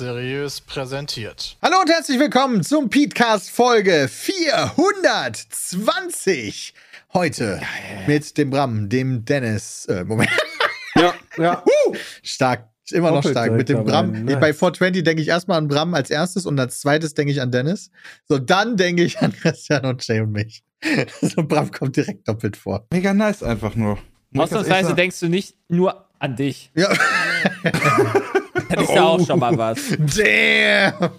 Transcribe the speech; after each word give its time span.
Seriös 0.00 0.62
präsentiert. 0.62 1.58
Hallo 1.60 1.82
und 1.82 1.90
herzlich 1.90 2.18
willkommen 2.18 2.62
zum 2.62 2.88
Petecast 2.88 3.50
Folge 3.50 4.08
420. 4.08 6.72
Heute 7.12 7.60
mit 8.06 8.38
dem 8.38 8.48
Bram, 8.48 8.88
dem 8.88 9.26
Dennis. 9.26 9.84
Äh, 9.84 10.04
Moment. 10.04 10.30
Ja, 10.94 11.12
ja. 11.36 11.62
Uh, 11.86 11.94
stark. 12.22 12.70
Immer 12.90 13.10
noch 13.10 13.22
stark. 13.22 13.52
Mit 13.52 13.68
dem 13.68 13.84
Bram. 13.84 14.24
nice. 14.24 14.40
Bei 14.40 14.54
420 14.54 15.04
denke 15.04 15.20
ich 15.20 15.28
erstmal 15.28 15.58
an 15.58 15.68
Bram 15.68 15.92
als 15.92 16.08
erstes 16.08 16.46
und 16.46 16.58
als 16.58 16.80
zweites 16.80 17.12
denke 17.12 17.32
ich 17.32 17.42
an 17.42 17.52
Dennis. 17.52 17.90
So, 18.26 18.38
dann 18.38 18.78
denke 18.78 19.04
ich 19.04 19.18
an 19.18 19.32
Christian 19.38 19.84
und 19.84 20.08
Jay 20.08 20.20
und 20.20 20.32
mich. 20.32 20.64
So, 21.20 21.42
Bram 21.42 21.70
kommt 21.72 21.96
direkt 21.96 22.26
doppelt 22.26 22.56
vor. 22.56 22.86
Mega 22.90 23.12
nice 23.12 23.42
einfach 23.42 23.74
nur. 23.74 23.98
Ausnahmsweise 24.34 24.94
denkst 24.94 25.20
du 25.20 25.28
nicht 25.28 25.56
nur 25.68 26.06
an 26.18 26.36
dich. 26.36 26.70
Ja. 26.74 26.88
Das 28.70 28.84
ist 28.84 28.94
ja 28.94 29.02
auch 29.02 29.26
schon 29.26 29.38
mal 29.38 29.56
was. 29.58 29.78
Damn! 29.98 31.10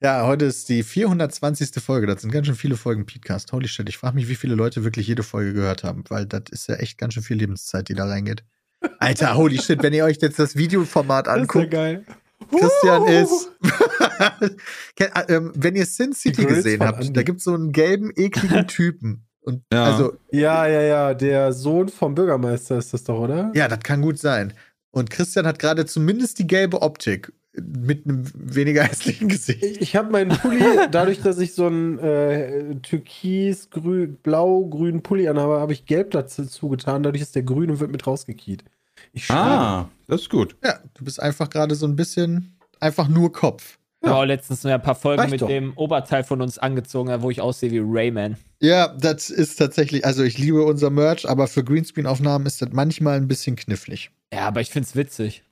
Ja, 0.00 0.26
heute 0.26 0.44
ist 0.46 0.68
die 0.68 0.82
420. 0.82 1.82
Folge. 1.82 2.06
Das 2.06 2.22
sind 2.22 2.30
ganz 2.30 2.46
schön 2.46 2.56
viele 2.56 2.76
Folgen 2.76 3.06
Podcast. 3.06 3.52
Holy 3.52 3.68
shit, 3.68 3.88
ich 3.88 3.96
frage 3.98 4.14
mich, 4.16 4.28
wie 4.28 4.34
viele 4.34 4.54
Leute 4.54 4.84
wirklich 4.84 5.06
jede 5.06 5.22
Folge 5.22 5.54
gehört 5.54 5.82
haben, 5.84 6.04
weil 6.08 6.26
das 6.26 6.42
ist 6.50 6.68
ja 6.68 6.74
echt 6.76 6.98
ganz 6.98 7.14
schön 7.14 7.22
viel 7.22 7.36
Lebenszeit, 7.38 7.88
die 7.88 7.94
da 7.94 8.06
reingeht. 8.06 8.44
Alter, 8.98 9.34
holy 9.34 9.58
shit, 9.60 9.82
wenn 9.82 9.94
ihr 9.94 10.04
euch 10.04 10.18
jetzt 10.20 10.38
das 10.38 10.56
Videoformat 10.56 11.26
Das 11.26 11.34
ist 11.34 11.36
ja 11.38 11.42
anguckt, 11.42 11.70
geil. 11.70 12.04
Christian 12.50 13.06
ist. 13.06 13.50
Äh, 14.98 15.08
ähm, 15.28 15.52
wenn 15.56 15.74
ihr 15.74 15.86
Sin 15.86 16.12
City 16.12 16.44
gesehen 16.44 16.80
habt, 16.82 17.00
Andy. 17.00 17.12
da 17.12 17.22
gibt 17.22 17.38
es 17.38 17.44
so 17.44 17.54
einen 17.54 17.72
gelben, 17.72 18.12
ekligen 18.14 18.66
Typen. 18.68 19.26
Und 19.40 19.62
Ja. 19.72 19.84
also, 19.86 20.14
Ja, 20.30 20.66
ja, 20.66 20.82
ja, 20.82 21.14
der 21.14 21.52
Sohn 21.52 21.88
vom 21.88 22.14
Bürgermeister 22.14 22.78
ist 22.78 22.92
das 22.94 23.02
doch, 23.04 23.18
oder? 23.18 23.50
ja, 23.54 23.66
das 23.66 23.80
kann 23.80 24.02
gut 24.02 24.18
sein. 24.18 24.52
Und 24.94 25.10
Christian 25.10 25.44
hat 25.46 25.58
gerade 25.58 25.86
zumindest 25.86 26.38
die 26.38 26.46
gelbe 26.46 26.80
Optik 26.80 27.32
mit 27.52 28.06
einem 28.06 28.24
weniger 28.34 28.82
hässlichen 28.84 29.28
Gesicht. 29.28 29.62
Ich, 29.62 29.80
ich 29.80 29.96
habe 29.96 30.10
meinen 30.10 30.30
Pulli, 30.30 30.64
dadurch, 30.90 31.20
dass 31.20 31.38
ich 31.38 31.52
so 31.52 31.66
einen 31.66 31.98
äh, 31.98 32.76
türkis, 32.76 33.70
grü, 33.70 34.06
blau-grünen 34.06 35.02
Pulli 35.02 35.28
anhabe, 35.28 35.60
habe 35.60 35.72
ich 35.72 35.84
gelb 35.86 36.12
dazu 36.12 36.46
zugetan. 36.46 37.02
Dadurch 37.02 37.22
ist 37.22 37.34
der 37.34 37.42
grün 37.42 37.70
und 37.70 37.80
wird 37.80 37.90
mit 37.90 38.06
rausgekiet. 38.06 38.64
Ich. 39.12 39.28
Ah, 39.30 39.88
das 40.06 40.22
ist 40.22 40.30
gut. 40.30 40.56
Ja, 40.64 40.78
du 40.94 41.04
bist 41.04 41.20
einfach 41.20 41.50
gerade 41.50 41.74
so 41.74 41.86
ein 41.86 41.96
bisschen 41.96 42.56
einfach 42.78 43.08
nur 43.08 43.32
Kopf. 43.32 43.78
Ich 44.00 44.10
habe 44.10 44.20
auch 44.20 44.24
letztens 44.26 44.62
nur 44.62 44.74
ein 44.74 44.82
paar 44.82 44.94
Folgen 44.94 45.22
Reicht 45.22 45.32
mit 45.32 45.40
doch. 45.40 45.48
dem 45.48 45.72
Oberteil 45.76 46.24
von 46.24 46.42
uns 46.42 46.58
angezogen, 46.58 47.10
wo 47.22 47.30
ich 47.30 47.40
aussehe 47.40 47.70
wie 47.70 47.80
Rayman. 47.82 48.36
Ja, 48.60 48.88
das 48.88 49.30
ist 49.30 49.56
tatsächlich, 49.56 50.04
also 50.04 50.22
ich 50.22 50.36
liebe 50.36 50.62
unser 50.62 50.90
Merch, 50.90 51.28
aber 51.28 51.46
für 51.48 51.64
Greenscreen-Aufnahmen 51.64 52.44
ist 52.44 52.60
das 52.60 52.68
manchmal 52.72 53.16
ein 53.16 53.28
bisschen 53.28 53.56
knifflig. 53.56 54.10
Ja, 54.34 54.46
aber 54.48 54.60
ich 54.60 54.70
find's 54.70 54.96
witzig. 54.96 55.42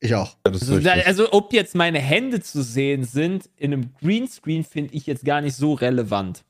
Ich 0.00 0.14
auch. 0.16 0.36
Ja, 0.44 0.52
das 0.52 0.62
ist 0.62 0.70
Also, 0.70 0.88
also 0.90 1.32
ob 1.32 1.52
jetzt 1.52 1.74
meine 1.76 2.00
Hände 2.00 2.40
zu 2.40 2.62
sehen 2.62 3.04
sind 3.04 3.48
in 3.56 3.72
einem 3.72 3.94
Greenscreen, 4.00 4.64
finde 4.64 4.94
ich 4.94 5.06
jetzt 5.06 5.24
gar 5.24 5.40
nicht 5.40 5.54
so 5.56 5.74
relevant. 5.74 6.44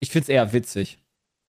Ich 0.00 0.10
find's 0.10 0.28
eher 0.28 0.52
witzig. 0.52 0.98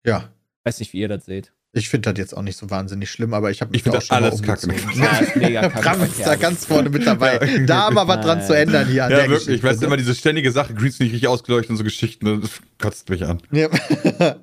Ja. 0.04 0.28
Weiß 0.64 0.80
nicht, 0.80 0.92
wie 0.92 0.98
ihr 1.00 1.08
das 1.08 1.24
seht. 1.26 1.52
Ich 1.72 1.88
finde 1.90 2.10
das 2.10 2.18
jetzt 2.18 2.36
auch 2.36 2.42
nicht 2.42 2.56
so 2.56 2.70
wahnsinnig 2.70 3.10
schlimm, 3.10 3.34
aber 3.34 3.50
ich 3.50 3.60
habe 3.60 3.76
Ich 3.76 3.82
find 3.82 3.94
das 3.94 4.10
alles 4.10 4.42
kacke. 4.42 4.74
Ja, 4.96 5.18
ist 5.18 5.36
mega 5.36 5.68
kacke. 5.68 5.82
Bram 5.82 6.02
ist 6.02 6.18
da 6.20 6.34
ganz 6.34 6.64
vorne 6.64 6.88
mit 6.88 7.06
dabei. 7.06 7.38
Ja. 7.58 7.66
Da 7.66 7.76
haben 7.82 7.94
wir 7.94 8.08
was 8.08 8.24
dran 8.24 8.42
zu 8.42 8.56
ändern 8.56 8.88
hier 8.88 9.04
an 9.04 9.10
ja, 9.10 9.18
der 9.18 9.28
wirklich. 9.28 9.46
Geschichte. 9.46 9.66
Weißt 9.68 9.82
du, 9.82 9.86
immer 9.86 9.96
diese 9.98 10.14
ständige 10.14 10.50
Sache, 10.50 10.74
Greens 10.74 10.98
nicht 10.98 11.12
richtig 11.12 11.28
ausgeleuchtet 11.28 11.70
und 11.70 11.76
so 11.76 11.84
Geschichten, 11.84 12.40
das 12.40 12.50
kotzt 12.80 13.08
mich 13.10 13.24
an. 13.24 13.40
Ja. 13.52 13.68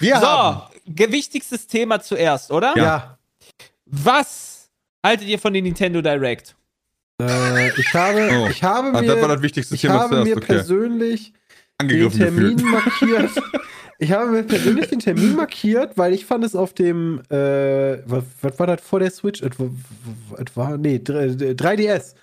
Wir 0.00 0.20
haben. 0.20 0.70
So, 0.86 0.92
ge- 0.92 1.10
wichtigstes 1.10 1.66
Thema 1.66 2.00
zuerst, 2.00 2.52
oder? 2.52 2.74
Ja. 2.76 3.18
Was 3.86 4.70
haltet 5.04 5.28
ihr 5.28 5.38
von 5.38 5.52
den 5.54 5.64
Nintendo 5.64 6.02
Direct? 6.02 6.56
Äh, 7.22 7.70
ich 7.80 7.94
habe, 7.94 8.28
Oh. 8.32 8.48
ich 8.50 8.62
habe 8.62 8.88
Ah, 8.88 9.00
mir, 9.00 9.06
das 9.06 9.20
war 9.22 9.28
das 9.28 9.42
wichtigste 9.42 9.74
ich 9.74 9.80
Thema 9.80 9.94
habe 10.00 10.10
zuerst, 10.10 10.26
mir 10.26 10.36
okay. 10.36 10.46
persönlich 10.46 11.32
den 11.80 12.10
Termin 12.10 12.56
gefühlt. 12.56 12.62
markiert. 12.64 13.30
Ich 13.98 14.12
habe 14.12 14.30
mir 14.30 14.42
persönlich 14.42 14.88
den 14.90 14.98
Termin 14.98 15.34
markiert, 15.36 15.96
weil 15.96 16.12
ich 16.12 16.26
fand 16.26 16.44
es 16.44 16.54
auf 16.54 16.74
dem, 16.74 17.22
äh, 17.30 18.06
was, 18.06 18.24
was 18.42 18.58
war 18.58 18.66
das 18.66 18.82
vor 18.82 19.00
der 19.00 19.10
Switch? 19.10 19.40
Es 19.40 19.58
war, 20.54 20.76
nee, 20.76 20.96
3- 21.02 21.54
3DS. 21.54 22.14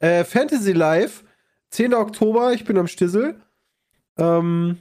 Äh, 0.00 0.24
Fantasy 0.24 0.72
Live, 0.72 1.22
10. 1.70 1.94
Oktober, 1.94 2.52
ich 2.52 2.64
bin 2.64 2.76
am 2.78 2.88
Stissel. 2.88 3.36
Ähm, 4.18 4.78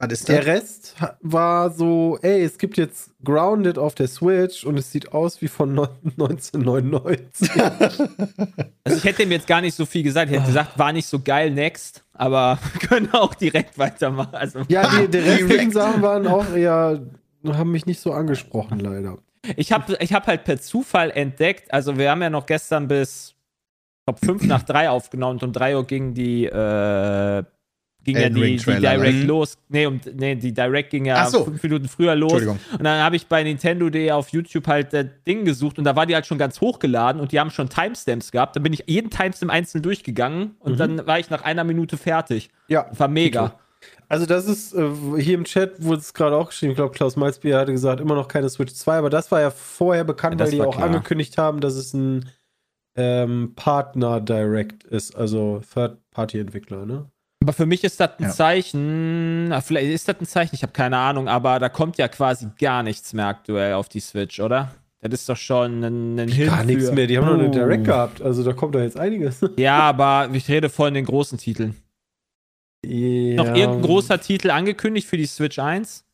Was 0.00 0.12
ist 0.12 0.28
der 0.28 0.38
das? 0.38 0.46
Rest 0.46 0.94
ha- 1.00 1.16
war 1.20 1.70
so, 1.70 2.18
ey, 2.22 2.42
es 2.42 2.56
gibt 2.58 2.78
jetzt 2.78 3.10
Grounded 3.22 3.76
auf 3.78 3.94
der 3.94 4.08
Switch 4.08 4.64
und 4.64 4.78
es 4.78 4.90
sieht 4.90 5.12
aus 5.12 5.40
wie 5.42 5.48
von 5.48 5.74
neun- 5.74 5.88
1999. 6.18 7.50
Also 8.82 8.96
ich 8.98 9.04
hätte 9.04 9.22
ihm 9.22 9.30
jetzt 9.30 9.46
gar 9.46 9.60
nicht 9.60 9.74
so 9.76 9.84
viel 9.86 10.02
gesagt. 10.02 10.30
Ich 10.30 10.36
hätte 10.38 10.46
gesagt, 10.48 10.78
war 10.78 10.92
nicht 10.92 11.06
so 11.06 11.20
geil, 11.20 11.50
next. 11.50 12.02
Aber 12.14 12.58
wir 12.72 12.88
können 12.88 13.12
auch 13.12 13.34
direkt 13.34 13.78
weitermachen. 13.78 14.34
Also 14.34 14.62
ja, 14.68 14.88
die, 14.88 15.08
die 15.08 15.18
restlichen. 15.18 15.70
Sachen 15.70 16.02
waren 16.02 16.26
auch 16.26 16.50
eher, 16.54 17.00
haben 17.46 17.70
mich 17.70 17.86
nicht 17.86 18.00
so 18.00 18.12
angesprochen, 18.12 18.80
leider. 18.80 19.18
ich 19.56 19.70
habe 19.72 19.96
ich 20.00 20.12
hab 20.14 20.26
halt 20.26 20.44
per 20.44 20.60
Zufall 20.60 21.10
entdeckt, 21.10 21.72
also 21.72 21.96
wir 21.98 22.10
haben 22.10 22.22
ja 22.22 22.30
noch 22.30 22.46
gestern 22.46 22.88
bis, 22.88 23.34
ich 24.00 24.04
glaube, 24.06 24.26
5 24.26 24.44
nach 24.46 24.62
3 24.62 24.90
aufgenommen 24.90 25.34
und 25.38 25.42
um 25.44 25.52
3 25.52 25.76
Uhr 25.76 25.86
ging 25.86 26.14
die, 26.14 26.46
äh, 26.46 27.44
ging 28.12 28.22
ja 28.22 28.28
die, 28.28 28.40
die 28.40 28.56
Trailer, 28.56 28.96
Direct 28.96 29.18
ne? 29.18 29.24
los. 29.24 29.58
Nee, 29.68 29.86
um, 29.86 30.00
nee, 30.14 30.34
die 30.34 30.52
Direct 30.52 30.90
ging 30.90 31.04
ja 31.06 31.26
so. 31.26 31.44
fünf 31.44 31.62
Minuten 31.62 31.88
früher 31.88 32.14
los. 32.14 32.42
Und 32.42 32.58
dann 32.84 33.02
habe 33.02 33.16
ich 33.16 33.26
bei 33.26 33.42
Nintendo.de 33.42 34.10
auf 34.12 34.28
YouTube 34.30 34.66
halt 34.66 34.92
das 34.92 35.06
Ding 35.26 35.44
gesucht 35.44 35.78
und 35.78 35.84
da 35.84 35.96
war 35.96 36.06
die 36.06 36.14
halt 36.14 36.26
schon 36.26 36.38
ganz 36.38 36.60
hochgeladen 36.60 37.20
und 37.20 37.32
die 37.32 37.40
haben 37.40 37.50
schon 37.50 37.68
Timestamps 37.68 38.30
gehabt. 38.32 38.56
Dann 38.56 38.62
bin 38.62 38.72
ich 38.72 38.84
jeden 38.86 39.10
Timestamp 39.10 39.52
einzeln 39.52 39.82
durchgegangen 39.82 40.56
und 40.60 40.78
dann 40.78 41.06
war 41.06 41.18
ich 41.18 41.30
nach 41.30 41.42
einer 41.42 41.64
Minute 41.64 41.96
fertig. 41.96 42.50
Ja, 42.68 42.86
War 42.96 43.08
mega. 43.08 43.54
Also 44.08 44.26
das 44.26 44.46
ist, 44.46 44.74
äh, 44.74 44.90
hier 45.18 45.34
im 45.34 45.44
Chat 45.44 45.84
wurde 45.84 46.00
es 46.00 46.12
gerade 46.12 46.36
auch 46.36 46.48
geschrieben, 46.48 46.72
ich 46.72 46.76
glaube 46.76 46.92
Klaus 46.92 47.14
Malzbier 47.16 47.58
hatte 47.58 47.70
gesagt, 47.72 48.00
immer 48.00 48.16
noch 48.16 48.26
keine 48.26 48.48
Switch 48.48 48.74
2, 48.74 48.98
aber 48.98 49.08
das 49.08 49.30
war 49.30 49.40
ja 49.40 49.50
vorher 49.50 50.02
bekannt, 50.02 50.40
Ja, 50.40 50.44
weil 50.46 50.50
die 50.52 50.60
auch 50.60 50.74
klar. 50.74 50.86
angekündigt 50.86 51.38
haben, 51.38 51.60
dass 51.60 51.74
es 51.74 51.94
ein 51.94 52.28
ähm, 52.96 53.52
Partner 53.54 54.20
Direct 54.20 54.82
ist, 54.84 55.14
also 55.14 55.62
Third-Party-Entwickler, 55.72 56.86
ne? 56.86 57.06
Aber 57.42 57.52
für 57.54 57.64
mich 57.66 57.82
ist 57.84 57.98
das 58.00 58.10
ein 58.18 58.24
Ja. 58.24 58.30
Zeichen, 58.30 59.54
vielleicht 59.64 59.90
ist 59.90 60.06
das 60.08 60.16
ein 60.20 60.26
Zeichen, 60.26 60.54
ich 60.54 60.62
habe 60.62 60.72
keine 60.72 60.98
Ahnung, 60.98 61.26
aber 61.26 61.58
da 61.58 61.68
kommt 61.70 61.96
ja 61.96 62.06
quasi 62.08 62.48
gar 62.60 62.82
nichts 62.82 63.12
mehr 63.14 63.26
aktuell 63.28 63.74
auf 63.74 63.88
die 63.88 64.00
Switch, 64.00 64.40
oder? 64.40 64.74
Das 65.00 65.14
ist 65.20 65.28
doch 65.30 65.36
schon 65.36 65.82
ein, 65.82 66.18
ein 66.18 66.28
Hin 66.28 66.48
Gar 66.48 66.64
nichts 66.64 66.92
mehr, 66.92 67.06
die 67.06 67.16
haben 67.16 67.24
noch 67.26 67.32
eine 67.38 67.48
Oh. 67.48 67.52
Direct 67.52 67.84
gehabt, 67.84 68.20
also 68.20 68.44
da 68.44 68.52
kommt 68.52 68.74
da 68.74 68.82
jetzt 68.82 68.98
einiges. 68.98 69.40
Ja, 69.58 69.78
aber 69.80 70.28
ich 70.34 70.46
rede 70.48 70.68
von 70.68 70.92
den 70.92 71.06
großen 71.06 71.38
Titeln. 71.38 71.76
ja. 72.84 73.36
Noch 73.36 73.46
irgendein 73.46 73.82
großer 73.82 74.20
Titel 74.20 74.50
angekündigt 74.50 75.08
für 75.08 75.16
die 75.16 75.24
Switch 75.26 75.58
1? 75.58 76.04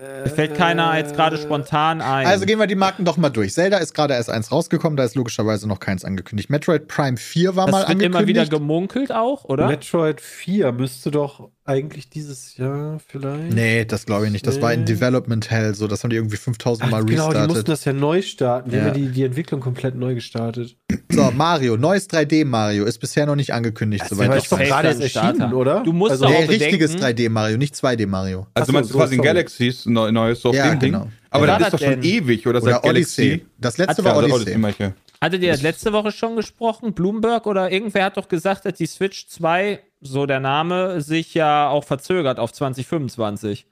Mir 0.00 0.30
fällt 0.30 0.54
keiner 0.54 0.96
jetzt 0.96 1.14
gerade 1.14 1.36
spontan 1.36 2.00
ein. 2.00 2.26
Also 2.26 2.46
gehen 2.46 2.58
wir 2.58 2.66
die 2.66 2.74
Marken 2.74 3.04
doch 3.04 3.18
mal 3.18 3.28
durch. 3.28 3.52
Zelda 3.52 3.76
ist 3.76 3.92
gerade 3.92 4.14
erst 4.14 4.30
eins 4.30 4.50
rausgekommen, 4.50 4.96
da 4.96 5.04
ist 5.04 5.14
logischerweise 5.14 5.68
noch 5.68 5.80
keins 5.80 6.02
angekündigt. 6.02 6.48
Metroid 6.48 6.88
Prime 6.88 7.18
4 7.18 7.56
war 7.56 7.66
das 7.66 7.72
mal 7.72 7.78
wird 7.80 7.90
angekündigt. 7.90 8.20
immer 8.20 8.26
wieder 8.26 8.46
gemunkelt 8.46 9.12
auch, 9.12 9.44
oder? 9.44 9.66
Metroid 9.66 10.22
4 10.22 10.72
müsste 10.72 11.10
doch 11.10 11.50
eigentlich 11.64 12.08
dieses 12.10 12.56
Jahr 12.56 12.98
vielleicht. 13.06 13.52
nee, 13.52 13.84
das 13.84 14.04
glaube 14.06 14.26
ich 14.26 14.32
nicht. 14.32 14.46
Das 14.46 14.60
war 14.60 14.72
in 14.72 14.80
Nee. 14.80 14.86
Development 14.86 15.48
Hell 15.50 15.74
so. 15.74 15.86
Das 15.86 16.02
haben 16.02 16.10
die 16.10 16.16
irgendwie 16.16 16.36
5000 16.36 16.86
Ach, 16.86 16.90
Mal 16.90 17.04
genau, 17.04 17.28
die 17.32 17.38
mussten 17.38 17.38
restartet. 17.40 17.68
das 17.68 17.84
ja 17.84 17.92
neu 17.92 18.22
starten. 18.22 18.70
Die 18.70 18.76
Ja. 18.76 18.82
haben 18.82 18.88
ja 18.88 18.94
die, 18.94 19.08
die 19.10 19.22
Entwicklung 19.22 19.60
komplett 19.60 19.94
neu 19.94 20.14
gestartet. 20.14 20.76
So, 21.10 21.30
Mario, 21.30 21.76
neues 21.76 22.08
3D 22.08 22.44
Mario 22.44 22.84
ist 22.84 22.98
bisher 22.98 23.26
noch 23.26 23.36
nicht 23.36 23.52
angekündigt, 23.52 24.02
Das 24.02 24.10
soweit 24.10 24.28
Aber 24.28 24.38
ich 24.38 24.48
doch 24.48 24.58
gerade 24.58 24.88
erst 24.88 25.00
ein 25.16 25.24
erschienen, 25.26 25.52
oder? 25.52 25.82
Du 25.84 25.92
musst 25.92 26.12
Also- 26.12 26.28
Nee, 26.28 26.34
auch 26.44 26.48
richtiges 26.48 26.92
bedenken- 26.94 27.22
3D 27.22 27.28
Mario, 27.28 27.56
nicht 27.58 27.74
2D 27.76 28.06
Mario. 28.06 28.46
Also 28.54 28.62
Achso, 28.62 28.72
meinst 28.72 28.90
du 28.90 28.94
so, 28.94 28.98
quasi 28.98 29.14
ein 29.14 29.18
sorry. 29.18 29.28
Galaxies 29.28 29.86
neu, 29.86 30.10
neues 30.10 30.40
so 30.40 30.48
auf 30.50 30.54
Ja, 30.56 30.68
dem 30.70 30.80
Ding? 30.80 30.92
genau. 30.92 31.08
Aber 31.30 31.46
Wer 31.46 31.58
das 31.58 31.68
ist 31.68 31.72
doch 31.74 31.86
schon 31.86 32.02
ewig, 32.02 32.46
oder, 32.46 32.60
Oder 32.62 32.72
seit 32.74 32.84
Odyssey. 32.84 33.28
Galaxy? 33.28 33.46
Das 33.58 33.78
letzte 33.78 33.96
Hat 33.98 34.04
war 34.04 34.12
Ja, 34.12 34.18
oder 34.26 34.34
Odyssey. 34.34 34.60
ja. 34.80 34.92
Hattet 35.20 35.42
ihr 35.42 35.52
das 35.52 35.62
letzte 35.62 35.92
Woche 35.92 36.10
schon 36.10 36.34
gesprochen? 36.34 36.92
Bloomberg 36.94 37.46
oder 37.46 37.70
irgendwer 37.70 38.04
hat 38.06 38.16
doch 38.16 38.26
gesagt, 38.28 38.64
dass 38.64 38.74
die 38.74 38.86
Switch 38.86 39.28
2, 39.28 39.78
so 40.02 40.26
der 40.26 40.40
Name, 40.40 41.00
sich 41.00 41.32
ja 41.32 41.68
auch 41.68 41.84
verzögert 41.84 42.38
auf 42.38 42.52
2025. 42.52 43.66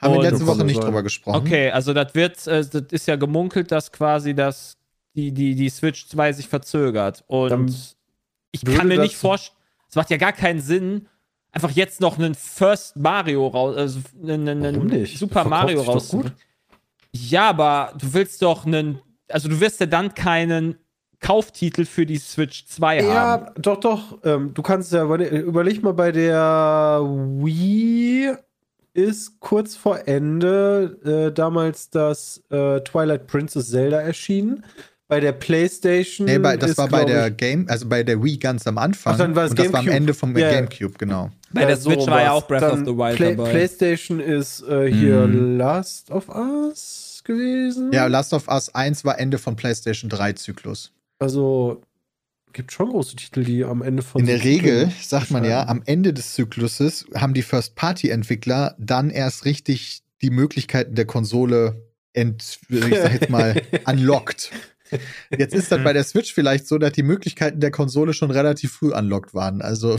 Haben 0.00 0.14
wir 0.14 0.22
letzte 0.22 0.46
Woche 0.46 0.64
nicht 0.64 0.82
drüber 0.82 1.02
gesprochen. 1.02 1.36
Okay, 1.36 1.70
also 1.70 1.94
das 1.94 2.14
wird, 2.14 2.46
äh, 2.46 2.66
das 2.66 2.84
ist 2.90 3.06
ja 3.06 3.16
gemunkelt, 3.16 3.72
dass 3.72 3.92
quasi 3.92 4.34
das, 4.34 4.76
die, 5.14 5.32
die, 5.32 5.54
die 5.54 5.68
Switch 5.70 6.06
2 6.08 6.32
sich 6.34 6.48
verzögert. 6.48 7.24
Und 7.26 7.50
Dann 7.50 7.74
ich 8.52 8.64
kann 8.64 8.88
mir 8.88 9.00
nicht 9.00 9.16
vorstellen, 9.16 9.56
es 9.88 9.94
macht 9.94 10.10
ja 10.10 10.16
gar 10.16 10.32
keinen 10.32 10.60
Sinn, 10.60 11.08
einfach 11.52 11.70
jetzt 11.70 12.00
noch 12.00 12.18
einen 12.18 12.34
First 12.34 12.96
Mario 12.96 13.46
raus, 13.46 13.76
also 13.76 14.00
einen, 14.22 14.64
einen? 14.64 15.06
Super 15.06 15.44
Mario 15.44 15.82
raus. 15.82 16.14
Ja, 17.12 17.48
aber 17.48 17.92
du 17.98 18.12
willst 18.12 18.42
doch 18.42 18.66
einen, 18.66 19.00
also 19.28 19.48
du 19.48 19.60
wirst 19.60 19.80
ja 19.80 19.86
dann 19.86 20.14
keinen 20.14 20.76
Kauftitel 21.20 21.84
für 21.84 22.06
die 22.06 22.18
Switch 22.18 22.66
2 22.66 23.02
haben. 23.02 23.08
Ja, 23.08 23.52
doch, 23.58 23.78
doch. 23.80 24.18
Ähm, 24.24 24.52
du 24.54 24.62
kannst 24.62 24.92
ja, 24.92 25.04
überle- 25.04 25.28
überleg 25.28 25.82
mal, 25.82 25.92
bei 25.92 26.12
der 26.12 27.00
Wii 27.04 28.32
ist 28.94 29.38
kurz 29.40 29.76
vor 29.76 30.06
Ende 30.08 30.98
äh, 31.30 31.32
damals 31.34 31.90
das 31.90 32.42
äh, 32.50 32.80
Twilight 32.80 33.26
Princess 33.26 33.70
Zelda 33.70 34.00
erschienen. 34.00 34.64
Bei 35.08 35.18
der 35.20 35.32
PlayStation. 35.32 36.26
Nee, 36.26 36.38
bei, 36.38 36.56
das 36.56 36.70
ist, 36.70 36.78
war 36.78 36.88
bei 36.88 37.04
der 37.04 37.30
Game, 37.32 37.66
also 37.68 37.88
bei 37.88 38.04
der 38.04 38.22
Wii 38.22 38.38
ganz 38.38 38.64
am 38.68 38.78
Anfang. 38.78 39.14
Ach, 39.14 39.18
dann 39.18 39.34
war 39.34 39.44
es 39.44 39.50
und 39.50 39.58
das 39.58 39.72
war 39.72 39.80
am. 39.80 39.88
Ende 39.88 40.14
vom 40.14 40.36
ja. 40.38 40.50
Gamecube, 40.52 40.94
genau. 40.98 41.30
Bei 41.52 41.64
der 41.64 41.76
Switch 41.76 42.06
war 42.06 42.22
ja 42.22 42.30
auch 42.32 42.46
Breath 42.46 42.62
Dann 42.62 42.80
of 42.82 42.86
the 42.86 42.96
Wild 42.96 43.16
Play 43.16 43.34
dabei. 43.34 43.50
PlayStation 43.50 44.20
ist 44.20 44.62
äh, 44.68 44.86
hier 44.92 45.26
Mhm. 45.26 45.58
Last 45.58 46.10
of 46.12 46.28
Us 46.28 47.22
gewesen. 47.24 47.92
Ja, 47.92 48.06
Last 48.06 48.32
of 48.32 48.46
Us 48.48 48.72
1 48.72 49.04
war 49.04 49.18
Ende 49.18 49.38
von 49.38 49.56
PlayStation 49.56 50.08
3 50.08 50.34
Zyklus. 50.34 50.92
Also 51.20 51.82
gibt 52.52 52.72
schon 52.72 52.88
große 52.90 53.14
Titel, 53.14 53.44
die 53.44 53.64
am 53.64 53.80
Ende 53.82 54.02
von 54.02 54.20
In 54.20 54.26
der 54.26 54.42
Regel, 54.42 54.86
Titeln 54.86 54.92
sagt 55.02 55.30
man 55.30 55.44
ja, 55.44 55.68
am 55.68 55.82
Ende 55.86 56.12
des 56.12 56.32
Zykluses 56.34 57.06
haben 57.14 57.32
die 57.34 57.42
First-Party-Entwickler 57.42 58.74
dann 58.78 59.10
erst 59.10 59.44
richtig 59.44 60.02
die 60.22 60.30
Möglichkeiten 60.30 60.96
der 60.96 61.04
Konsole 61.04 61.84
ent, 62.12 62.58
ich 62.68 62.80
sag 62.98 63.12
jetzt 63.12 63.30
mal, 63.30 63.62
unlocked. 63.86 64.50
Jetzt 65.38 65.54
ist 65.54 65.70
das 65.70 65.84
bei 65.84 65.92
der 65.92 66.02
Switch 66.02 66.34
vielleicht 66.34 66.66
so, 66.66 66.76
dass 66.78 66.92
die 66.92 67.04
Möglichkeiten 67.04 67.60
der 67.60 67.70
Konsole 67.70 68.12
schon 68.14 68.32
relativ 68.32 68.72
früh 68.72 68.92
unlocked 68.92 69.32
waren. 69.32 69.62
Also, 69.62 69.98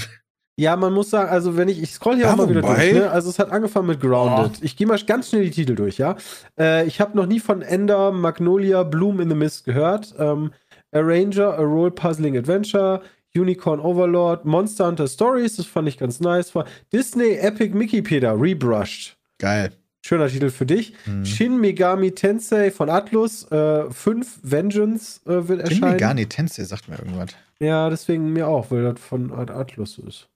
Ja, 0.58 0.76
man 0.76 0.92
muss 0.92 1.10
sagen, 1.12 1.30
also 1.30 1.56
wenn 1.56 1.70
ich, 1.70 1.82
ich 1.82 1.92
scroll 1.94 2.16
hier 2.18 2.26
Ja, 2.26 2.34
auch 2.34 2.38
mal 2.38 2.50
wieder 2.50 2.62
wobei- 2.64 2.90
durch, 2.92 3.02
ne? 3.04 3.10
Also 3.12 3.30
es 3.30 3.40
hat 3.40 3.50
angefangen 3.52 3.88
mit 3.88 4.02
Grounded. 4.02 4.62
Ich 4.62 4.76
gehe 4.76 4.86
mal 4.86 5.00
ganz 5.00 5.30
schnell 5.30 5.46
die 5.46 5.52
Titel 5.52 5.76
durch, 5.76 5.98
ja. 5.98 6.18
Äh, 6.60 6.86
ich 6.86 7.00
habe 7.00 7.16
noch 7.16 7.26
nie 7.28 7.40
von 7.40 7.62
Ender, 7.62 8.12
Magnolia, 8.12 8.84
Bloom 8.84 9.22
in 9.22 9.30
the 9.30 9.36
Mist 9.36 9.64
gehört. 9.64 10.14
Ähm, 10.20 10.52
Arranger, 10.92 11.58
A 11.58 11.62
Role 11.62 11.92
Puzzling 11.92 12.38
Adventure, 12.38 13.02
Unicorn 13.36 13.80
Overlord, 13.80 14.44
Monster 14.46 14.88
Hunter 14.88 15.08
Stories, 15.08 15.56
das 15.56 15.66
fand 15.66 15.88
ich 15.88 15.98
ganz 15.98 16.20
nice. 16.20 16.52
Disney 16.92 17.36
Epic 17.36 17.74
Mickey 17.76 18.02
Peter, 18.02 18.40
Rebrushed. 18.40 19.18
geil. 19.40 19.72
Schöner 20.04 20.30
Titel 20.30 20.50
für 20.50 20.66
dich. 20.66 20.96
Mhm. 21.06 21.26
Shin 21.26 21.60
Megami 21.62 22.12
Tensei 22.12 22.72
von 22.72 22.90
Atlus, 22.90 23.50
äh, 23.52 23.88
5 23.92 24.40
Vengeance 24.42 25.22
äh, 25.28 25.48
wird 25.48 25.60
Shin 25.60 25.60
erscheinen. 25.60 25.92
Megami 25.92 26.26
Tensei 26.26 26.64
sagt 26.64 26.90
mir 26.90 26.98
irgendwas. 26.98 27.30
Ja, 27.60 27.88
deswegen 27.88 28.34
mir 28.34 28.48
auch, 28.48 28.72
weil 28.72 28.82
das 28.82 29.00
von 29.00 29.32
At- 29.32 29.52
Atlus 29.52 30.00
ist. 30.00 30.28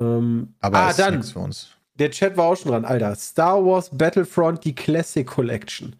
Ähm, 0.00 0.54
Aber 0.60 0.78
ah, 0.78 0.90
ist 0.90 0.98
dann, 0.98 1.22
für 1.22 1.40
uns. 1.40 1.72
der 1.96 2.10
Chat 2.10 2.38
war 2.38 2.46
auch 2.46 2.56
schon 2.56 2.72
dran, 2.72 2.86
Alter. 2.86 3.14
Star 3.16 3.62
Wars 3.64 3.90
Battlefront, 3.92 4.64
die 4.64 4.74
Classic 4.74 5.26
Collection. 5.26 5.96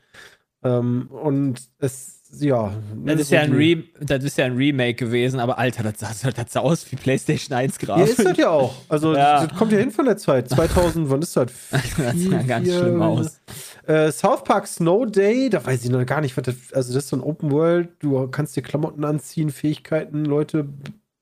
Ähm, 0.64 1.08
und 1.11 1.61
es, 1.81 2.19
ja. 2.38 2.73
Das 3.05 3.21
ist, 3.21 3.29
so 3.29 3.35
ja 3.35 3.43
ein 3.43 3.53
Re 3.53 3.82
das 4.00 4.23
ist 4.25 4.38
ja 4.38 4.44
ein 4.47 4.56
Remake 4.56 4.94
gewesen, 4.94 5.41
aber 5.41 5.59
Alter, 5.59 5.82
das 5.93 5.99
sah, 6.21 6.31
das 6.31 6.53
sah 6.53 6.61
aus 6.61 6.91
wie 6.91 6.97
PlayStation 6.97 7.56
1 7.56 7.79
Ja, 7.81 7.87
Grafik. 7.87 8.09
ist 8.19 8.25
das 8.25 8.37
ja 8.37 8.50
auch. 8.50 8.75
Also, 8.88 9.15
Ja. 9.15 9.47
das 9.47 9.59
kommt 9.59 9.73
ja 9.73 9.79
hin 9.79 9.91
von 9.91 10.05
der 10.05 10.17
Zeit. 10.17 10.49
2000, 10.49 11.11
wann 11.11 11.23
ist 11.23 11.37
das? 11.37 11.50
Das 11.71 11.91
sah 12.23 12.43
ganz 12.43 12.69
Vier- 12.69 12.79
schlimm 12.81 13.03
aus. 13.03 13.41
Äh, 13.87 14.12
South 14.12 14.44
Park 14.44 14.67
Snow 14.67 15.05
Day, 15.11 15.50
da 15.50 15.65
weiß 15.65 15.85
ich 15.85 15.91
noch 15.91 16.05
gar 16.06 16.21
nicht, 16.21 16.37
was 16.37 16.44
das, 16.44 16.55
also 16.73 16.93
das 16.94 17.05
ist 17.05 17.11
so 17.11 17.17
ein 17.17 17.23
Open 17.23 17.50
World, 17.50 17.88
du 18.00 18.29
kannst 18.29 18.56
dir 18.56 18.62
Klamotten 18.62 19.05
anziehen, 19.05 19.50
Fähigkeiten, 19.50 20.25
Leute 20.25 20.69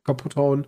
kaputt 0.04 0.36
hauen. 0.36 0.66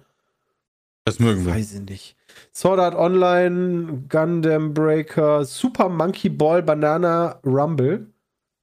Das 1.05 1.19
mögen 1.19 1.45
wir. 1.47 1.55
Weiß 1.55 1.73
ich 1.75 1.81
nicht. 1.81 2.17
Sword 2.55 2.79
Art 2.79 2.95
Online, 2.95 4.05
Gundam 4.09 4.75
Breaker, 4.75 5.45
Super 5.45 5.89
Monkey 5.89 6.29
Ball 6.29 6.63
Banana 6.63 7.41
Rumble. 7.45 8.07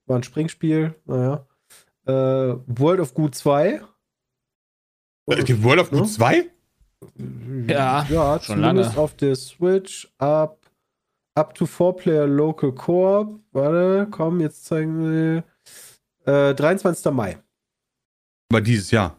War 0.06 0.18
ein 0.18 0.24
Springspiel, 0.24 0.94
naja. 1.06 1.46
Äh, 2.07 2.56
World 2.68 3.00
of 3.01 3.13
Goo 3.13 3.30
2. 3.30 3.81
Äh, 5.30 5.44
Die 5.44 5.63
World 5.63 5.81
of 5.81 5.92
Ne? 5.92 6.00
Good 6.00 6.09
2? 6.09 6.45
Ja, 7.68 8.06
ja 8.09 8.39
schon 8.42 8.59
lange. 8.62 8.98
auf 8.98 9.15
der 9.15 9.36
Switch 9.36 10.12
ab, 10.18 10.57
up 11.36 11.54
to 11.54 11.65
4-Player 11.65 12.25
Local 12.27 12.71
Coop. 12.71 13.39
Warte, 13.51 14.07
komm, 14.09 14.39
jetzt 14.42 14.65
zeigen 14.65 15.04
wir. 15.12 15.44
Äh, 16.25 16.56
23. 16.56 17.12
Mai. 17.13 17.38
Aber 18.51 18.62
dieses 18.62 18.92
Jahr. 18.92 19.18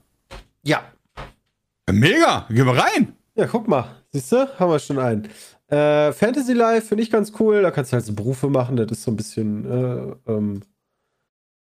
Ja. 0.62 0.82
Ja, 1.87 1.93
Mega! 1.94 2.46
Gehen 2.50 2.67
wir 2.67 2.76
rein! 2.76 3.14
Ja, 3.35 3.46
guck 3.46 3.69
mal. 3.69 3.85
Siehst 4.11 4.32
du? 4.32 4.58
Haben 4.58 4.70
wir 4.73 4.79
schon 4.79 4.99
einen. 4.99 5.29
Äh, 5.69 6.12
Fantasy 6.12 6.55
Life 6.55 6.88
finde 6.88 7.02
ich 7.05 7.11
ganz 7.11 7.32
cool. 7.38 7.62
Da 7.62 7.70
kannst 7.70 7.93
du 7.93 7.94
halt 7.96 8.05
so 8.05 8.12
Berufe 8.14 8.49
machen. 8.49 8.76
Das 8.76 8.90
ist 8.90 9.02
so 9.05 9.11
ein 9.11 9.17
bisschen 9.17 9.64
äh, 10.26 10.32
ähm, 10.32 10.62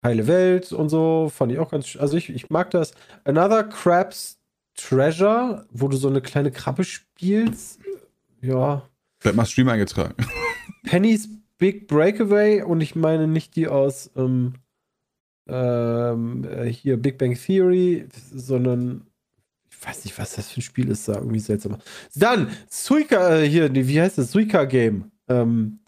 heile 0.03 0.27
Welt 0.27 0.71
und 0.71 0.89
so. 0.89 1.31
Fand 1.33 1.51
ich 1.51 1.59
auch 1.59 1.71
ganz. 1.71 1.85
sch- 1.85 1.99
Also 1.99 2.17
ich, 2.17 2.29
ich 2.29 2.49
mag 2.49 2.71
das. 2.71 2.93
Another 3.23 3.63
Crab's 3.63 4.37
Treasure, 4.75 5.65
wo 5.71 5.87
du 5.87 5.97
so 5.97 6.07
eine 6.07 6.21
kleine 6.21 6.51
Krabbe 6.51 6.83
spielst. 6.83 7.79
Ja. 8.41 8.83
Werd 9.21 9.35
mal 9.35 9.45
Stream 9.45 9.67
eingetragen. 9.69 10.15
Penny's 10.83 11.27
Big 11.57 11.87
Breakaway 11.87 12.61
und 12.61 12.79
ich 12.79 12.95
meine 12.95 13.27
nicht 13.27 13.55
die 13.57 13.67
aus 13.67 14.09
ähm, 14.15 14.53
ähm, 15.47 16.45
äh, 16.49 16.65
hier 16.71 16.97
Big 16.97 17.17
Bang 17.17 17.35
Theory, 17.35 18.07
sondern 18.33 19.05
ich 19.69 19.85
weiß 19.87 20.05
nicht, 20.05 20.17
was 20.17 20.35
das 20.35 20.49
für 20.51 20.59
ein 20.59 20.63
Spiel 20.63 20.89
ist, 20.89 21.07
da 21.07 21.15
irgendwie 21.15 21.39
seltsam. 21.39 21.77
Dann 22.15 22.49
Suika, 22.69 23.37
äh, 23.39 23.49
hier, 23.49 23.73
wie 23.73 23.99
heißt 24.01 24.17
das? 24.17 24.31
Suika 24.31 24.65
Game, 24.65 25.11
ähm, 25.27 25.79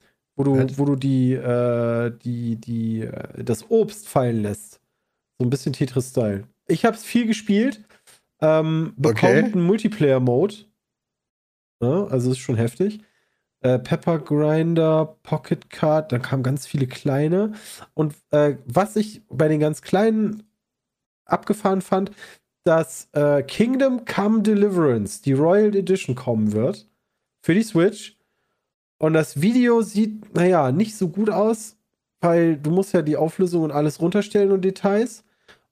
wo 0.41 0.55
du, 0.55 0.57
Was? 0.57 0.77
wo 0.77 0.85
du 0.85 0.95
die, 0.95 1.33
äh, 1.33 2.11
die, 2.23 2.55
die, 2.55 3.01
äh, 3.01 3.43
das 3.43 3.69
Obst 3.69 4.07
fallen 4.07 4.41
lässt. 4.41 4.81
So 5.39 5.45
ein 5.45 5.49
bisschen 5.49 5.73
Tetris-Style. 5.73 6.47
Ich 6.67 6.85
habe 6.85 6.95
es 6.95 7.03
viel 7.03 7.27
gespielt, 7.27 7.81
ähm, 8.41 8.93
bekommt 8.97 9.23
Okay. 9.23 9.43
einen 9.43 9.63
Multiplayer-Mode. 9.63 10.55
Ja, 11.81 12.05
also 12.05 12.31
ist 12.31 12.39
schon 12.39 12.57
heftig 12.57 13.01
äh, 13.61 13.79
Pepper 13.79 14.19
Grinder, 14.19 15.17
Pocket 15.23 15.69
Card, 15.69 16.11
da 16.11 16.19
kamen 16.19 16.43
ganz 16.43 16.67
viele 16.67 16.88
kleine. 16.88 17.53
Und 17.93 18.15
äh, 18.31 18.57
was 18.65 18.95
ich 18.95 19.21
bei 19.29 19.47
den 19.47 19.59
ganz 19.59 19.81
kleinen 19.81 20.43
abgefahren 21.25 21.81
fand, 21.81 22.11
dass 22.63 23.07
äh, 23.13 23.43
Kingdom 23.43 24.05
Come 24.05 24.41
Deliverance, 24.41 25.21
die 25.21 25.33
Royal 25.33 25.75
Edition, 25.75 26.15
kommen 26.15 26.51
wird 26.51 26.89
für 27.43 27.53
die 27.53 27.63
Switch. 27.63 28.17
Und 29.01 29.13
das 29.13 29.42
Video 29.42 29.81
sieht, 29.81 30.36
naja, 30.36 30.72
nicht 30.72 30.96
so 30.96 31.10
gut 31.10 31.31
aus, 31.31 31.75
weil 32.20 32.55
du 32.55 32.70
musst 32.70 32.93
ja 32.93 33.01
die 33.01 33.17
Auflösung 33.17 33.63
und 33.63 33.72
alles 33.72 34.00
runterstellen 34.00 34.51
und 34.51 34.62
Details. 34.62 35.24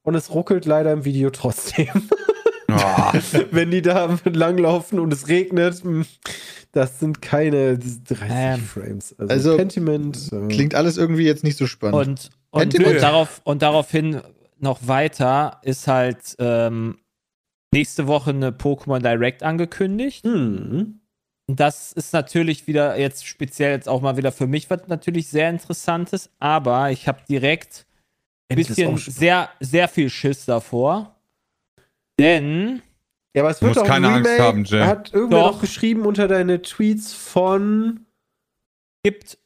Und 0.02 0.16
es 0.16 0.34
ruckelt 0.34 0.66
leider 0.66 0.92
im 0.92 1.06
Video 1.06 1.30
trotzdem. 1.30 1.90
Ah, 2.70 3.14
wenn 3.52 3.70
die 3.70 3.84
da 3.84 4.18
langlaufen 4.26 5.00
und 5.00 5.14
es 5.14 5.28
regnet, 5.28 5.86
mh, 5.86 6.06
das 6.72 7.00
sind 7.00 7.22
keine 7.22 7.78
30 7.78 8.18
Ähm, 8.32 8.60
Frames. 8.62 9.14
Also, 9.20 9.32
also, 9.34 9.58
Pentiment. 9.58 10.32
äh, 10.32 10.48
Klingt 10.48 10.74
alles 10.74 10.98
irgendwie 10.98 11.26
jetzt 11.26 11.44
nicht 11.44 11.58
so 11.58 11.68
spannend. 11.68 12.32
Und, 12.50 12.74
und, 12.74 12.84
und, 12.84 12.96
darauf, 13.00 13.42
und 13.44 13.62
daraufhin 13.62 14.22
noch 14.58 14.88
weiter 14.88 15.60
ist 15.62 15.88
halt 15.88 16.36
ähm, 16.40 16.98
nächste 17.72 18.08
Woche 18.08 18.32
eine 18.32 18.50
Pokémon 18.50 19.02
Direct 19.02 19.44
angekündigt. 19.44 20.26
hm. 20.26 20.99
Und 21.50 21.60
das 21.60 21.94
ist 21.94 22.14
natürlich 22.14 22.68
wieder 22.68 22.96
jetzt 23.00 23.26
speziell 23.26 23.72
jetzt 23.72 23.90
auch 23.90 24.02
mal 24.02 24.18
wieder 24.18 24.32
für 24.32 24.46
mich 24.46 24.70
was 24.70 24.82
natürlich 24.86 25.30
sehr 25.30 25.50
interessantes, 25.50 26.30
aber 26.38 26.92
ich 26.92 27.08
habe 27.08 27.22
direkt 27.28 27.88
ein 28.50 28.56
bisschen 28.56 28.98
sehr, 28.98 29.50
sehr 29.60 29.88
viel 29.88 30.12
Schiss 30.12 30.46
davor. 30.46 31.16
Denn 32.20 32.84
Ja, 33.34 33.42
aber 33.42 33.50
es 33.50 33.58
Du 33.58 33.66
wird 33.66 33.78
musst 33.78 33.80
auch 33.80 33.86
ein 33.86 34.04
keine 34.04 34.10
Angst 34.10 34.30
Remake. 34.30 34.44
haben, 34.44 34.64
Jay. 34.64 34.86
Hat 34.86 35.12
irgendwer 35.12 35.40
Doch. 35.40 35.54
noch 35.54 35.62
geschrieben 35.62 36.06
unter 36.06 36.28
deine 36.28 36.62
Tweets 36.62 37.14
von. 37.14 38.06
gibt 39.04 39.39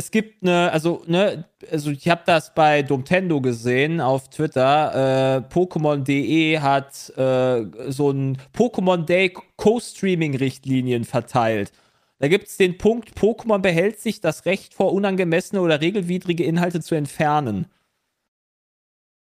es 0.00 0.10
gibt 0.10 0.42
eine, 0.42 0.72
also, 0.72 1.02
ne, 1.06 1.44
also 1.70 1.90
ich 1.90 2.08
habe 2.08 2.22
das 2.24 2.54
bei 2.54 2.82
Domtendo 2.82 3.42
gesehen 3.42 4.00
auf 4.00 4.30
Twitter. 4.30 5.36
Äh, 5.36 5.54
Pokémon.de 5.54 6.58
hat 6.58 7.10
äh, 7.18 7.90
so 7.92 8.10
ein 8.10 8.38
Pokémon 8.56 9.04
Day 9.04 9.34
Co-Streaming-Richtlinien 9.56 11.04
verteilt. 11.04 11.72
Da 12.18 12.28
gibt 12.28 12.48
es 12.48 12.56
den 12.56 12.78
Punkt, 12.78 13.10
Pokémon 13.10 13.58
behält 13.58 14.00
sich 14.00 14.22
das 14.22 14.46
Recht 14.46 14.72
vor, 14.72 14.94
unangemessene 14.94 15.60
oder 15.60 15.82
regelwidrige 15.82 16.44
Inhalte 16.44 16.80
zu 16.80 16.94
entfernen. 16.94 17.66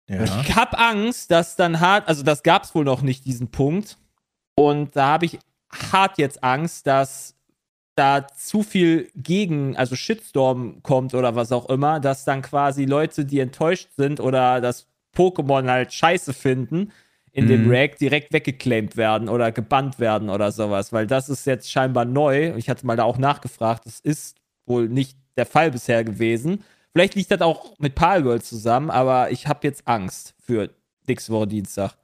ja. 0.07 0.23
Ich 0.43 0.55
habe 0.55 0.79
Angst, 0.79 1.31
dass 1.31 1.57
dann 1.57 1.81
hart, 1.81 2.09
also 2.09 2.23
das 2.23 2.43
gab 2.43 2.65
es 2.65 2.75
wohl 2.75 2.85
noch 2.85 3.01
nicht, 3.01 3.25
diesen 3.25 3.51
Punkt. 3.51 3.97
Und 4.55 4.97
da 4.97 5.07
habe 5.07 5.25
ich 5.25 5.39
hart 5.71 6.19
jetzt 6.19 6.45
Angst, 6.45 6.87
dass 6.87 7.38
da 7.99 8.27
zu 8.29 8.63
viel 8.63 9.11
gegen, 9.17 9.77
also 9.77 9.97
Shitstorm 9.97 10.83
kommt 10.83 11.15
oder 11.15 11.35
was 11.35 11.53
auch 11.53 11.69
immer, 11.69 12.01
dass 12.01 12.25
dann 12.25 12.43
quasi 12.43 12.85
Leute, 12.85 13.25
die 13.25 13.41
enttäuscht 13.41 13.89
sind 13.97 14.21
oder 14.21 14.61
das 14.61 14.87
Pokémon 15.17 15.69
halt 15.69 15.93
scheiße 15.93 16.33
finden, 16.33 16.93
in 17.33 17.47
dem 17.47 17.65
Mhm. 17.65 17.71
Rag 17.71 17.97
direkt 17.99 18.33
weggeclaimed 18.33 18.97
werden 18.97 19.29
oder 19.29 19.53
gebannt 19.53 19.99
werden 19.99 20.31
oder 20.31 20.51
sowas, 20.53 20.93
weil 20.93 21.07
das 21.07 21.29
ist 21.29 21.47
jetzt 21.47 21.71
scheinbar 21.71 22.05
neu. 22.05 22.55
Ich 22.57 22.69
hatte 22.69 22.87
mal 22.87 22.97
da 22.97 23.05
auch 23.05 23.19
nachgefragt, 23.19 23.87
das 23.87 24.01
ist 24.01 24.37
wohl 24.67 24.89
nicht 24.89 25.17
der 25.37 25.47
Fall 25.47 25.71
bisher 25.71 26.05
gewesen. 26.05 26.65
Vielleicht 26.93 27.15
liegt 27.15 27.31
das 27.31 27.41
auch 27.41 27.79
mit 27.79 27.95
Palworld 27.95 28.45
zusammen, 28.45 28.91
aber 28.91 29.31
ich 29.31 29.47
habe 29.47 29.61
jetzt 29.67 29.87
Angst 29.87 30.35
für 30.41 30.71
nächste 31.07 31.33
Woche 31.33 31.47
Dienstag. 31.47 31.95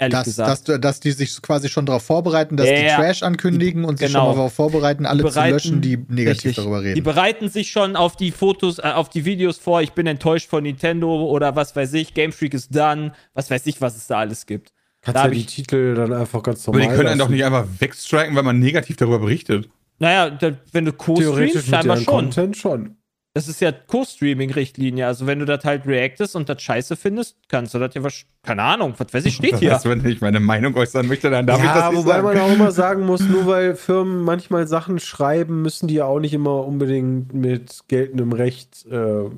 Ehrlich 0.00 0.12
Dass, 0.18 0.24
gesagt. 0.24 0.68
dass, 0.68 0.80
dass 0.80 1.00
die 1.00 1.12
sich 1.12 1.40
quasi 1.42 1.68
schon 1.68 1.86
darauf 1.86 2.02
vorbereiten, 2.02 2.56
dass 2.56 2.68
Ja, 2.68 2.74
die. 2.74 2.86
Trash 2.88 3.22
ankündigen 3.22 3.84
und 3.84 3.98
sich 3.98 4.08
genau. 4.08 4.20
schon 4.20 4.28
mal 4.30 4.34
darauf 4.34 4.54
vorbereiten, 4.54 5.06
alle 5.06 5.22
zu 5.22 5.28
bereiten- 5.28 5.52
löschen, 5.54 5.80
die 5.80 5.96
negativ 6.08 6.44
Richtig. 6.46 6.56
darüber 6.56 6.80
Die 6.82 6.88
reden. 6.88 7.04
bereiten 7.04 7.48
sich 7.48 7.70
schon 7.70 7.94
auf 7.96 8.16
die 8.16 8.30
Fotos, 8.32 8.78
äh, 8.78 8.82
auf 8.82 9.08
die 9.08 9.24
Videos 9.24 9.58
vor. 9.58 9.82
Ich 9.82 9.92
bin 9.92 10.06
enttäuscht 10.06 10.48
von 10.48 10.62
Nintendo 10.64 11.24
oder 11.26 11.54
was 11.56 11.76
weiß 11.76 11.92
ich. 11.94 12.14
Game 12.14 12.32
Freak 12.32 12.54
ist 12.54 12.74
done. 12.74 13.12
Was 13.34 13.50
weiß 13.50 13.66
ich, 13.66 13.80
was 13.80 13.96
es 13.96 14.06
da 14.06 14.18
alles 14.18 14.46
gibt. 14.46 14.72
Kannst 15.02 15.16
Da 15.16 15.24
ja 15.24 15.30
die 15.30 15.46
Titel 15.46 15.94
dann 15.94 16.12
einfach 16.12 16.42
ganz 16.42 16.66
Aber 16.68 16.76
normal 16.78 16.92
die 16.92 16.96
können 16.96 17.08
einen 17.10 17.18
doch 17.18 17.28
nicht 17.30 17.44
einfach 17.44 17.66
wegstriken, 17.78 18.36
weil 18.36 18.42
man 18.42 18.58
negativ 18.58 18.96
darüber 18.96 19.18
berichtet. 19.20 19.68
Naja, 19.98 20.30
da, 20.30 20.52
wenn 20.72 20.84
du 20.86 20.92
Theoretisch 20.92 21.26
co-streamst, 21.54 21.68
scheinbar 21.68 21.96
schon. 21.96 22.06
Content 22.06 22.56
schon. 22.56 22.96
Das 23.32 23.46
ist 23.46 23.60
ja 23.60 23.70
Co-Streaming-Richtlinie. 23.70 25.06
Also, 25.06 25.26
wenn 25.26 25.38
du 25.38 25.44
das 25.44 25.64
halt 25.64 25.86
reactest 25.86 26.34
und 26.34 26.48
das 26.48 26.60
scheiße 26.60 26.96
findest, 26.96 27.36
kannst 27.48 27.74
du 27.74 27.78
das 27.78 27.94
ja 27.94 28.02
was. 28.02 28.24
Keine 28.42 28.62
Ahnung, 28.62 28.94
was 28.98 29.12
weiß 29.14 29.24
ich, 29.26 29.36
steht 29.36 29.52
Das 29.52 29.60
hier. 29.60 29.74
heißt, 29.74 29.88
wenn 29.88 30.04
ich 30.04 30.20
meine 30.20 30.40
Meinung 30.40 30.74
äußern 30.74 31.06
möchte, 31.06 31.30
dann 31.30 31.46
darf 31.46 31.58
ich 31.60 31.64
ja, 31.64 31.74
das 31.74 31.90
nicht 31.90 31.98
wobei 31.98 32.14
sagen. 32.14 32.24
man 32.26 32.38
auch 32.38 32.52
immer 32.52 32.72
sagen 32.72 33.06
muss, 33.06 33.20
nur 33.20 33.46
weil 33.46 33.76
Firmen 33.76 34.22
manchmal 34.22 34.66
Sachen 34.66 34.98
schreiben, 34.98 35.62
müssen 35.62 35.86
die 35.86 35.94
ja 35.94 36.06
auch 36.06 36.18
nicht 36.18 36.34
immer 36.34 36.66
unbedingt 36.66 37.32
mit 37.32 37.80
geltendem 37.86 38.32
Recht 38.32 38.86
äh, 38.90 39.30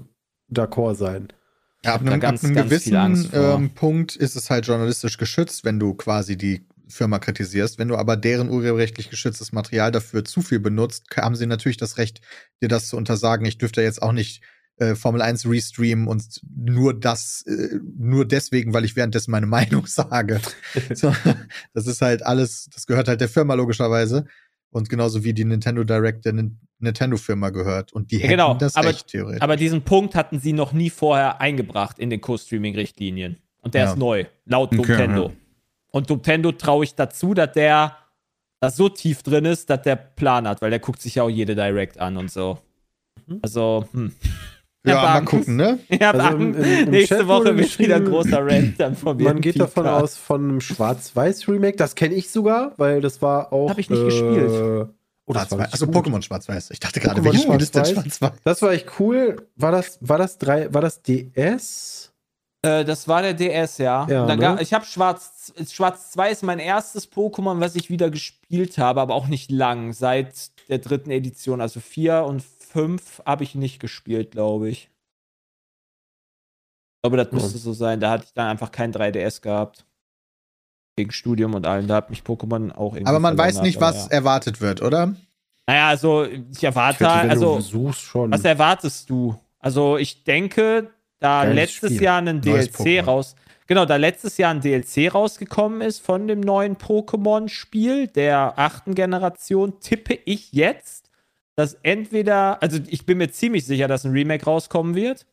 d'accord 0.50 0.94
sein. 0.94 1.28
Ja, 1.84 1.94
ab 1.94 2.02
einem, 2.02 2.20
ganz, 2.20 2.42
ab 2.42 2.46
einem 2.46 2.54
ganz 2.54 2.82
viel 2.84 2.92
gewissen 2.92 3.30
ähm, 3.34 3.70
Punkt 3.70 4.14
ist 4.14 4.36
es 4.36 4.48
halt 4.50 4.66
journalistisch 4.66 5.18
geschützt, 5.18 5.64
wenn 5.64 5.80
du 5.80 5.94
quasi 5.94 6.36
die 6.38 6.64
Firma 6.92 7.18
kritisierst. 7.18 7.78
Wenn 7.78 7.88
du 7.88 7.96
aber 7.96 8.16
deren 8.16 8.48
urheberrechtlich 8.50 9.10
geschütztes 9.10 9.52
Material 9.52 9.90
dafür 9.90 10.24
zu 10.24 10.42
viel 10.42 10.60
benutzt, 10.60 11.06
haben 11.16 11.34
sie 11.36 11.46
natürlich 11.46 11.76
das 11.78 11.98
Recht, 11.98 12.20
dir 12.62 12.68
das 12.68 12.88
zu 12.88 12.96
untersagen. 12.96 13.44
Ich 13.46 13.58
dürfte 13.58 13.82
jetzt 13.82 14.02
auch 14.02 14.12
nicht 14.12 14.42
äh, 14.78 14.94
Formel 14.94 15.20
1 15.22 15.46
restreamen 15.48 16.06
und 16.06 16.24
nur 16.56 16.98
das, 16.98 17.44
äh, 17.46 17.78
nur 17.98 18.26
deswegen, 18.26 18.72
weil 18.72 18.84
ich 18.84 18.96
währenddessen 18.96 19.30
meine 19.30 19.46
Meinung 19.58 19.86
sage. 19.86 20.40
so, 20.94 21.14
das 21.74 21.86
ist 21.86 22.00
halt 22.02 22.24
alles, 22.24 22.68
das 22.74 22.86
gehört 22.86 23.08
halt 23.08 23.20
der 23.20 23.28
Firma 23.28 23.54
logischerweise. 23.54 24.26
Und 24.70 24.88
genauso 24.88 25.22
wie 25.22 25.34
die 25.34 25.44
Nintendo 25.44 25.84
Direct 25.84 26.24
der 26.24 26.32
Nin- 26.32 26.56
Nintendo-Firma 26.78 27.50
gehört. 27.50 27.92
Und 27.92 28.10
die 28.10 28.16
Ja, 28.16 28.22
hätten 28.22 28.30
genau, 28.30 28.54
das 28.54 28.74
aber- 28.74 28.88
Recht, 28.88 29.06
theoretisch. 29.08 29.42
Aber 29.42 29.56
diesen 29.56 29.82
Punkt 29.82 30.14
hatten 30.14 30.40
sie 30.40 30.54
noch 30.54 30.72
nie 30.72 30.88
vorher 30.88 31.42
eingebracht 31.42 31.98
in 31.98 32.08
den 32.08 32.22
Co-Streaming-Richtlinien. 32.22 33.36
Und 33.60 33.74
der 33.74 33.84
Ja. 33.84 33.90
ist 33.92 33.98
neu, 33.98 34.24
laut 34.46 34.70
Okay, 34.72 34.88
Nintendo. 34.96 35.28
ja. 35.28 35.34
Und 35.92 36.08
Nintendo 36.10 36.52
traue 36.52 36.84
ich 36.84 36.94
dazu, 36.94 37.34
dass 37.34 37.52
der 37.52 37.96
da 38.60 38.70
so 38.70 38.88
tief 38.88 39.22
drin 39.22 39.44
ist, 39.44 39.68
dass 39.70 39.82
der 39.82 39.96
Plan 39.96 40.48
hat, 40.48 40.62
weil 40.62 40.70
der 40.70 40.78
guckt 40.78 41.00
sich 41.02 41.16
ja 41.16 41.22
auch 41.24 41.28
jede 41.30 41.54
Direct 41.54 41.98
an 42.00 42.16
und 42.16 42.30
so. 42.30 42.58
Also, 43.42 43.86
hm. 43.92 44.12
ja, 44.86 44.94
mal 44.94 45.16
Angst. 45.18 45.30
gucken, 45.30 45.56
ne? 45.56 45.78
Hab 46.00 46.14
Also 46.14 46.36
im- 46.36 46.54
im- 46.56 46.64
im 46.84 46.90
Nächste 46.90 47.18
Chat 47.18 47.28
Woche 47.28 47.56
wird 47.56 47.78
wieder 47.78 47.96
ein 47.96 48.04
großer 48.04 48.44
Rant 48.44 48.78
dann 48.80 48.96
von 48.96 49.16
mir. 49.16 49.24
Man 49.24 49.40
geht 49.40 49.60
davon 49.60 49.86
aus 49.86 50.16
von 50.16 50.42
einem 50.44 50.60
Schwarz-Weiß-Remake. 50.60 51.76
Das 51.76 51.94
kenne 51.94 52.14
ich 52.14 52.30
sogar, 52.30 52.72
weil 52.78 53.00
das 53.00 53.20
war 53.22 53.52
auch. 53.52 53.70
Hab 53.70 53.78
ich 53.78 53.90
nicht 53.90 54.04
gespielt. 54.04 54.88
Oh, 55.26 55.34
Also. 55.34 55.56
Pokémon 55.86 56.20
Schwarz-Weiß. 56.22 56.70
Ich 56.72 56.80
dachte 56.80 57.00
gerade, 57.00 57.22
welches 57.24 57.42
Spiel 57.42 57.60
ist 57.60 57.74
denn 57.74 57.84
Schwarz-Weiß? 57.84 58.16
Schwarz-Weiß? 58.18 58.40
Das 58.44 58.62
war 58.62 58.72
echt 58.72 58.86
cool. 58.98 59.36
War 59.56 59.72
das, 59.72 59.98
war 60.00 60.18
das 60.18 60.38
drei, 60.38 60.72
war 60.72 60.80
das 60.82 61.02
DS? 61.02 62.11
Äh, 62.64 62.84
das 62.84 63.08
war 63.08 63.22
der 63.22 63.34
DS, 63.34 63.78
ja. 63.78 64.06
Ja, 64.08 64.36
ne? 64.36 64.58
ich 64.60 64.72
habe 64.72 64.84
Schwarz, 64.84 65.52
Schwarz 65.70 66.12
2 66.12 66.30
ist 66.30 66.42
mein 66.42 66.60
erstes 66.60 67.10
Pokémon, 67.10 67.60
was 67.60 67.74
ich 67.74 67.90
wieder 67.90 68.08
gespielt 68.10 68.78
habe, 68.78 69.00
aber 69.00 69.14
auch 69.14 69.26
nicht 69.26 69.50
lang. 69.50 69.92
Seit 69.92 70.50
der 70.68 70.78
dritten 70.78 71.10
Edition, 71.10 71.60
also 71.60 71.80
4 71.80 72.22
und 72.24 72.40
5 72.42 73.22
habe 73.26 73.42
ich 73.42 73.54
nicht 73.56 73.80
gespielt, 73.80 74.30
glaube 74.30 74.68
ich. 74.68 74.90
Ich 76.94 77.10
glaube, 77.10 77.16
das 77.16 77.32
müsste 77.32 77.58
so 77.58 77.72
sein. 77.72 77.98
Da 77.98 78.10
hatte 78.12 78.26
ich 78.26 78.32
dann 78.32 78.46
einfach 78.46 78.70
kein 78.70 78.92
3DS 78.92 79.40
gehabt. 79.42 79.84
Wegen 80.96 81.10
Studium 81.10 81.54
und 81.54 81.66
allem. 81.66 81.88
Da 81.88 81.96
hat 81.96 82.10
mich 82.10 82.20
Pokémon 82.20 82.70
auch 82.70 82.94
irgendwie. 82.94 83.08
Aber 83.08 83.18
man 83.18 83.36
weiß 83.36 83.62
nicht, 83.62 83.80
was 83.80 84.04
Ja. 84.06 84.12
erwartet 84.12 84.60
wird, 84.60 84.82
oder? 84.82 85.14
Naja, 85.66 85.88
also 85.88 86.24
ich 86.24 86.62
erwarte, 86.62 87.00
Wenn 87.00 87.08
halt- 87.10 87.30
also. 87.30 87.56
du 87.56 87.60
suchst 87.62 88.02
schon. 88.02 88.30
Was 88.30 88.44
erwartest 88.44 89.10
du? 89.10 89.34
Also, 89.58 89.96
ich 89.96 90.22
denke, 90.22 90.90
da 91.22 91.42
Geiles 91.44 91.56
letztes 91.56 91.90
Spiel. 91.92 92.02
Jahr 92.02 92.18
ein 92.18 92.40
DLC 92.40 93.06
raus. 93.06 93.34
Genau, 93.66 93.86
da 93.86 93.96
letztes 93.96 94.36
Jahr 94.38 94.52
ein 94.52 94.60
DLC 94.60 95.14
rausgekommen 95.14 95.80
ist 95.80 96.00
von 96.00 96.26
dem 96.28 96.40
neuen 96.40 96.76
Pokémon-Spiel 96.76 98.08
der 98.08 98.58
achten 98.58 98.94
Generation, 98.94 99.80
tippe 99.80 100.18
ich 100.24 100.52
jetzt, 100.52 101.10
dass 101.54 101.74
entweder, 101.82 102.60
also 102.62 102.78
ich 102.88 103.06
bin 103.06 103.18
mir 103.18 103.30
ziemlich 103.30 103.64
sicher, 103.64 103.88
dass 103.88 104.04
ein 104.04 104.12
Remake 104.12 104.44
rauskommen 104.44 104.94
wird. 104.94 105.26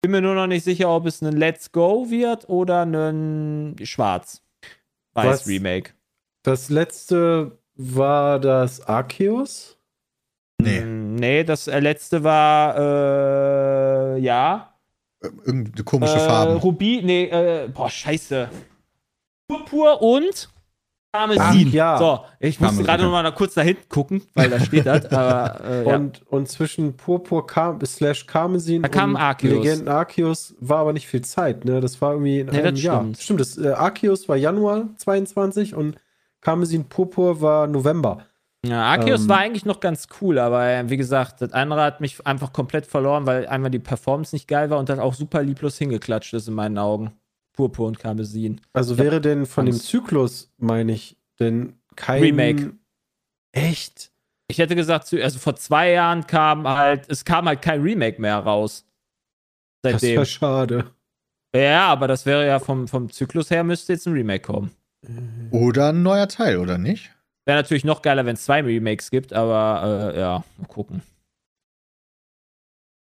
Bin 0.00 0.12
mir 0.12 0.22
nur 0.22 0.34
noch 0.34 0.46
nicht 0.46 0.64
sicher, 0.64 0.88
ob 0.88 1.06
es 1.06 1.22
ein 1.22 1.36
Let's 1.36 1.72
Go 1.72 2.10
wird 2.10 2.48
oder 2.48 2.84
ein 2.84 3.74
Was? 3.78 3.88
Schwarz-Weiß-Remake. 3.88 5.92
das 6.42 6.70
letzte 6.70 7.58
war 7.74 8.40
das 8.40 8.80
Arceus. 8.86 9.76
Nee. 10.60 10.80
Mm, 10.80 11.08
Nee, 11.18 11.42
das 11.42 11.66
äh, 11.66 11.80
letzte 11.80 12.22
war, 12.22 12.76
äh, 14.16 14.20
ja. 14.20 14.72
Irgendeine 15.20 15.84
komische 15.84 16.16
Äh, 16.16 16.26
Farben. 16.26 16.56
Rubin, 16.58 17.04
nee, 17.06 17.24
äh, 17.24 17.68
boah, 17.68 17.90
scheiße. 17.90 18.48
Purpur 19.48 20.00
und 20.02 20.48
Parmesin. 21.10 21.40
Ach, 21.42 21.54
ja. 21.72 21.98
So, 21.98 22.20
ich 22.38 22.60
musste 22.60 22.82
gerade 22.84 23.02
noch 23.02 23.10
mal 23.10 23.22
da 23.22 23.30
kurz 23.30 23.54
da 23.54 23.62
hinten 23.62 23.88
gucken, 23.88 24.22
weil 24.34 24.50
da 24.50 24.60
steht 24.60 24.84
das. 24.86 25.06
Aber 25.10 25.64
äh, 25.64 25.88
ja. 25.88 25.96
Und, 25.96 26.22
und 26.26 26.48
zwischen 26.48 26.96
Purpur 26.96 27.46
Car 27.46 27.78
slash 27.86 28.26
Karmesin 28.26 28.82
Da 28.82 28.88
kam 28.88 29.14
und 29.14 29.16
Arceus. 29.20 29.50
Legenden 29.52 29.88
Arceus 29.88 30.54
war 30.60 30.80
aber 30.80 30.92
nicht 30.92 31.08
viel 31.08 31.22
Zeit, 31.22 31.64
ne? 31.64 31.80
Das 31.80 32.00
war 32.02 32.12
irgendwie 32.12 32.40
in 32.40 32.46
Nee, 32.48 32.58
einem 32.58 32.74
das 32.74 32.82
Jahr. 32.84 33.00
stimmt. 33.00 33.18
Stimmt, 33.20 33.40
das 33.40 33.58
äh, 33.58 33.68
Arceus 33.70 34.28
war 34.28 34.36
Januar 34.36 34.88
22 34.98 35.74
und 35.74 35.96
Karmesin 36.42 36.84
Purpur 36.84 37.40
war 37.40 37.66
November. 37.66 38.26
Ja, 38.66 38.84
Arceus 38.84 39.22
ähm, 39.22 39.28
war 39.28 39.38
eigentlich 39.38 39.64
noch 39.64 39.80
ganz 39.80 40.08
cool, 40.20 40.38
aber 40.38 40.66
äh, 40.66 40.90
wie 40.90 40.96
gesagt, 40.96 41.40
das 41.40 41.52
andere 41.52 41.82
hat 41.82 42.00
mich 42.00 42.26
einfach 42.26 42.52
komplett 42.52 42.86
verloren, 42.86 43.26
weil 43.26 43.46
einmal 43.46 43.70
die 43.70 43.78
Performance 43.78 44.34
nicht 44.34 44.48
geil 44.48 44.70
war 44.70 44.78
und 44.78 44.88
dann 44.88 45.00
auch 45.00 45.14
super 45.14 45.42
lieblos 45.42 45.78
hingeklatscht 45.78 46.34
ist 46.34 46.48
in 46.48 46.54
meinen 46.54 46.78
Augen. 46.78 47.12
Purpur 47.52 47.88
und 47.88 47.98
Karmesin. 47.98 48.60
Also 48.72 48.94
Ich 48.94 49.00
wäre 49.00 49.20
denn 49.20 49.46
von 49.46 49.66
dem. 49.66 49.74
Zyklus, 49.74 50.52
meine 50.58 50.92
ich, 50.92 51.16
denn 51.40 51.74
kein 51.96 52.22
Remake. 52.22 52.72
Echt? 53.52 54.12
Ich 54.48 54.58
hätte 54.58 54.76
gesagt, 54.76 55.12
also 55.12 55.38
vor 55.38 55.56
zwei 55.56 55.90
Jahren 55.90 56.26
kam 56.26 56.66
halt, 56.66 57.04
es 57.08 57.24
kam 57.24 57.46
halt 57.46 57.60
kein 57.62 57.82
Remake 57.82 58.20
mehr 58.20 58.38
raus. 58.38 58.86
Das 59.82 59.92
Seitdem. 59.94 60.16
wäre 60.16 60.26
schade. 60.26 60.90
Ja, 61.54 61.88
aber 61.88 62.08
das 62.08 62.26
wäre 62.26 62.46
ja 62.46 62.58
vom, 62.58 62.88
vom 62.88 63.10
Zyklus 63.10 63.50
her 63.50 63.64
müsste 63.64 63.92
jetzt 63.92 64.06
ein 64.06 64.12
Remake 64.12 64.42
kommen. 64.42 64.70
Oder 65.50 65.90
ein 65.90 66.02
neuer 66.02 66.28
Teil, 66.28 66.58
oder 66.58 66.78
nicht? 66.78 67.14
Wäre 67.48 67.56
natürlich 67.56 67.84
noch 67.84 68.02
geiler, 68.02 68.26
wenn 68.26 68.34
es 68.34 68.44
zwei 68.44 68.60
Remakes 68.60 69.10
gibt, 69.10 69.32
aber 69.32 70.12
äh, 70.14 70.20
ja, 70.20 70.44
mal 70.58 70.66
gucken. 70.66 71.00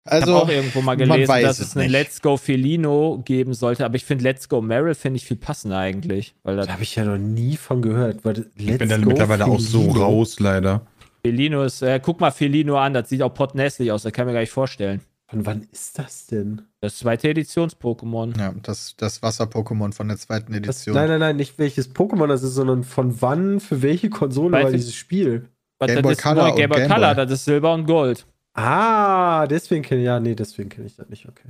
Ich 0.05 0.11
Also, 0.11 0.35
habe 0.35 0.43
auch 0.45 0.49
irgendwo 0.49 0.81
mal 0.83 0.95
gelesen, 0.95 1.41
dass 1.41 1.57
es 1.57 1.69
es 1.69 1.77
einen. 1.77 1.89
Let's 1.89 2.21
Go 2.21 2.37
Felino 2.37 3.23
geben 3.25 3.55
sollte, 3.55 3.83
aber 3.85 3.95
ich 3.95 4.05
finde 4.05 4.25
Let's 4.25 4.47
Go 4.47 4.61
Meryl 4.61 4.93
finde 4.93 5.17
ich 5.17 5.25
viel 5.25 5.37
passender 5.37 5.79
eigentlich, 5.79 6.35
weil 6.43 6.57
das 6.57 6.67
Da 6.67 6.73
habe 6.73 6.83
ich 6.83 6.95
ja 6.95 7.05
noch 7.05 7.17
nie 7.17 7.57
von 7.57 7.81
gehört. 7.81 8.23
Weil 8.23 8.45
Ich 8.55 8.77
bin 8.77 8.87
da 8.87 8.99
mittlerweile 8.99 9.45
auch 9.47 9.59
so 9.59 9.89
raus, 9.89 10.39
leider. 10.39 10.85
Felino 11.25 11.63
ist, 11.63 11.81
äh, 11.81 11.99
guck 11.99 12.19
mal 12.19 12.29
Felino 12.29 12.77
an, 12.77 12.93
das 12.93 13.09
sieht 13.09 13.23
auch 13.23 13.33
pottenhässlich 13.33 13.91
aus, 13.91 14.03
das 14.03 14.13
kann 14.13 14.25
ich 14.25 14.27
mir 14.27 14.33
gar 14.33 14.41
nicht 14.41 14.51
vorstellen. 14.51 15.01
Von 15.29 15.45
wann 15.45 15.67
ist 15.71 15.99
das 15.99 16.25
denn? 16.25 16.63
Das 16.81 16.97
zweite 16.97 17.29
Editions-Pokémon. 17.29 18.37
ja, 18.39 18.53
das, 18.63 18.95
das 18.97 19.21
Wasser-Pokémon 19.21 19.93
von 19.93 20.07
der 20.07 20.17
zweiten 20.17 20.51
Das, 20.53 20.57
Edition. 20.57 20.95
nein, 20.95 21.07
nein, 21.07 21.19
nein, 21.19 21.35
nicht 21.35 21.59
welches 21.59 21.93
Pokémon 21.93 22.27
das 22.27 22.41
ist, 22.41 22.55
sondern 22.55 22.83
von 22.83 23.21
wann, 23.21 23.59
für 23.59 23.81
welche 23.83 24.09
Konsole 24.09 24.51
Zweite- 24.51 24.63
war 24.65 24.71
dieses 24.71 24.95
Spiel? 24.95 25.49
Game 25.81 25.95
das 25.95 26.01
Boy 26.01 26.11
ist 26.13 26.21
Color 26.23 26.55
Game 26.55 26.69
Boy 26.69 26.79
Game 26.81 26.91
Color, 26.91 27.15
das 27.15 27.31
ist 27.31 27.45
Silber 27.45 27.73
und 27.73 27.85
Gold. 27.85 28.25
Ah, 28.53 29.45
deswegen 29.47 29.83
kenne 29.83 30.01
ich, 30.01 30.05
ja, 30.07 30.19
nee, 30.19 30.35
deswegen 30.35 30.67
kenne 30.69 30.87
ich 30.87 30.95
das 30.95 31.07
nicht, 31.09 31.27
okay. 31.27 31.49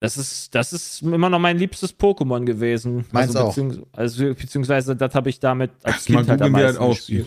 Das 0.00 0.16
ist, 0.16 0.54
das 0.54 0.72
ist 0.72 1.02
immer 1.02 1.30
noch 1.30 1.38
mein 1.38 1.56
liebstes 1.58 1.96
Pokémon 1.96 2.44
gewesen. 2.44 3.04
Meins 3.12 3.36
also, 3.36 3.48
auch. 3.48 3.54
beziehungs- 3.56 3.82
also 3.92 4.34
beziehungsweise 4.34 4.96
das 4.96 5.14
habe 5.14 5.30
ich 5.30 5.38
damit 5.40 5.70
als 5.82 6.06
Kind 6.06 6.26
halt 6.28 6.42
am 6.42 6.52
das 6.52 6.62
meisten 6.62 6.88
gespielt. 6.88 7.26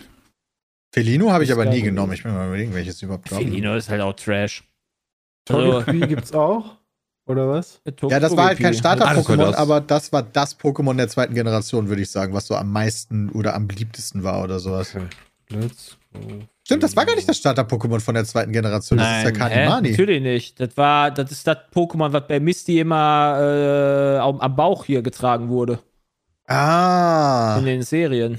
Felino 0.92 1.30
habe 1.32 1.44
ich 1.44 1.52
aber 1.52 1.64
nie 1.66 1.82
genommen. 1.82 2.12
Ich 2.12 2.22
bin 2.22 2.32
mal 2.34 2.46
überlegen, 2.48 2.74
welches 2.74 3.00
überhaupt. 3.02 3.28
Felino 3.28 3.74
ist 3.76 3.88
halt 3.88 4.00
auch 4.00 4.14
Trash. 4.14 4.67
Also- 5.56 5.82
Tree 5.82 6.06
gibt's 6.06 6.32
auch? 6.32 6.76
Oder 7.26 7.46
was? 7.46 7.82
Ja, 8.08 8.20
das 8.20 8.34
war 8.34 8.46
halt 8.46 8.58
kein 8.58 8.72
Starter-Pokémon, 8.72 9.36
das. 9.36 9.56
aber 9.56 9.82
das 9.82 10.12
war 10.14 10.22
das 10.22 10.58
Pokémon 10.58 10.96
der 10.96 11.08
zweiten 11.08 11.34
Generation, 11.34 11.88
würde 11.90 12.00
ich 12.00 12.10
sagen, 12.10 12.32
was 12.32 12.46
so 12.46 12.54
am 12.54 12.72
meisten 12.72 13.28
oder 13.30 13.54
am 13.54 13.68
beliebtesten 13.68 14.24
war 14.24 14.42
oder 14.42 14.58
sowas. 14.58 14.94
Okay. 14.94 15.04
Let's 15.50 15.98
go. 16.14 16.20
Stimmt, 16.64 16.82
das 16.82 16.96
war 16.96 17.06
gar 17.06 17.14
nicht 17.14 17.28
das 17.28 17.36
Starter-Pokémon 17.38 18.00
von 18.00 18.14
der 18.14 18.24
zweiten 18.24 18.52
Generation. 18.52 18.98
Das 18.98 19.18
ist 19.18 19.24
ja 19.24 19.30
hä? 19.30 19.32
Kanimani. 19.32 19.90
Natürlich 19.90 20.22
nicht. 20.22 20.60
Das 20.60 20.76
war, 20.76 21.10
das 21.10 21.30
ist 21.30 21.46
das 21.46 21.58
Pokémon, 21.74 22.12
was 22.12 22.26
bei 22.26 22.40
Misty 22.40 22.80
immer 22.80 23.38
äh, 23.40 24.18
am, 24.18 24.40
am 24.40 24.56
Bauch 24.56 24.84
hier 24.84 25.02
getragen 25.02 25.48
wurde. 25.48 25.78
Ah. 26.46 27.56
In 27.58 27.66
den 27.66 27.82
Serien. 27.82 28.38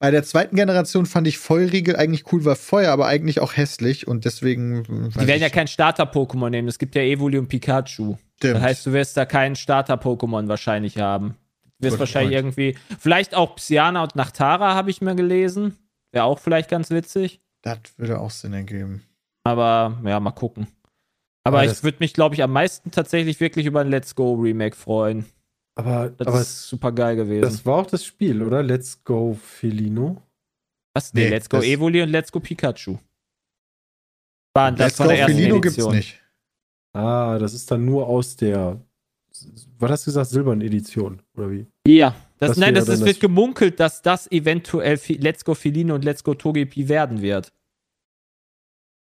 Bei 0.00 0.10
der 0.10 0.24
zweiten 0.24 0.56
Generation 0.56 1.04
fand 1.04 1.26
ich 1.26 1.36
Feurigel 1.36 1.94
eigentlich 1.94 2.32
cool, 2.32 2.46
war 2.46 2.56
Feuer, 2.56 2.90
aber 2.90 3.06
eigentlich 3.06 3.38
auch 3.38 3.54
hässlich 3.54 4.08
und 4.08 4.24
deswegen. 4.24 4.82
Die 4.84 5.26
werden 5.26 5.42
ja 5.42 5.50
kein 5.50 5.68
Starter-Pokémon 5.68 6.48
nehmen. 6.48 6.68
Es 6.68 6.78
gibt 6.78 6.94
ja 6.94 7.02
Evoli 7.02 7.36
und 7.36 7.48
Pikachu. 7.48 8.16
Stimmt. 8.36 8.54
Das 8.54 8.62
heißt, 8.62 8.86
du 8.86 8.92
wirst 8.94 9.18
da 9.18 9.26
kein 9.26 9.56
Starter-Pokémon 9.56 10.48
wahrscheinlich 10.48 10.96
haben. 10.96 11.36
Wirst 11.80 11.92
Good 11.92 12.00
wahrscheinlich 12.00 12.40
point. 12.40 12.56
irgendwie. 12.56 12.78
Vielleicht 12.98 13.34
auch 13.34 13.56
Psyana 13.56 14.02
und 14.02 14.16
Nachtara 14.16 14.74
habe 14.74 14.88
ich 14.90 15.02
mir 15.02 15.14
gelesen. 15.14 15.76
Wäre 16.12 16.24
auch 16.24 16.38
vielleicht 16.38 16.70
ganz 16.70 16.88
witzig. 16.90 17.42
Das 17.60 17.78
würde 17.98 18.20
auch 18.20 18.30
Sinn 18.30 18.54
ergeben. 18.54 19.02
Aber 19.44 20.00
ja, 20.04 20.18
mal 20.18 20.30
gucken. 20.30 20.66
Aber 21.44 21.58
Aber 21.58 21.70
ich 21.70 21.82
würde 21.82 21.98
mich, 22.00 22.14
glaube 22.14 22.34
ich, 22.34 22.42
am 22.42 22.52
meisten 22.52 22.90
tatsächlich 22.90 23.38
wirklich 23.40 23.66
über 23.66 23.80
ein 23.80 23.90
Let's 23.90 24.14
Go 24.14 24.32
Remake 24.32 24.76
freuen. 24.76 25.26
Aber, 25.80 26.10
Das 26.10 26.26
aber 26.26 26.40
ist 26.40 26.68
super 26.68 26.92
geil 26.92 27.16
gewesen. 27.16 27.42
das 27.42 27.64
war 27.64 27.76
auch 27.78 27.86
das 27.86 28.04
Spiel, 28.04 28.42
oder? 28.42 28.62
Let's 28.62 29.02
Go 29.04 29.34
Felino. 29.34 30.22
Was? 30.94 31.12
Nee, 31.14 31.24
Nee, 31.24 31.30
Let's 31.30 31.48
Go 31.48 31.56
das- 31.58 31.66
Evoli 31.66 32.02
und 32.02 32.10
Let's 32.10 32.30
Go 32.32 32.40
Pikachu. 32.40 32.98
Waren 34.54 34.76
das 34.76 34.86
Let's 34.88 34.96
von 34.96 35.06
Go 35.06 35.10
der 35.12 35.20
ersten 35.20 35.36
Felino 35.36 35.60
gibt's 35.60 35.78
Edition. 35.78 35.94
nicht. 35.96 36.20
Ah, 36.92 37.38
das 37.38 37.54
ist 37.54 37.70
dann 37.70 37.84
nur 37.84 38.06
aus 38.08 38.34
der, 38.36 38.80
was 39.78 39.90
hast 39.92 40.06
du 40.06 40.10
gesagt, 40.10 40.28
silbernen 40.30 40.60
Edition, 40.66 41.22
oder 41.36 41.50
wie? 41.50 41.66
Ja, 41.86 42.14
das, 42.38 42.50
Das 42.50 42.56
nein, 42.58 42.74
das, 42.74 42.88
ist, 42.88 42.98
dann 42.98 43.06
wird 43.06 43.16
das- 43.16 43.20
gemunkelt, 43.20 43.78
dass 43.80 44.02
das 44.02 44.30
eventuell 44.32 44.98
Let's 45.18 45.44
Go 45.44 45.54
Felino 45.54 45.94
und 45.94 46.04
Let's 46.04 46.24
Go 46.24 46.34
Togepi 46.34 46.88
werden 46.88 47.22
wird. 47.22 47.52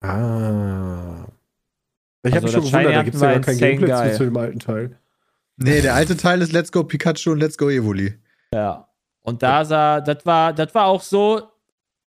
Ah. 0.01 1.27
Ich 2.23 2.33
Also 2.33 2.37
habe 2.37 2.47
schon 2.51 2.61
das 2.63 2.71
gewundert, 2.71 2.93
da 2.95 3.03
gibt 3.03 3.15
es 3.15 3.21
ja 3.21 3.31
gar 3.33 3.41
kein 3.41 3.57
Gameplay 3.57 4.13
zu 4.13 4.23
dem 4.25 4.37
alten 4.37 4.59
Teil. 4.59 4.97
Nee, 5.57 5.81
der 5.81 5.95
alte 5.95 6.15
Teil 6.15 6.41
ist 6.41 6.51
Let's 6.51 6.71
Go 6.71 6.83
Pikachu 6.83 7.31
und 7.31 7.39
Let's 7.39 7.57
Go 7.57 7.69
Evoli. 7.69 8.13
Ja. 8.53 8.87
Und 9.21 9.43
da 9.43 9.65
sah, 9.65 9.99
das 9.99 10.25
war, 10.25 10.53
das 10.53 10.73
war 10.73 10.85
auch 10.85 11.01
so, 11.01 11.49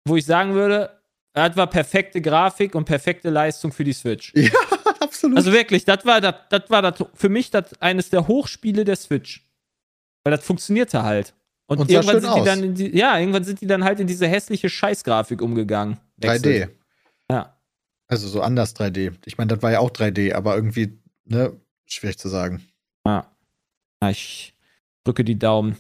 wo 0.04 0.16
ich 0.16 0.26
sagen 0.26 0.54
würde, 0.54 0.90
das 1.32 1.56
war 1.56 1.68
perfekte 1.68 2.20
Grafik 2.20 2.74
und 2.74 2.84
perfekte 2.84 3.30
Leistung 3.30 3.72
für 3.72 3.84
die 3.84 3.92
Switch. 3.92 4.34
Absolut. 5.00 5.38
Also 5.38 5.52
wirklich, 5.52 5.84
das 5.84 6.04
war 6.04 6.20
das, 6.20 6.34
das 6.50 6.68
war 6.68 6.82
das 6.82 7.04
für 7.14 7.28
mich 7.28 7.50
das 7.50 7.80
eines 7.80 8.10
der 8.10 8.26
Hochspiele 8.28 8.84
der 8.84 8.96
Switch. 8.96 9.48
Weil 10.24 10.32
das 10.32 10.44
funktionierte 10.44 11.02
halt. 11.02 11.34
Und, 11.66 11.78
Und 11.78 11.90
irgendwann 11.90 12.20
sind 12.20 12.34
die 12.34 12.40
aus. 12.40 12.44
dann 12.44 12.62
in 12.64 12.74
die, 12.74 12.96
ja, 12.96 13.18
irgendwann 13.18 13.44
sind 13.44 13.60
die 13.60 13.66
dann 13.66 13.84
halt 13.84 14.00
in 14.00 14.06
diese 14.06 14.26
hässliche 14.26 14.68
Scheißgrafik 14.68 15.40
umgegangen. 15.40 15.98
3D. 16.20 16.44
Wechselt. 16.44 16.76
Ja. 17.30 17.56
Also 18.06 18.26
so 18.26 18.40
anders 18.40 18.74
3D. 18.74 19.12
Ich 19.26 19.38
meine, 19.38 19.48
das 19.48 19.62
war 19.62 19.70
ja 19.70 19.80
auch 19.80 19.90
3D, 19.90 20.34
aber 20.34 20.56
irgendwie, 20.56 20.98
ne, 21.24 21.58
schwierig 21.86 22.18
zu 22.18 22.28
sagen. 22.28 22.66
Ja. 23.08 23.26
Ja, 24.02 24.10
Ich 24.10 24.54
drücke 25.04 25.24
die 25.24 25.38
Daumen, 25.38 25.76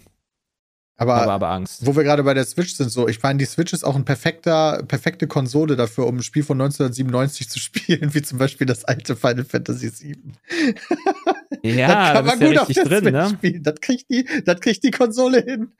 Aber, 0.96 1.14
aber 1.14 1.32
aber 1.34 1.48
Angst. 1.50 1.86
wo 1.86 1.94
wir 1.94 2.02
gerade 2.02 2.24
bei 2.24 2.34
der 2.34 2.44
Switch 2.44 2.74
sind, 2.74 2.90
so, 2.90 3.06
ich 3.06 3.22
meine, 3.22 3.38
die 3.38 3.44
Switch 3.44 3.72
ist 3.72 3.84
auch 3.84 3.94
ein 3.94 4.04
perfekter, 4.04 4.82
perfekte 4.88 5.26
Konsole 5.28 5.76
dafür, 5.76 6.06
um 6.06 6.16
ein 6.16 6.22
Spiel 6.22 6.42
von 6.42 6.60
1997 6.60 7.48
zu 7.48 7.60
spielen, 7.60 8.12
wie 8.14 8.22
zum 8.22 8.38
Beispiel 8.38 8.66
das 8.66 8.84
alte 8.86 9.14
Final 9.14 9.44
Fantasy 9.44 9.92
VII. 9.92 10.32
Ja, 11.62 12.14
da 12.14 12.22
bist 12.22 12.40
du 12.40 12.52
ja 12.52 12.62
richtig 12.62 12.84
drin, 12.84 13.12
ne? 13.12 13.28
spielen. 13.30 13.62
Das 13.62 13.80
kriegt 13.80 14.10
die, 14.10 14.26
das 14.44 14.60
kriegt 14.60 14.82
die 14.82 14.90
Konsole 14.90 15.40
hin. 15.42 15.72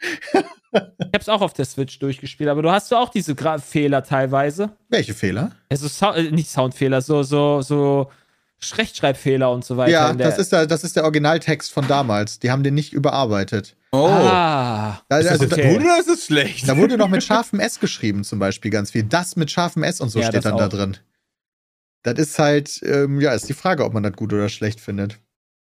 Ich 0.73 1.09
hab's 1.15 1.29
auch 1.29 1.41
auf 1.41 1.55
der 1.55 1.65
Switch 1.65 1.99
durchgespielt, 1.99 2.51
aber 2.51 2.63
du 2.63 2.71
hast 2.71 2.91
ja 2.91 2.99
auch 3.01 3.09
diese 3.11 3.35
Gra 3.35 3.59
Fehler 3.59 4.03
teilweise. 4.05 4.71
Welche 4.89 5.15
Fehler? 5.15 5.53
Also 5.69 5.89
Sou 5.89 6.13
äh, 6.13 6.31
nicht 6.31 6.51
Soundfehler, 6.51 7.01
so, 7.01 7.23
so, 7.23 7.63
so 7.63 8.11
Rechtschreibfehler 8.61 9.51
und 9.51 9.65
so 9.65 9.77
weiter. 9.77 9.93
ja, 9.93 10.11
in 10.11 10.19
der, 10.19 10.29
das 10.29 10.39
ist, 10.39 10.53
der, 10.53 10.67
das 10.67 10.85
ist 10.85 10.97
der 10.97 11.05
Originaltext 11.05 11.73
von 11.73 11.87
damals. 11.87 12.39
Die 12.39 12.51
haben 12.51 12.63
den 12.63 12.75
nicht 12.75 12.93
überarbeitet. 12.93 13.77
Oh. 13.93 14.07
Ah. 14.07 15.01
Da, 15.09 15.19
ist 15.19 15.27
das 15.31 15.41
also, 15.41 15.47
okay. 15.47 15.75
gut 15.75 15.83
oder 15.83 15.99
ist 15.99 16.09
es 16.09 16.27
schlecht? 16.27 16.69
da 16.69 16.77
wurde 16.77 16.99
noch 16.99 17.09
mit 17.09 17.23
scharfem 17.23 17.61
S 17.61 17.81
geschrieben, 17.81 18.25
zum 18.25 18.39
Beispiel 18.39 18.71
ganz 18.71 18.91
viel. 18.91 19.05
Das 19.05 19.37
mit 19.37 19.51
scharfem 19.51 19.83
S 19.83 20.01
und 20.01 20.11
so 20.11 20.21
Ja, 20.21 20.27
steht 20.27 20.45
dann 20.45 20.57
da 20.57 20.67
auch. 20.67 20.71
drin. 20.71 20.97
Das 22.03 22.19
ist 22.19 22.39
halt, 22.39 22.81
ähm, 22.85 23.21
ja, 23.21 23.33
ist 23.33 23.49
die 23.49 23.55
Frage, 23.55 23.85
ob 23.85 23.95
man 23.95 24.03
das 24.03 24.13
gut 24.13 24.33
oder 24.33 24.49
schlecht 24.49 24.81
findet. 24.81 25.19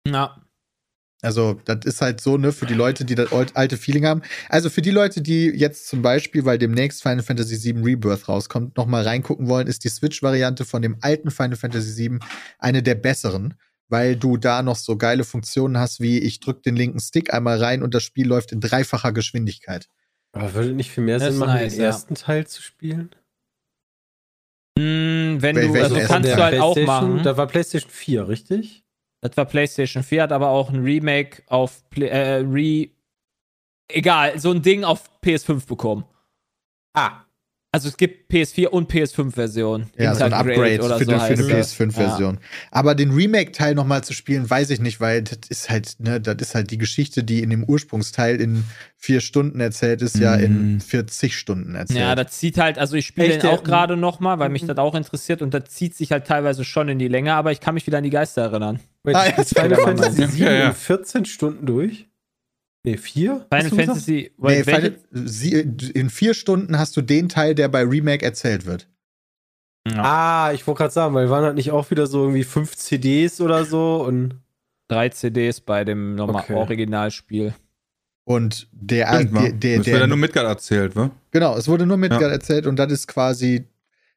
Ja. 0.06 0.41
Also, 1.22 1.60
das 1.64 1.84
ist 1.84 2.00
halt 2.00 2.20
so, 2.20 2.36
ne, 2.36 2.50
für 2.50 2.66
die 2.66 2.74
Leute, 2.74 3.04
die 3.04 3.14
das 3.14 3.30
alte 3.54 3.76
Feeling 3.76 4.04
haben. 4.06 4.22
Also, 4.48 4.68
für 4.70 4.82
die 4.82 4.90
Leute, 4.90 5.22
die 5.22 5.46
jetzt 5.46 5.86
zum 5.86 6.02
Beispiel, 6.02 6.44
weil 6.44 6.58
demnächst 6.58 7.00
Final 7.00 7.22
Fantasy 7.22 7.62
VII 7.62 7.82
Rebirth 7.82 8.28
rauskommt, 8.28 8.76
nochmal 8.76 9.04
reingucken 9.04 9.46
wollen, 9.48 9.68
ist 9.68 9.84
die 9.84 9.88
Switch-Variante 9.88 10.64
von 10.64 10.82
dem 10.82 10.96
alten 11.00 11.30
Final 11.30 11.56
Fantasy 11.56 11.96
VII 11.96 12.18
eine 12.58 12.82
der 12.82 12.96
besseren, 12.96 13.54
weil 13.88 14.16
du 14.16 14.36
da 14.36 14.62
noch 14.62 14.74
so 14.74 14.96
geile 14.96 15.22
Funktionen 15.22 15.78
hast, 15.78 16.00
wie 16.00 16.18
ich 16.18 16.40
drück 16.40 16.64
den 16.64 16.74
linken 16.74 16.98
Stick 16.98 17.32
einmal 17.32 17.62
rein 17.62 17.82
und 17.84 17.94
das 17.94 18.02
Spiel 18.02 18.26
läuft 18.26 18.50
in 18.50 18.60
dreifacher 18.60 19.12
Geschwindigkeit. 19.12 19.86
Aber 20.32 20.54
würde 20.54 20.72
nicht 20.72 20.90
viel 20.90 21.04
mehr 21.04 21.18
Das 21.20 21.28
Sinn 21.28 21.38
machen, 21.38 21.54
nice, 21.54 21.74
den 21.74 21.82
ja. 21.82 21.86
ersten 21.86 22.14
Teil 22.16 22.46
zu 22.48 22.62
spielen? 22.62 23.10
Hm, 24.78 25.36
wenn 25.40 25.56
Wel- 25.56 25.68
du, 25.68 25.82
also 25.82 26.00
kannst 26.00 26.30
du 26.30 26.36
halt 26.36 26.58
auch 26.60 26.76
machen. 26.78 27.22
Da 27.22 27.36
war 27.36 27.46
PlayStation 27.46 27.90
4, 27.90 28.26
richtig? 28.28 28.81
Das 29.22 29.36
war 29.36 29.44
PlayStation 29.46 30.02
4, 30.02 30.24
hat 30.24 30.32
aber 30.32 30.48
auch 30.50 30.68
ein 30.70 30.82
Remake 30.82 31.42
auf 31.46 31.88
Play, 31.90 32.08
äh, 32.08 32.44
Re. 32.44 32.88
Egal, 33.88 34.38
so 34.38 34.50
ein 34.50 34.62
Ding 34.62 34.84
auf 34.84 35.08
PS5 35.24 35.66
bekommen. 35.66 36.04
Ah. 36.92 37.22
Also 37.74 37.88
es 37.88 37.96
gibt 37.96 38.30
PS4 38.30 38.66
und 38.66 38.90
PS5-Version. 38.92 39.86
Ja, 39.96 40.14
so 40.14 40.24
ein 40.24 40.34
Upgrade 40.34 40.82
oder 40.82 40.98
für, 40.98 41.04
so 41.06 41.12
eine- 41.12 41.20
für 41.20 41.32
eine 41.32 41.42
heißt 41.54 41.70
das. 41.70 41.74
PS5-Version. 41.78 42.38
Aber 42.70 42.94
den 42.94 43.12
Remake-Teil 43.12 43.74
nochmal 43.74 44.04
zu 44.04 44.12
spielen, 44.12 44.48
weiß 44.50 44.68
ich 44.68 44.80
nicht, 44.80 45.00
weil 45.00 45.22
das 45.22 45.38
ist 45.48 45.70
halt, 45.70 45.96
ne, 45.98 46.20
das 46.20 46.36
ist 46.40 46.54
halt 46.54 46.70
die 46.70 46.76
Geschichte, 46.76 47.24
die 47.24 47.42
in 47.42 47.48
dem 47.48 47.64
Ursprungsteil 47.64 48.42
in 48.42 48.64
vier 48.98 49.22
Stunden 49.22 49.58
erzählt 49.60 50.02
ist, 50.02 50.18
ja 50.18 50.34
in 50.34 50.74
Mhm. 50.74 50.80
40 50.82 51.34
Stunden 51.38 51.74
erzählt. 51.74 51.98
Ja, 52.00 52.14
das 52.14 52.32
zieht 52.38 52.58
halt, 52.58 52.76
also 52.78 52.94
ich 52.96 53.06
spiele 53.06 53.38
den 53.38 53.46
auch 53.50 53.64
gerade 53.64 53.96
noch 53.96 54.20
mal, 54.20 54.38
weil 54.38 54.50
mich 54.50 54.62
Mhm. 54.64 54.66
das 54.68 54.76
auch 54.76 54.94
interessiert 54.94 55.40
und 55.40 55.54
das 55.54 55.64
zieht 55.70 55.94
sich 55.94 56.12
halt 56.12 56.26
teilweise 56.26 56.64
schon 56.64 56.90
in 56.90 56.98
die 56.98 57.08
Länge, 57.08 57.32
aber 57.34 57.52
ich 57.52 57.60
kann 57.60 57.72
mich 57.72 57.86
wieder 57.86 57.96
an 57.98 58.04
die 58.04 58.10
Geister 58.10 58.42
erinnern. 58.42 58.80
Wait, 59.04 59.16
Ah, 59.16 59.26
ja, 59.26 59.32
das 59.36 59.48
Final 59.52 59.76
Fantasy 59.76 60.20
man- 60.20 60.30
7 60.30 60.44
Ja, 60.44 60.52
ja. 60.52 60.68
in 60.68 60.74
14 60.74 61.24
Stunden 61.24 61.66
durch? 61.66 62.08
Nee, 62.84 62.96
4? 62.96 63.46
Final 63.52 63.70
Fantasy, 63.70 64.32
nee, 64.38 64.64
Final, 64.64 64.96
sie, 65.12 65.52
in 65.52 66.10
vier 66.10 66.34
Stunden 66.34 66.78
hast 66.78 66.96
du 66.96 67.00
den 67.00 67.28
Teil, 67.28 67.54
der 67.54 67.68
bei 67.68 67.82
Remake 67.82 68.24
erzählt 68.24 68.66
wird. 68.66 68.88
Ah, 69.94 70.50
ich 70.54 70.66
wollte 70.66 70.78
gerade 70.78 70.92
sagen, 70.94 71.14
weil 71.14 71.28
waren 71.30 71.44
halt 71.44 71.54
nicht 71.56 71.70
auch 71.72 71.90
wieder 71.90 72.06
so 72.06 72.22
irgendwie 72.22 72.44
5 72.44 72.76
CDs 72.76 73.40
oder 73.40 73.64
so 73.64 74.04
und. 74.04 74.36
drei 74.88 75.08
CDs 75.08 75.60
bei 75.60 75.84
dem 75.84 76.14
nochmal 76.16 76.42
Okay. 76.42 76.54
Originalspiel. 76.54 77.54
Und 78.24 78.68
der, 78.72 79.08
Stimmt, 79.14 79.34
der, 79.40 79.52
der, 79.52 79.76
ja 79.78 79.98
der 79.98 80.06
nur 80.06 80.16
Midgard 80.18 80.46
erzählt, 80.46 80.94
wa? 80.94 81.10
genau, 81.30 81.56
es 81.56 81.66
wurde 81.66 81.86
nur 81.86 81.96
mit 81.96 82.12
Ja. 82.12 82.20
erzählt 82.28 82.66
und 82.66 82.76
das 82.76 82.92
ist 82.92 83.08
quasi 83.08 83.64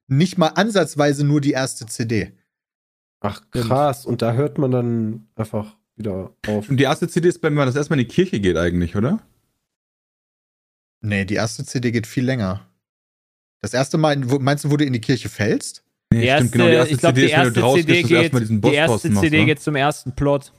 nicht 0.08 0.38
mal 0.38 0.50
ansatzweise 0.50 1.24
nur 1.26 1.40
die 1.42 1.52
erste 1.54 1.86
CD. 1.88 2.34
Ach, 3.26 3.42
krass. 3.52 4.06
Und 4.06 4.22
da 4.22 4.34
hört 4.34 4.58
man 4.58 4.72
dann 4.72 5.28
einfach 5.36 5.76
wieder 5.96 6.32
auf. 6.48 6.70
Und 6.70 6.78
die 6.78 6.84
erste 6.84 7.08
CD 7.08 7.30
ist, 7.30 7.42
wenn 7.44 7.54
man 7.54 7.68
das 7.68 7.76
erstmal 7.76 8.00
in 8.00 8.08
die 8.08 8.14
Kirche 8.14 8.40
geht 8.40 8.58
eigentlich, 8.58 8.96
oder? 8.96 9.20
Nee, 11.02 11.26
die 11.26 11.36
erste 11.36 11.66
CD 11.66 11.92
geht 11.92 12.08
viel 12.08 12.26
länger. 12.26 12.68
Das 13.62 13.74
erste 13.74 13.98
Mal, 13.98 14.18
meinst 14.18 14.64
du, 14.66 14.72
wo 14.72 14.78
du 14.78 14.86
in 14.86 14.94
die 14.94 15.02
Kirche 15.02 15.30
fällst? 15.30 15.84
Nee, 16.12 16.22
Die 16.22 16.28
erste, 16.28 16.50
genau, 16.50 16.84
ich 16.84 16.98
glaube, 16.98 17.20
die 17.20 17.26
ist, 17.26 17.32
wenn 17.32 17.40
erste 17.40 17.54
du 17.54 17.62
draußen 17.62 17.82
CD 17.82 18.02
und 18.02 18.08
geht, 18.08 18.22
erstmal 18.22 18.42
diesen 18.42 18.62
Boss 18.62 18.72
die 18.72 18.78
erste 18.78 19.10
machst, 19.10 19.24
CD 19.24 19.40
ne? 19.40 19.46
geht 19.46 19.60
zum 19.62 19.76
ersten 19.76 20.16
Plot. 20.16 20.52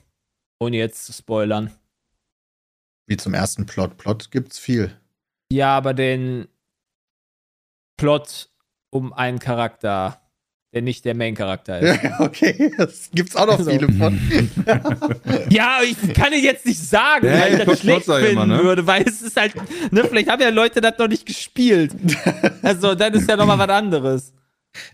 Ohne 0.59 0.77
jetzt 0.77 1.05
zu 1.05 1.13
spoilern. 1.13 1.71
Wie 3.07 3.17
zum 3.17 3.33
ersten 3.33 3.65
Plot. 3.65 3.97
Plot 3.97 4.31
gibt's 4.31 4.59
viel. 4.59 4.91
Ja, 5.51 5.77
aber 5.77 5.93
den 5.93 6.47
Plot 7.97 8.49
um 8.89 9.13
einen 9.13 9.39
Charakter, 9.39 10.21
der 10.73 10.81
nicht 10.81 11.05
der 11.05 11.15
Main-Charakter 11.15 11.79
ist. 11.81 12.03
Ja, 12.03 12.19
okay, 12.19 12.71
das 12.77 13.09
gibt's 13.13 13.35
auch 13.35 13.45
noch 13.47 13.57
Also. 13.57 13.71
viele 13.71 13.91
von. 13.93 14.19
Ja, 15.49 15.79
ich 15.83 16.13
kann 16.13 16.33
ihn 16.33 16.43
jetzt 16.43 16.65
nicht 16.65 16.79
sagen, 16.79 17.25
Ja, 17.27 17.39
weil 17.39 17.53
ich 17.59 17.65
das 17.65 17.79
schlecht 17.79 18.05
finden 18.05 18.25
immer, 18.31 18.45
ne? 18.45 18.63
würde, 18.63 18.85
weil 18.85 19.03
es 19.07 19.21
ist 19.21 19.37
halt, 19.37 19.53
ne, 19.91 20.03
vielleicht 20.03 20.29
haben 20.29 20.41
ja 20.41 20.49
Leute 20.49 20.81
das 20.81 20.97
noch 20.97 21.07
nicht 21.07 21.25
gespielt. 21.25 21.95
Also, 22.61 22.95
dann 22.95 23.13
ist 23.13 23.29
ja 23.29 23.35
nochmal 23.37 23.57
was 23.59 23.69
anderes. 23.69 24.33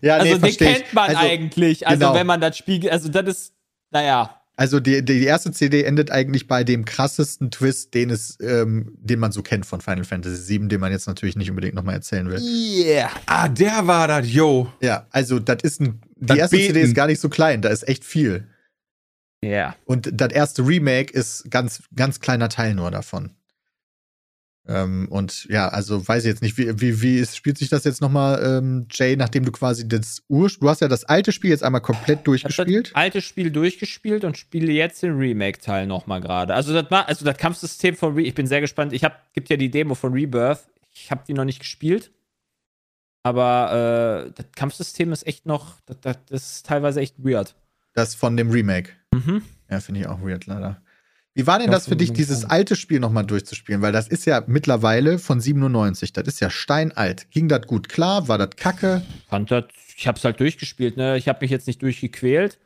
Ja, 0.02 0.18
Also, 0.18 0.38
den 0.38 0.56
kennt 0.56 0.94
man 0.94 1.10
also, 1.10 1.20
eigentlich. 1.22 1.88
Also, 1.88 2.00
genau. 2.00 2.14
wenn 2.16 2.28
man 2.28 2.40
das 2.40 2.58
Spiel, 2.58 2.90
also, 2.90 3.10
das 3.10 3.26
ist, 3.28 3.54
naja. 3.92 4.40
Also 4.56 4.80
die, 4.80 5.04
die 5.04 5.24
erste 5.24 5.52
CD 5.52 5.84
endet 5.84 6.12
eigentlich 6.12 6.48
bei 6.48 6.64
dem 6.64 6.86
krassesten 6.86 7.50
Twist, 7.50 7.94
den 7.96 8.12
es, 8.12 8.38
ähm, 8.40 8.96
den 9.00 9.20
man 9.20 9.32
so 9.32 9.42
kennt 9.42 9.66
von 9.66 9.82
Final 9.82 10.04
Fantasy 10.04 10.60
VII, 10.60 10.68
den 10.68 10.80
man 10.80 10.92
jetzt 10.92 11.08
natürlich 11.08 11.36
nicht 11.36 11.50
unbedingt 11.50 11.74
nochmal 11.74 11.96
erzählen 11.96 12.30
will. 12.30 12.40
Yeah. 12.40 13.10
Ah, 13.26 13.50
der 13.50 13.88
war 13.88 14.08
das, 14.08 14.32
yo. 14.32 14.72
Ja, 14.80 15.08
also 15.10 15.40
das 15.40 15.58
ist 15.64 15.82
ein. 15.82 16.02
Die 16.16 16.28
Das 16.28 16.38
erste 16.38 16.58
CD 16.58 16.74
Beten. 16.74 16.86
ist 16.86 16.96
gar 16.96 17.08
nicht 17.08 17.20
so 17.20 17.30
klein, 17.30 17.62
da 17.64 17.70
ist 17.70 17.88
echt 17.88 18.06
viel. 18.06 18.48
Ja. 19.44 19.76
Und 19.86 20.10
das 20.14 20.32
erste 20.32 20.66
Remake 20.66 21.12
ist 21.12 21.50
ganz, 21.50 21.84
ganz 21.96 22.20
kleiner 22.20 22.48
Teil 22.48 22.76
nur 22.76 22.92
davon. 22.92 23.32
Ähm, 24.66 25.08
und 25.10 25.46
ja, 25.50 25.68
also 25.68 26.08
weiß 26.08 26.24
ich 26.24 26.30
jetzt 26.30 26.42
nicht, 26.42 26.58
wie, 26.58 26.80
wie, 26.80 27.02
wie 27.02 27.18
ist, 27.18 27.36
spielt 27.36 27.58
sich 27.58 27.68
das 27.68 27.84
jetzt 27.84 28.00
nochmal, 28.00 28.42
ähm, 28.44 28.88
Jay, 28.90 29.18
nachdem 29.18 29.44
du 29.44 29.52
quasi 29.52 29.88
das 29.88 30.24
Ur, 30.30 30.50
du 30.58 30.70
hast 30.70 30.80
ja 30.80 30.88
das 30.88 31.04
alte 31.04 31.34
Spiel 31.34 31.50
jetzt 31.50 31.64
einmal 31.64 31.82
komplett 31.82 32.20
Ich 32.20 32.24
durchgespielt. 32.24 32.88
das 32.88 32.96
alte 32.96 33.22
Spiel 33.22 33.52
durchgespielt 33.52 34.24
und 34.24 34.38
spiele 34.38 34.72
jetzt 34.72 35.04
den 35.04 35.18
Remake-Teil 35.18 35.86
nochmal 35.86 36.22
gerade. 36.22 36.54
Also 36.54 36.74
das 36.74 36.90
war, 36.90 37.10
also 37.10 37.26
das 37.26 37.38
Kampfsystem 37.38 37.96
von 37.96 38.14
Re 38.14 38.22
ich 38.22 38.34
bin 38.36 38.48
sehr 38.48 38.62
gespannt. 38.62 38.94
Ich 38.94 39.04
hab, 39.04 39.34
gibt 39.34 39.50
ja 39.50 39.58
die 39.58 39.70
Demo 39.70 39.96
von 39.96 40.14
Rebirth. 40.14 40.66
Ich 40.94 41.12
habe 41.12 41.24
die 41.28 41.34
noch 41.34 41.46
nicht 41.46 41.60
gespielt. 41.60 42.12
Aber 43.24 44.28
äh, 44.28 44.32
das 44.36 44.46
Kampfsystem 44.56 45.12
ist 45.12 45.26
echt 45.26 45.46
noch, 45.46 45.80
das, 45.86 46.18
das 46.30 46.52
ist 46.52 46.66
teilweise 46.66 47.02
echt 47.02 47.16
weird. 47.18 47.56
Das 47.94 48.16
von 48.16 48.36
dem 48.38 48.50
Remake. 48.50 48.92
Mhm. 49.14 49.44
Ja, 49.70 49.80
finde 49.80 50.02
ich 50.02 50.08
auch 50.08 50.22
weird, 50.22 50.46
leider. 50.46 50.82
Wie 51.36 51.48
war 51.48 51.58
denn 51.58 51.72
das 51.72 51.88
für 51.88 51.96
dich, 51.96 52.14
dieses 52.14 52.46
alte 52.46 52.76
Spiel 52.76 53.00
nochmal 53.00 53.26
durchzuspielen? 53.26 53.82
Weil 53.82 53.92
das 53.92 54.08
ist 54.08 54.26
ja 54.26 54.44
mittlerweile 54.46 55.18
von 55.18 55.42
97. 55.42 56.14
Das 56.14 56.28
ist 56.28 56.40
ja 56.40 56.52
steinalt. 56.52 57.30
Ging 57.32 57.48
das 57.48 57.66
gut 57.66 57.90
klar? 57.90 58.28
War 58.28 58.38
das 58.38 58.52
kacke? 58.56 59.02
fand 59.28 59.50
das, 59.50 59.66
ich 59.98 60.08
habe 60.08 60.18
es 60.18 60.24
halt 60.24 60.40
durchgespielt, 60.40 60.96
ne? 60.96 61.18
Ich 61.18 61.28
habe 61.28 61.40
mich 61.42 61.50
jetzt 61.50 61.66
nicht 61.66 61.82
durchgequält. 61.82 62.60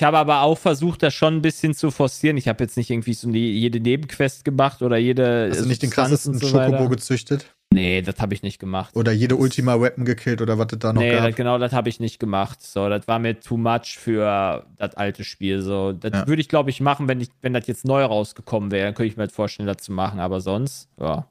Ich 0.00 0.06
habe 0.06 0.18
aber 0.18 0.40
auch 0.40 0.58
versucht, 0.58 1.02
das 1.02 1.12
schon 1.12 1.36
ein 1.36 1.42
bisschen 1.42 1.74
zu 1.74 1.90
forcieren. 1.90 2.36
Ich 2.38 2.48
habe 2.48 2.64
jetzt 2.64 2.76
nicht 2.76 2.90
irgendwie 2.90 3.12
so 3.12 3.28
jede 3.28 3.78
Nebenquest 3.78 4.44
gemacht 4.44 4.80
oder 4.80 4.96
jede. 4.96 5.48
Hast 5.50 5.60
du 5.60 5.66
nicht 5.66 5.82
den 5.82 5.90
krassesten 5.90 6.38
so 6.38 6.48
Schokobo 6.48 6.88
gezüchtet? 6.88 7.54
Nee, 7.72 8.02
das 8.02 8.16
habe 8.20 8.34
ich 8.34 8.42
nicht 8.42 8.58
gemacht. 8.58 8.94
Oder 8.94 9.12
jede 9.12 9.36
Ultima 9.36 9.80
Weapon 9.80 10.04
gekillt 10.04 10.40
oder 10.42 10.58
was 10.58 10.68
es 10.72 10.78
da 10.78 10.92
noch 10.92 11.00
nee, 11.00 11.12
gab? 11.12 11.26
das, 11.28 11.36
genau, 11.36 11.58
das 11.58 11.72
habe 11.72 11.88
ich 11.88 12.00
nicht 12.00 12.18
gemacht. 12.18 12.60
So, 12.62 12.88
das 12.88 13.08
war 13.08 13.18
mir 13.18 13.40
too 13.40 13.56
much 13.56 13.96
für 13.98 14.66
das 14.76 14.94
alte 14.94 15.24
Spiel. 15.24 15.62
So, 15.62 15.92
das 15.92 16.12
Ja. 16.12 16.26
würde 16.26 16.40
ich, 16.42 16.48
glaube 16.48 16.70
ich, 16.70 16.80
machen, 16.80 17.08
wenn 17.08 17.20
ich, 17.20 17.28
wenn 17.40 17.52
das 17.54 17.66
jetzt 17.66 17.84
neu 17.84 18.04
rausgekommen 18.04 18.70
wäre. 18.70 18.86
Dann 18.86 18.94
könnte 18.94 19.08
ich 19.08 19.16
mir 19.16 19.22
halt 19.22 19.32
vorstellen, 19.32 19.66
das 19.66 19.78
zu 19.78 19.92
machen. 19.92 20.20
Aber 20.20 20.40
sonst, 20.40 20.88
ja. 21.00 21.28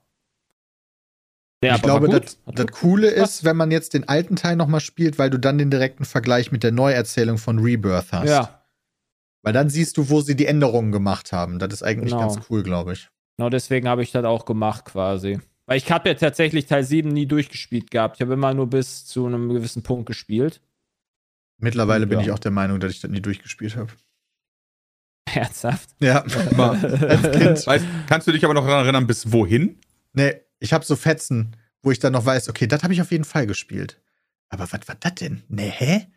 Ja, 1.63 1.75
ich 1.75 1.81
glaube, 1.83 2.07
gut. 2.07 2.23
das, 2.25 2.37
das 2.55 2.67
Coole 2.79 3.07
ist, 3.09 3.43
wenn 3.43 3.55
man 3.55 3.69
jetzt 3.69 3.93
den 3.93 4.07
alten 4.09 4.35
Teil 4.35 4.55
nochmal 4.55 4.79
spielt, 4.79 5.19
weil 5.19 5.29
du 5.29 5.37
dann 5.37 5.59
den 5.59 5.69
direkten 5.69 6.05
Vergleich 6.05 6.51
mit 6.51 6.63
der 6.63 6.71
Neuerzählung 6.71 7.37
von 7.37 7.59
Rebirth 7.59 8.11
hast. 8.11 8.27
Ja, 8.29 8.63
Weil 9.43 9.53
dann 9.53 9.69
siehst 9.69 9.97
du, 9.97 10.09
wo 10.09 10.21
sie 10.21 10.35
die 10.35 10.47
Änderungen 10.47 10.91
gemacht 10.91 11.31
haben. 11.31 11.59
Das 11.59 11.71
ist 11.71 11.83
eigentlich 11.83 12.13
Genau. 12.13 12.33
ganz 12.33 12.39
cool, 12.49 12.63
glaube 12.63 12.93
ich. 12.93 13.09
genau 13.37 13.49
deswegen 13.49 13.87
habe 13.87 14.01
ich 14.01 14.11
das 14.11 14.25
auch 14.25 14.45
gemacht 14.45 14.85
quasi. 14.85 15.39
Weil 15.71 15.77
ich 15.77 15.89
habe 15.89 16.09
ja 16.09 16.15
tatsächlich 16.15 16.65
Teil 16.65 16.83
7 16.83 17.07
nie 17.07 17.25
durchgespielt 17.27 17.91
gehabt. 17.91 18.17
Ich 18.17 18.21
habe 18.21 18.33
immer 18.33 18.53
nur 18.53 18.69
bis 18.69 19.05
zu 19.05 19.25
einem 19.25 19.47
gewissen 19.53 19.83
Punkt 19.83 20.05
gespielt. 20.05 20.59
Mittlerweile 21.59 22.07
bin 22.07 22.19
Ja. 22.19 22.25
ich 22.25 22.31
auch 22.31 22.39
der 22.39 22.51
Meinung, 22.51 22.81
dass 22.81 22.91
ich 22.91 22.99
das 22.99 23.09
nie 23.09 23.21
durchgespielt 23.21 23.77
habe. 23.77 23.93
Ernsthaft. 25.33 25.91
Ja. 26.01 26.23
Als 26.23 27.31
Kind. 27.31 27.65
weißt, 27.67 27.85
kannst 28.09 28.27
du 28.27 28.33
dich 28.33 28.43
aber 28.43 28.53
noch 28.53 28.65
daran 28.65 28.83
erinnern, 28.83 29.07
bis 29.07 29.31
wohin? 29.31 29.79
Nee, 30.11 30.41
ich 30.59 30.73
habe 30.73 30.83
so 30.83 30.97
Fetzen, 30.97 31.55
wo 31.83 31.91
ich 31.91 31.99
dann 31.99 32.11
noch 32.11 32.25
weiß, 32.25 32.49
okay, 32.49 32.67
das 32.67 32.83
habe 32.83 32.91
ich 32.91 32.99
auf 33.01 33.11
jeden 33.11 33.23
Fall 33.23 33.47
gespielt. 33.47 33.97
Aber 34.49 34.69
was 34.69 34.85
war 34.89 34.95
das 34.99 35.15
denn? 35.15 35.41
Nee, 35.47 35.71
hä? 35.73 36.07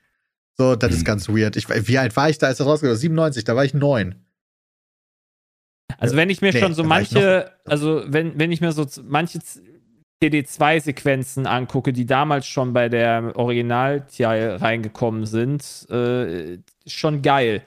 So, 0.58 0.74
das 0.74 0.90
ist 0.90 0.98
Hm. 0.98 1.04
ganz 1.04 1.28
weird. 1.28 1.54
Ich, 1.54 1.68
wie 1.68 1.98
alt 1.98 2.16
war 2.16 2.28
ich 2.28 2.38
da, 2.38 2.48
als 2.48 2.58
das 2.58 2.66
rausgekommen 2.66 2.96
ist? 2.96 3.02
97, 3.02 3.44
da 3.44 3.54
war 3.54 3.64
ich 3.64 3.72
neun. 3.72 4.16
Also 5.98 6.16
wenn 6.16 6.30
ich 6.30 6.40
mir 6.42 6.52
Nee, 6.52 6.60
schon 6.60 6.74
so 6.74 6.84
manche, 6.84 7.50
also 7.64 8.02
wenn, 8.06 8.38
wenn 8.38 8.52
ich 8.52 8.60
mir 8.60 8.72
so 8.72 8.86
manche 9.06 9.38
CD2-Sequenzen 10.22 11.46
angucke, 11.46 11.92
die 11.92 12.06
damals 12.06 12.46
schon 12.46 12.72
bei 12.72 12.88
der 12.88 13.32
Original-Teil 13.36 14.56
reingekommen 14.56 15.26
sind, 15.26 15.88
äh, 15.90 16.58
schon 16.86 17.22
geil. 17.22 17.62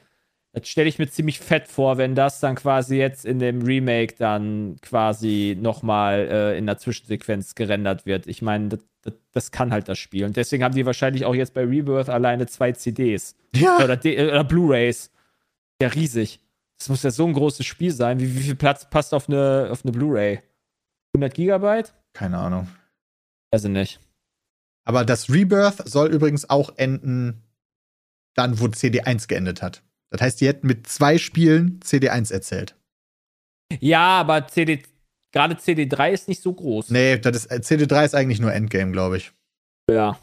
Das 0.54 0.68
stelle 0.68 0.90
ich 0.90 0.98
mir 0.98 1.08
ziemlich 1.08 1.40
fett 1.40 1.68
vor, 1.68 1.98
wenn 1.98 2.16
das 2.16 2.40
dann 2.40 2.56
quasi 2.56 2.98
jetzt 2.98 3.26
in 3.26 3.38
dem 3.38 3.62
Remake 3.62 4.16
dann 4.18 4.78
quasi 4.82 5.56
nochmal 5.60 6.28
äh, 6.32 6.58
in 6.58 6.66
der 6.66 6.78
Zwischensequenz 6.78 7.54
gerendert 7.54 8.06
wird. 8.08 8.26
Ich 8.26 8.42
meine, 8.42 8.70
das, 8.70 8.80
das, 9.04 9.14
das 9.34 9.52
kann 9.52 9.72
halt 9.72 9.88
das 9.88 10.00
Spiel. 10.00 10.26
Und 10.26 10.36
deswegen 10.36 10.64
haben 10.64 10.74
die 10.74 10.86
wahrscheinlich 10.86 11.26
auch 11.26 11.36
jetzt 11.36 11.54
bei 11.54 11.64
Rebirth 11.64 12.10
alleine 12.10 12.48
zwei 12.48 12.72
CDs. 12.72 13.36
Ja. 13.56 13.78
Oder, 13.84 13.98
D- 13.98 14.20
oder 14.20 14.44
Blu-Rays. 14.44 15.12
Ja, 15.80 15.90
riesig. 15.90 16.40
Das 16.78 16.90
muss 16.90 17.04
ja 17.04 17.12
so 17.12 17.26
ein 17.26 17.34
großes 17.34 17.66
Spiel 17.66 17.92
sein. 17.92 18.20
Wie, 18.20 18.36
wie 18.36 18.44
viel 18.44 18.56
Platz 18.56 18.90
passt 18.90 19.14
auf 19.14 19.28
eine, 19.28 19.70
auf 19.72 19.84
eine 19.84 19.92
Blu-ray? 19.92 20.42
100 21.16 21.34
Gigabyte? 21.34 21.94
Keine 22.14 22.38
Ahnung. 22.38 22.68
Ich 23.52 23.64
nicht. 23.64 24.00
Aber 24.86 25.04
das 25.04 25.30
Rebirth 25.30 25.88
soll 25.88 26.10
übrigens 26.10 26.50
auch 26.50 26.78
enden, 26.78 27.44
dann, 28.36 28.60
wo 28.60 28.66
CD1 28.66 29.28
geendet 29.28 29.62
hat. 29.62 29.84
Das 30.12 30.22
heißt, 30.22 30.42
die 30.42 30.48
hätten 30.48 30.68
mit 30.68 30.88
zwei 30.88 31.18
Spielen 31.18 31.80
CD1 31.82 32.32
erzählt. 32.32 32.76
Ja, 33.80 34.20
aber 34.20 34.48
CD, 34.48 34.84
gerade 35.34 35.56
CD3 35.56 36.12
ist 36.12 36.28
nicht 36.28 36.42
so 36.42 36.54
groß. 36.54 36.90
Nee, 36.90 37.18
das 37.18 37.36
ist, 37.36 37.46
äh, 37.48 37.60
CD3 37.62 38.06
ist 38.06 38.16
eigentlich 38.16 38.40
nur 38.40 38.54
Endgame, 38.54 38.92
glaube 38.92 39.18
ich. 39.18 39.34
Ja. 39.90 40.20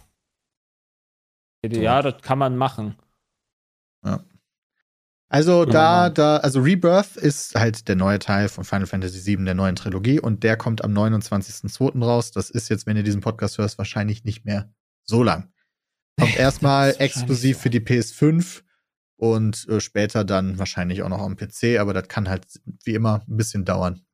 Ja, 1.66 2.02
das 2.02 2.20
kann 2.22 2.38
man 2.38 2.56
machen. 2.56 2.96
Also 5.34 5.64
da, 5.64 6.10
da, 6.10 6.36
also 6.36 6.60
Rebirth 6.60 7.16
ist 7.16 7.56
halt 7.56 7.88
der 7.88 7.96
neue 7.96 8.20
Teil 8.20 8.48
von 8.48 8.62
Final 8.62 8.86
Fantasy 8.86 9.26
VII 9.26 9.44
der 9.44 9.54
neuen 9.54 9.74
Trilogie 9.74 10.20
und 10.20 10.44
der 10.44 10.56
kommt 10.56 10.84
am 10.84 10.96
29.02. 10.96 12.04
raus. 12.04 12.30
Das 12.30 12.50
ist 12.50 12.68
jetzt, 12.68 12.86
wenn 12.86 12.96
ihr 12.96 13.02
diesen 13.02 13.20
Podcast 13.20 13.58
hörst, 13.58 13.76
wahrscheinlich 13.76 14.22
nicht 14.22 14.44
mehr 14.44 14.72
so 15.02 15.24
lang. 15.24 15.52
Kommt 16.20 16.36
erstmal 16.38 16.94
exklusiv 17.00 17.58
für 17.58 17.68
die 17.68 17.80
PS5 17.80 18.62
und 19.16 19.66
äh, 19.68 19.80
später 19.80 20.24
dann 20.24 20.60
wahrscheinlich 20.60 21.02
auch 21.02 21.08
noch 21.08 21.18
am 21.18 21.34
PC, 21.34 21.80
aber 21.80 21.94
das 21.94 22.06
kann 22.06 22.28
halt 22.28 22.46
wie 22.84 22.94
immer 22.94 23.24
ein 23.28 23.36
bisschen 23.36 23.64
dauern. 23.64 24.06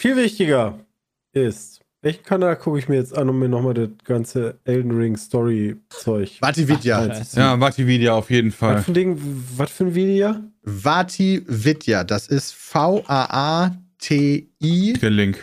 Viel 0.00 0.16
wichtiger 0.16 0.84
ist, 1.30 1.80
welchen 2.06 2.22
Kanal 2.22 2.54
gucke 2.56 2.78
ich 2.78 2.88
mir 2.88 2.94
jetzt 2.96 3.16
an, 3.18 3.28
um 3.28 3.38
mir 3.40 3.48
nochmal 3.48 3.74
das 3.74 3.88
ganze 4.04 4.58
Elden 4.64 4.96
Ring 4.96 5.16
Story 5.16 5.74
Zeug. 5.88 6.38
Vati 6.40 6.68
Vidya. 6.68 6.98
Ach, 7.00 7.08
reinzuziehen? 7.08 7.42
Ja, 7.42 7.58
Vatividia 7.60 8.12
auf 8.14 8.30
jeden 8.30 8.52
Fall. 8.52 8.76
Was 8.76 8.84
für 8.84 8.92
ein 8.92 8.94
Ding, 8.94 9.18
was 9.56 9.70
für 9.72 9.84
ein 9.86 9.94
Video? 9.96 10.36
Vati 10.62 11.42
Vidya, 11.48 12.04
das 12.04 12.28
ist 12.28 12.54
V-A-A-T-I 12.54 13.72
Den 14.94 15.12
Link. 15.14 15.38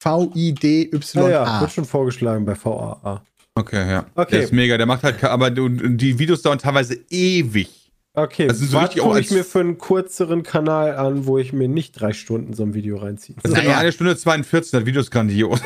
V-I-D-Y-A. 0.00 1.24
Ah 1.24 1.30
ja, 1.30 1.60
wird 1.60 1.70
schon 1.72 1.84
vorgeschlagen 1.84 2.44
bei 2.44 2.56
VAA. 2.56 3.22
Okay, 3.54 3.88
ja. 3.88 4.04
Okay. 4.16 4.30
Der 4.32 4.42
ist 4.42 4.52
mega. 4.52 4.76
Der 4.76 4.86
macht 4.86 5.04
halt, 5.04 5.22
aber 5.22 5.52
du- 5.52 5.68
die 5.68 6.18
Videos 6.18 6.42
dauern 6.42 6.58
teilweise 6.58 6.98
ewig. 7.10 7.68
Okay, 8.14 8.46
Das 8.48 8.58
so 8.58 8.76
was 8.76 8.94
gucke 8.94 9.20
ich 9.20 9.30
mir 9.30 9.42
für 9.44 9.60
einen 9.60 9.78
kürzeren 9.78 10.42
Kanal 10.42 10.96
an, 10.96 11.24
wo 11.26 11.38
ich 11.38 11.52
mir 11.54 11.66
nicht 11.68 11.98
drei 11.98 12.12
Stunden 12.12 12.52
so 12.52 12.62
ein 12.62 12.74
Video 12.74 12.98
reinziehe? 12.98 13.36
Das 13.42 13.52
ist 13.52 13.62
ja 13.62 13.78
eine 13.78 13.90
Stunde 13.92 14.16
42, 14.16 14.70
das 14.72 14.84
Video 14.84 15.00
ist 15.00 15.10
grandios. 15.10 15.60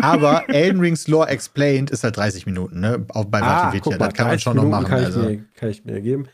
Aber 0.00 0.48
Elden 0.48 0.80
Rings 0.80 1.06
Lore 1.08 1.28
Explained 1.28 1.90
ist 1.90 2.04
halt 2.04 2.16
30 2.16 2.46
Minuten, 2.46 2.80
ne? 2.80 3.04
Auch 3.10 3.24
bei 3.26 3.40
Vati 3.40 3.76
Vidya. 3.76 3.98
Das 3.98 4.14
kann 4.14 4.26
man 4.26 4.38
30 4.38 4.42
schon 4.42 4.56
noch 4.56 4.62
Ah, 4.62 4.66
Minuten 4.66 4.82
machen. 4.82 4.90
Kann 4.90 5.00
ich, 5.00 5.06
Also. 5.06 5.20
mir, 5.22 5.44
kann 5.54 5.68
ich 5.70 5.84
mir 5.84 6.00
geben. 6.00 6.28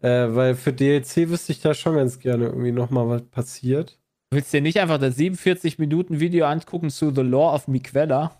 Äh, 0.00 0.08
weil 0.34 0.54
für 0.54 0.72
DLC 0.72 1.28
wüsste 1.28 1.52
ich 1.52 1.60
da 1.60 1.74
schon 1.74 1.96
ganz 1.96 2.18
gerne 2.18 2.46
irgendwie 2.46 2.72
nochmal 2.72 3.08
was 3.08 3.22
passiert. 3.22 3.98
Willst 4.30 4.52
du 4.52 4.58
dir 4.58 4.62
nicht 4.62 4.78
einfach 4.78 4.98
das 4.98 5.16
47-Minuten-Video 5.16 6.44
angucken 6.46 6.90
zu 6.90 7.12
The 7.14 7.22
Law 7.22 7.54
of 7.54 7.66
Miquella? 7.68 8.32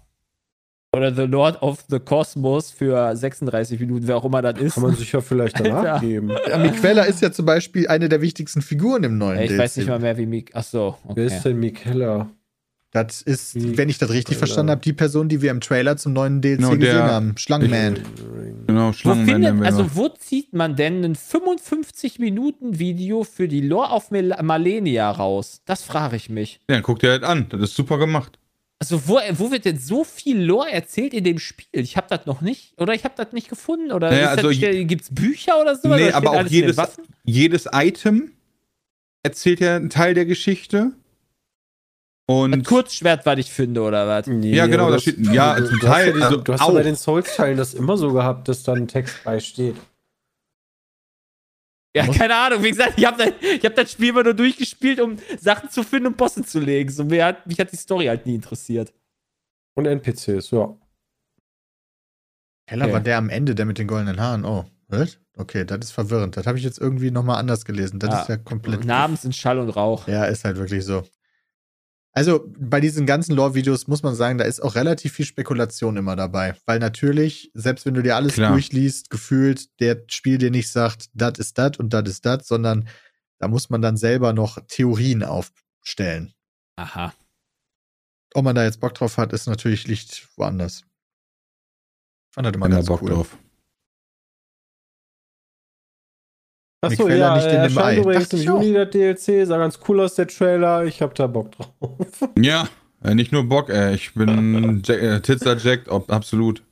Oder 0.96 1.14
The 1.14 1.22
Lord 1.22 1.61
of 1.62 1.85
the 1.90 1.98
Cosmos 1.98 2.70
für 2.70 3.14
36 3.14 3.78
Minuten, 3.81 4.07
wer 4.07 4.16
auch 4.16 4.24
immer 4.24 4.40
das 4.40 4.59
ist. 4.59 4.74
Kann 4.74 4.85
man 4.85 4.94
sich 4.94 5.12
ja 5.12 5.20
vielleicht 5.20 5.61
danach 5.61 5.85
Alter. 5.85 6.00
geben. 6.00 6.28
Miquella 6.62 7.02
ist 7.02 7.20
ja 7.20 7.31
zum 7.31 7.44
Beispiel 7.44 7.88
eine 7.88 8.09
der 8.09 8.22
wichtigsten 8.22 8.62
Figuren 8.62 9.04
im 9.04 9.18
neuen 9.18 9.38
ich 9.40 9.48
DLC. 9.48 9.59
weiß 9.61 9.76
nicht 9.78 9.88
mal 9.88 9.98
mehr, 9.98 10.16
wie 10.16 10.24
Mik. 10.26 10.54
Achso, 10.57 10.96
Wer 11.04 11.11
okay. 11.11 11.26
ist 11.26 11.42
denn 11.42 11.59
Mikella? 11.61 12.31
Das 12.90 13.20
ist, 13.20 13.55
Miquella. 13.55 13.77
wenn 13.77 13.88
ich 13.90 13.98
das 13.98 14.09
richtig 14.11 14.38
verstanden 14.38 14.70
habe, 14.70 14.81
die 14.81 14.94
Person, 14.94 15.29
die 15.29 15.42
wir 15.42 15.51
im 15.51 15.61
Trailer 15.61 15.98
zum 15.98 16.14
neuen 16.14 16.40
DLC 16.40 16.57
Genau, 16.59 16.70
der- 16.70 16.79
gesehen 16.79 17.03
haben. 17.03 17.35
Schlangenman. 17.37 17.98
Genau, 18.66 18.88
Wo 18.88 18.92
Schlangenman. 18.94 19.42
findet, 19.42 19.66
also 19.66 19.94
wo 19.94 20.09
zieht 20.09 20.55
man 20.55 20.74
denn 20.74 21.05
ein 21.05 21.14
55-Minuten-Video 21.14 23.24
für 23.24 23.46
die 23.48 23.61
Lore 23.61 23.92
of 23.92 24.11
Mal 24.11 24.35
Malenia 24.42 25.11
raus? 25.11 25.61
Das 25.66 25.83
frage 25.83 26.16
ich 26.16 26.31
mich. 26.31 26.61
Ja, 26.70 26.81
guck 26.81 27.01
dir 27.01 27.11
halt 27.11 27.24
an. 27.24 27.46
Das 27.51 27.61
ist 27.61 27.77
super 27.77 27.98
gemacht. 27.98 28.38
Also 28.81 29.09
wo, 29.09 29.18
wo 29.33 29.51
wird 29.51 29.64
denn 29.64 29.79
so 29.79 30.05
viel 30.05 30.40
Lore 30.40 30.70
erzählt 30.70 31.12
in 31.12 31.24
dem 31.24 31.38
Spiel? 31.40 31.66
Ich 31.72 31.96
habe 31.96 32.07
das 32.09 32.27
noch 32.27 32.40
nicht, 32.40 32.81
oder 32.81 32.94
ich 32.94 33.03
habe 33.05 33.14
das 33.16 33.33
nicht 33.33 33.48
gefunden, 33.48 33.90
oder 33.90 34.09
Naja, 34.11 34.29
also 34.31 34.48
das, 34.51 34.59
gibt's 34.61 35.12
Bücher 35.12 35.61
oder 35.61 35.74
so? 35.77 35.88
Nee, 35.88 36.07
Oder 36.07 36.14
aber 36.14 36.31
auch 36.31 36.46
jedes, 36.46 36.77
jedes 37.24 37.66
Item 37.72 38.31
erzählt 39.24 39.59
ja 39.61 39.74
einen 39.77 39.90
Teil 39.90 40.14
der 40.14 40.27
Geschichte. 40.27 40.92
Ein 42.31 42.53
Und 42.53 42.64
Kurzschwert, 42.67 43.25
was 43.25 43.38
ich 43.38 43.51
finde, 43.51 43.81
oder 43.81 44.07
was? 44.07 44.27
Nee, 44.27 44.55
Ja, 44.55 44.67
genau, 44.67 44.87
da 44.88 44.93
das- 44.95 45.03
steht- 45.03 45.19
ja, 45.33 45.55
du, 45.59 45.67
zum 45.67 45.79
du 45.79 45.88
hast 45.88 45.95
Teil, 45.95 46.23
also 46.23 46.37
du 46.37 46.53
hast 46.53 46.61
ja 46.61 46.67
auch. 46.67 46.75
bei 46.75 46.83
den 46.83 46.95
Souls-Teilen 46.97 47.57
das 47.57 47.73
immer 47.73 47.97
so 47.97 48.12
gehabt, 48.12 48.49
dass 48.49 48.62
da 48.62 48.75
ein 48.75 48.87
Text 48.87 49.17
bei 49.25 49.41
steht. 49.41 49.77
Ja, 51.97 52.07
keine 52.07 52.37
Ahnung. 52.37 52.62
Wie 52.62 52.69
gesagt, 52.71 52.95
ich 52.99 53.05
habe 53.07 53.17
das, 53.17 53.33
ich 53.41 53.64
hab 53.64 53.75
das 53.75 53.91
Spiel 53.91 54.11
immer 54.11 54.23
nur 54.23 54.35
durchgespielt, 54.35 55.01
um 55.01 55.17
Sachen 55.41 55.71
zu 55.71 55.83
finden 55.83 56.09
und 56.09 56.17
Bosse 56.19 56.43
zu 56.45 56.61
legen. 56.61 56.91
So, 56.91 57.05
mir 57.05 57.25
hat, 57.25 57.47
mich 57.47 57.59
hat 57.59 57.73
die 57.73 57.77
Story 57.77 58.07
halt 58.07 58.27
nie 58.27 58.35
interessiert. 58.35 58.93
Und 59.75 59.87
NPCs, 59.87 60.51
ja. 60.51 60.77
Heller 62.69 62.85
Okay. 62.85 62.93
war 62.93 63.01
der 63.01 63.17
am 63.17 63.31
Ende, 63.31 63.55
der 63.55 63.64
mit 63.64 63.79
den 63.79 63.87
goldenen 63.88 64.21
Haaren. 64.21 64.45
Oh, 64.45 64.67
was? 64.88 65.19
Okay, 65.38 65.64
das 65.64 65.79
ist 65.79 65.93
verwirrend. 65.93 66.37
Das 66.37 66.47
habe 66.47 66.59
ich 66.59 66.64
jetzt 66.64 66.79
irgendwie 66.79 67.11
nochmal 67.11 67.38
anders 67.38 67.64
gelesen. 67.64 67.99
Das 67.99 68.11
Ja. 68.11 68.21
ist 68.21 68.29
ja 68.29 68.37
komplett. 68.37 68.85
Namen 68.85 69.17
sind 69.17 69.35
Schall 69.35 69.59
und 69.59 69.71
Rauch. 69.71 70.07
Ja, 70.09 70.27
ist 70.27 70.45
halt 70.45 70.59
wirklich 70.59 70.85
so. 70.85 71.05
Also 72.12 72.51
bei 72.59 72.81
diesen 72.81 73.07
ganzen 73.07 73.37
Lore-Videos 73.37 73.87
muss 73.87 74.03
man 74.03 74.14
sagen, 74.14 74.38
da 74.38 74.44
ist 74.44 74.61
auch 74.61 74.75
relativ 74.75 75.12
viel 75.12 75.27
Spekulation 75.27 75.97
immer 75.97 76.16
dabei. 76.16 76.57
Weil 76.66 76.79
natürlich, 76.79 77.51
selbst 77.55 77.87
wenn 77.87 77.94
du 77.94 78.03
dir 78.03 78.16
alles 78.16 78.35
Klar. 78.35 78.53
durchliest, 78.53 79.11
gefühlt 79.11 79.68
der 79.81 80.03
Spiel 80.09 80.38
dir 80.38 80.51
nicht 80.51 80.71
sagt, 80.71 81.11
das 81.12 81.38
ist 81.38 81.59
das 81.59 81.77
und 81.79 81.92
das 81.92 82.09
ist 82.09 82.27
das, 82.27 82.49
sondern 82.49 82.88
da 83.38 83.49
muss 83.49 83.71
man 83.71 83.83
dann 83.83 83.97
selber 83.97 84.33
noch 84.33 84.59
Theorien 84.66 85.23
aufstellen. 85.23 86.33
Aha. 86.77 87.14
Ob 88.35 88.44
man 88.44 88.55
da 88.55 88.64
jetzt 88.64 88.81
Bock 88.81 88.94
drauf 88.94 89.16
hat, 89.16 89.33
ist 89.33 89.47
natürlich 89.47 89.87
liegt 89.87 90.29
woanders. 90.37 90.85
Fand 92.31 92.47
das 92.47 92.55
immer 92.55 92.68
da 92.68 92.77
ganz 92.77 92.87
Bock 92.87 93.03
cool. 93.03 93.11
drauf. 93.11 93.38
Achso, 96.81 97.09
ja, 97.09 97.35
nicht 97.37 97.45
in 97.47 97.51
äh, 97.51 97.55
dem 97.55 97.62
erscheint 97.77 97.99
Ei. 97.99 98.01
übrigens 98.01 98.33
im. 98.33 98.41
Juni 98.43 98.73
der 98.73 98.87
DLC, 98.87 99.47
sah 99.47 99.59
ganz 99.59 99.79
cool 99.88 100.01
aus, 100.01 100.14
der 100.14 100.29
Trailer. 100.29 100.85
Ich 100.85 101.03
hab 101.03 101.14
da 101.14 101.27
Bock 101.27 101.53
drauf. 101.53 101.69
Ja, 102.38 102.69
äh, 103.03 103.14
nicht 103.14 103.33
nur 103.33 103.49
Bock, 103.49 103.69
ey. 103.69 103.95
Ich 103.95 104.14
bin 104.14 104.83
Jack, 104.85 105.03
äh, 105.03 105.21
Titzer 105.21 105.57
Jack, 105.57 105.91
ob, 105.91 106.11
absolut. 106.12 106.62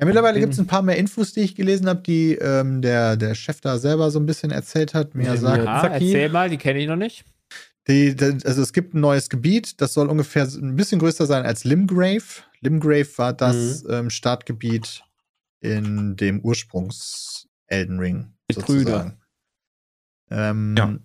Ja, 0.00 0.06
mittlerweile 0.06 0.38
gibt 0.38 0.52
es 0.52 0.60
ein 0.60 0.68
paar 0.68 0.82
mehr 0.82 0.96
Infos, 0.96 1.32
die 1.32 1.40
ich 1.40 1.56
gelesen 1.56 1.88
habe, 1.88 2.02
die 2.02 2.34
ähm, 2.36 2.82
der, 2.82 3.16
der 3.16 3.34
Chef 3.34 3.60
da 3.60 3.78
selber 3.78 4.12
so 4.12 4.20
ein 4.20 4.26
bisschen 4.26 4.52
erzählt 4.52 4.94
hat. 4.94 5.16
Mir 5.16 5.24
Ja, 5.26 5.36
sagt, 5.36 5.64
ja. 5.64 5.86
Erzähl 5.88 6.28
mal, 6.28 6.48
die 6.48 6.56
kenne 6.56 6.78
ich 6.78 6.86
noch 6.86 6.94
nicht. 6.94 7.24
die, 7.88 8.14
also 8.44 8.62
es 8.62 8.72
gibt 8.72 8.94
ein 8.94 9.00
neues 9.00 9.28
Gebiet, 9.28 9.80
das 9.80 9.94
soll 9.94 10.08
ungefähr 10.08 10.44
ein 10.44 10.76
bisschen 10.76 11.00
größer 11.00 11.26
sein 11.26 11.44
als 11.44 11.64
Limgrave. 11.64 12.22
Limgrave 12.60 13.08
war 13.16 13.32
das 13.32 13.82
Mhm. 13.82 13.90
ähm, 13.92 14.10
Startgebiet 14.10 15.02
in 15.60 16.14
dem 16.14 16.40
Ursprungs 16.42 17.48
Elden 17.66 17.98
Ring. 17.98 18.28
Mit 18.48 18.60
sozusagen. 18.60 19.17
Ähm, 20.30 20.74
Ja. 20.76 20.96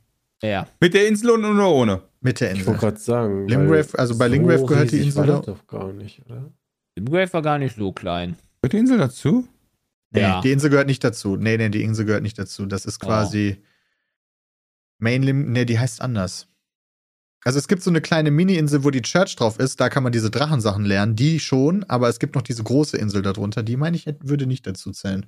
Ja. 0.41 0.67
Mit 0.81 0.93
der 0.93 1.07
Insel 1.07 1.29
und 1.31 1.45
oder 1.45 1.69
ohne? 1.69 2.01
Mit 2.19 2.39
der 2.41 2.51
Ich 2.51 2.59
Insel. 2.59 2.67
wollte 2.67 2.79
gerade 2.81 2.99
sagen. 2.99 3.47
Limgrave- 3.47 3.95
also 3.97 4.17
bei 4.17 4.27
Limgrave 4.27 4.65
gehört 4.65 4.91
die 4.91 4.99
Insel 4.99 5.19
war 5.19 5.25
das 5.27 5.45
doch- 5.45 5.57
doch 5.59 5.67
gar 5.67 5.93
nicht, 5.93 6.21
oder? 6.25 6.51
Limgrave 6.97 7.31
war 7.33 7.41
gar 7.41 7.57
nicht 7.59 7.75
so 7.77 7.91
klein. 7.93 8.35
Gehört 8.61 8.73
die 8.73 8.77
Insel 8.77 8.97
dazu? 8.97 9.47
Nee, 10.11 10.21
Ja. 10.21 10.41
die 10.41 10.51
Insel 10.51 10.69
gehört 10.69 10.87
nicht 10.87 11.03
dazu. 11.03 11.37
Nee, 11.37 11.57
nee, 11.57 11.69
die 11.69 11.81
Insel 11.83 12.05
gehört 12.05 12.23
nicht 12.23 12.37
dazu. 12.37 12.65
Das 12.65 12.85
ist 12.85 12.99
quasi 12.99 13.63
Main 14.99 15.23
Lim, 15.23 15.51
nee, 15.51 15.65
die 15.65 15.79
heißt 15.79 16.01
anders. 16.01 16.47
Also 17.45 17.59
es 17.59 17.67
gibt 17.67 17.81
so 17.83 17.89
eine 17.89 17.99
kleine 17.99 18.31
Mini-Insel, 18.31 18.83
wo 18.85 18.89
die 18.89 19.01
Church 19.01 19.35
drauf 19.35 19.59
ist, 19.59 19.81
da 19.81 19.89
kann 19.89 20.03
man 20.03 20.13
diese 20.13 20.31
Drachensachen 20.31 20.85
lernen, 20.85 21.15
die 21.17 21.39
schon, 21.41 21.83
aber 21.89 22.07
es 22.07 22.19
gibt 22.19 22.35
noch 22.35 22.41
diese 22.41 22.63
große 22.63 22.95
Insel 22.97 23.21
darunter, 23.21 23.63
die 23.63 23.75
meine 23.75 23.97
ich 23.97 24.05
würde 24.21 24.45
nicht 24.45 24.65
dazu 24.65 24.91
zählen. 24.91 25.25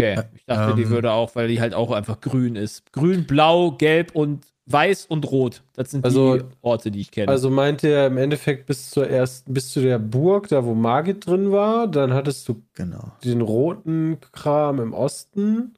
Okay. 0.00 0.22
Ich 0.34 0.44
dachte, 0.46 0.74
die 0.76 0.82
ähm, 0.82 0.90
würde 0.90 1.12
auch, 1.12 1.34
weil 1.34 1.48
die 1.48 1.60
halt 1.60 1.74
auch 1.74 1.90
einfach 1.92 2.20
grün 2.20 2.56
ist. 2.56 2.92
Grün, 2.92 3.26
blau, 3.26 3.72
gelb 3.72 4.14
und 4.14 4.46
weiß 4.66 5.06
und 5.06 5.30
rot. 5.30 5.62
Das 5.74 5.90
sind 5.90 6.04
Also- 6.04 6.38
die 6.38 6.44
Orte, 6.62 6.90
die 6.90 7.00
ich 7.00 7.10
kenne. 7.10 7.28
Also 7.30 7.50
meint 7.50 7.82
er 7.82 8.06
im 8.06 8.18
Endeffekt 8.18 8.66
bis 8.66 8.90
zur 8.90 9.08
ersten, 9.08 9.52
bis 9.52 9.70
zu 9.72 9.80
der 9.80 9.98
Burg, 9.98 10.48
da 10.48 10.64
wo 10.64 10.74
Margit 10.74 11.26
drin 11.26 11.50
war, 11.50 11.88
dann 11.88 12.12
hattest 12.14 12.48
du 12.48 12.62
Genau. 12.74 13.12
den 13.24 13.40
roten 13.40 14.18
Kram 14.32 14.78
im 14.80 14.92
Osten 14.94 15.74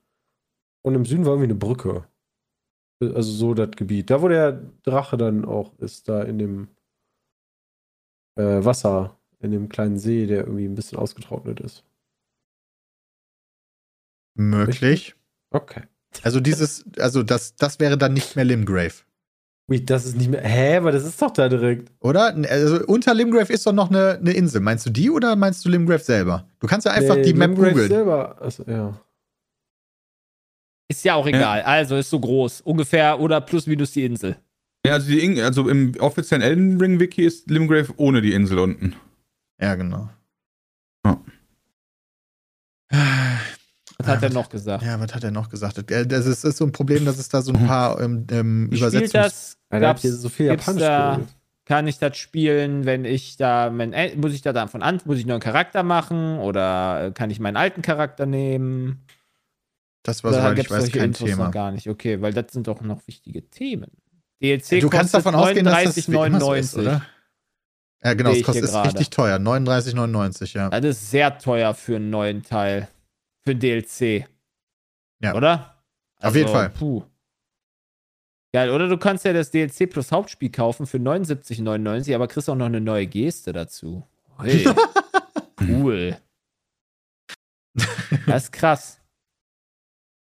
und 0.83 0.95
im 0.95 1.05
Süden 1.07 1.25
war 1.25 1.33
irgendwie 1.33 1.51
eine 1.51 1.55
Brücke. 1.55 2.05
Also 3.01 3.33
so 3.33 3.55
das 3.55 3.71
Gebiet. 3.73 4.11
Da 4.11 4.21
wo 4.23 4.29
der 4.29 4.61
Drache 4.85 5.17
dann 5.17 5.45
auch 5.45 5.73
ist, 5.79 6.09
da 6.09 6.23
in 6.23 6.39
dem 6.39 6.69
äh, 8.37 8.65
Wasser, 8.65 9.19
in 9.41 9.51
dem 9.53 9.69
kleinen 9.69 9.99
See, 9.99 10.27
der 10.27 10.41
irgendwie 10.45 10.67
ein 10.67 10.75
bisschen 10.75 10.99
ausgetrocknet 10.99 11.61
ist. 11.61 11.85
Möglich. 14.35 15.15
Okay. 15.51 15.83
Also 16.23 16.41
dieses, 16.41 16.85
also 16.99 17.23
das, 17.23 17.57
das 17.57 17.81
wäre 17.81 17.97
dann 17.99 18.13
nicht 18.15 18.37
mehr 18.37 18.45
Limgrave, 18.45 18.93
Ui, 19.71 19.83
das 19.85 20.05
ist 20.05 20.17
nicht 20.17 20.29
mehr. 20.29 20.43
Hä, 20.43 20.77
aber 20.79 20.91
das 20.93 21.05
ist 21.05 21.23
doch 21.23 21.31
da 21.31 21.49
direkt. 21.49 21.91
oder? 22.01 22.35
Also 22.51 22.85
unter 22.87 23.15
Limgrave 23.15 23.53
ist 23.53 23.65
doch 23.67 23.73
noch 23.73 23.91
eine, 23.91 24.19
eine 24.21 24.33
Insel. 24.33 24.61
Meinst 24.61 24.85
du 24.85 24.91
die 24.91 25.09
oder 25.09 25.37
meinst 25.37 25.65
du 25.65 25.69
Limgrave 25.69 26.01
selber? 26.03 26.47
Du 26.59 26.67
kannst 26.67 26.85
ja 26.85 26.93
einfach 26.93 27.15
Nee, 27.15 27.23
die 27.23 27.33
Map 27.35 27.51
Limgrave 27.51 27.71
googeln. 27.71 27.89
selber. 27.89 28.43
Also, 28.43 28.65
ja. 28.67 29.01
ist 30.89 31.05
ja 31.05 31.15
auch 31.15 31.27
egal. 31.27 31.63
Also 31.63 31.97
ist 31.97 32.11
so 32.11 32.19
groß. 32.21 32.61
Ungefähr 32.63 33.21
oder 33.21 33.41
plus 33.41 33.67
minus 33.67 33.93
die 33.93 34.05
Insel. 34.05 34.37
Ja, 34.85 34.95
also, 34.95 35.09
die, 35.09 35.25
In- 35.25 35.41
also 35.41 35.69
im 35.69 35.95
offiziellen 36.01 36.43
Elden 36.43 36.79
Ring 36.81 36.99
Wiki 36.99 37.23
ist 37.25 37.49
Limgrave 37.49 37.95
ohne 37.97 38.21
die 38.21 38.33
Insel 38.33 38.59
unten. 38.59 38.97
Ja, 39.61 39.77
genau. 39.77 40.11
Ja. 41.07 41.23
Was 43.99 44.07
hat 44.07 44.23
er 44.23 44.31
noch 44.31 44.49
gesagt? 44.49 44.85
Ja, 44.85 44.99
was 45.01 45.15
hat 45.15 45.25
er 45.25 45.31
noch 45.31 45.49
gesagt? 45.49 45.91
Äh, 45.91 46.07
Das 46.07 46.27
ist, 46.27 46.45
ist 46.45 46.57
so 46.57 46.65
ein 46.65 46.73
Problem, 46.73 47.05
dass 47.05 47.19
es 47.19 47.29
da 47.29 47.43
so 47.43 47.53
ein 47.53 47.67
paar 47.67 48.01
ähm, 48.01 48.27
ähm, 48.31 48.67
spielt 48.67 48.81
Übersetzungs... 48.81 49.13
das? 49.13 49.81
Gab's, 49.81 50.03
so 50.03 50.29
viel 50.29 50.47
Japanisch 50.47 50.83
da, 50.83 51.21
kann 51.65 51.87
ich 51.87 51.99
das 51.99 52.17
spielen, 52.17 52.85
wenn 52.85 53.05
ich 53.05 53.37
da, 53.37 53.71
mein, 53.71 53.95
muss 54.21 54.35
ich 54.35 54.43
da 54.43 54.53
dann 54.53 54.69
von 54.69 54.83
an, 54.83 55.01
muss 55.05 55.19
ich 55.19 55.27
nur 55.27 55.35
einen 55.35 55.41
Charakter 55.43 55.83
machen 55.83 56.39
oder 56.39 57.07
äh, 57.07 57.13
kann 57.13 57.31
ich 57.31 57.41
meinen 57.41 57.57
alten 57.57 57.83
Charakter 57.83 58.27
nehmen? 58.27 59.07
Das 60.03 60.25
war, 60.25 60.33
Oder 60.33 60.43
soweit 60.43 60.59
ich 60.59 60.71
weiß, 60.71 60.93
kein 60.93 61.05
Infos 61.05 61.29
Thema. 61.29 61.45
noch 61.45 61.53
gar 61.53 61.71
nicht. 61.71 61.89
Okay, 61.89 62.21
weil 62.21 62.33
das 62.33 62.47
sind 62.53 62.67
doch 62.67 62.81
noch 62.81 63.07
wichtige 63.07 63.49
Themen. 63.49 63.91
DLC 64.43 64.81
Du 64.81 64.91
kannst 64.91 65.13
kostet 65.13 65.27
davon 65.27 65.35
ausgehen, 65.37 65.65
dass 65.65 65.85
das 65.85 66.09
wie 66.09 66.13
immer 66.13 66.41
so 66.41 66.51
39,99. 66.51 66.59
ist, 66.59 66.77
oder? 66.77 67.03
Ja, 68.05 68.15
genau, 68.15 68.31
ich 68.33 68.43
kostet 68.43 68.65
ist 68.65 68.73
gerade. 68.73 68.89
richtig 68.89 69.11
teuer. 69.11 69.37
39,99, 69.39 70.57
ja. 70.57 70.71
Das 70.71 70.85
ist 70.85 71.11
sehr 71.13 71.39
teuer 71.39 71.73
für 71.75 71.97
einen 71.97 72.11
neuen 72.11 72.43
Teil. 72.43 72.89
Für 73.45 73.53
ein 73.53 73.61
DLC. 73.61 74.27
Ja. 75.21 75.35
Oder? 75.35 75.83
Also, 76.17 76.29
Auf 76.29 76.37
jeden 76.37 76.49
Fall. 76.49 76.71
Puh. 76.71 77.03
Geil, 78.55 78.71
oder 78.71 78.87
du 78.87 78.99
kannst 78.99 79.25
ja 79.25 79.33
das 79.33 79.51
DLC 79.51 79.89
plus 79.89 80.13
Hauptspiel 80.13 80.51
kaufen 80.51 80.87
für 80.87 80.99
79,99, 80.99 82.15
aber 82.15 82.29
kriegst 82.29 82.51
auch 82.51 82.55
noch 82.55 82.67
eine 82.67 82.81
neue 82.81 83.07
Geste 83.07 83.53
dazu. 83.53 84.07
Hey. 84.39 84.67
cool. 85.69 86.19
Das 88.27 88.45
ist 88.45 88.53
krass. 88.53 89.01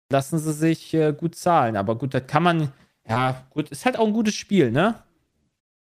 Lassen 0.10 0.40
sie 0.40 0.54
sich 0.54 0.94
äh, 0.94 1.12
gut 1.12 1.36
zahlen, 1.36 1.76
aber 1.76 1.98
gut, 1.98 2.14
das 2.14 2.26
kann 2.28 2.44
man, 2.44 2.72
ja, 3.08 3.44
gut, 3.50 3.70
ist 3.70 3.86
halt 3.86 3.98
auch 3.98 4.08
ein 4.08 4.14
gutes 4.14 4.36
Spiel, 4.36 4.72
ne? 4.72 5.04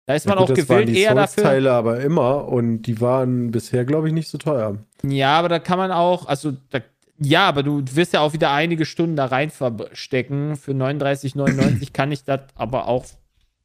Da 0.07 0.15
ist 0.15 0.27
man 0.27 0.39
Ja, 0.39 0.45
gut, 0.45 0.53
auch 0.53 0.55
gewillt, 0.55 0.89
die 0.89 1.01
eher 1.01 1.15
dafür. 1.15 1.43
Souls-Teile 1.43 1.73
aber 1.73 2.01
immer 2.01 2.49
und 2.49 2.83
die 2.83 3.01
waren 3.01 3.51
bisher, 3.51 3.85
glaube 3.85 4.09
ich, 4.09 4.15
nicht 4.15 4.29
so 4.29 4.39
teuer. 4.39 4.79
Ja, 5.03 5.39
aber 5.39 5.49
da 5.49 5.59
kann 5.59 5.79
man 5.79 5.93
auch, 5.93 6.27
also 6.27 6.53
da, 6.71 6.81
ja, 7.23 7.49
aber 7.49 7.63
du 7.63 7.83
wirst 7.95 8.13
ja 8.13 8.21
auch 8.21 8.33
wieder 8.33 8.53
einige 8.53 8.85
Stunden 8.85 9.17
da 9.17 9.27
rein 9.27 9.51
verstecken. 9.51 10.57
Für 10.57 10.73
39,99 10.73 11.93
kann 11.93 12.13
ich 12.13 12.25
das 12.25 12.41
aber 12.55 12.87
auch, 12.89 13.05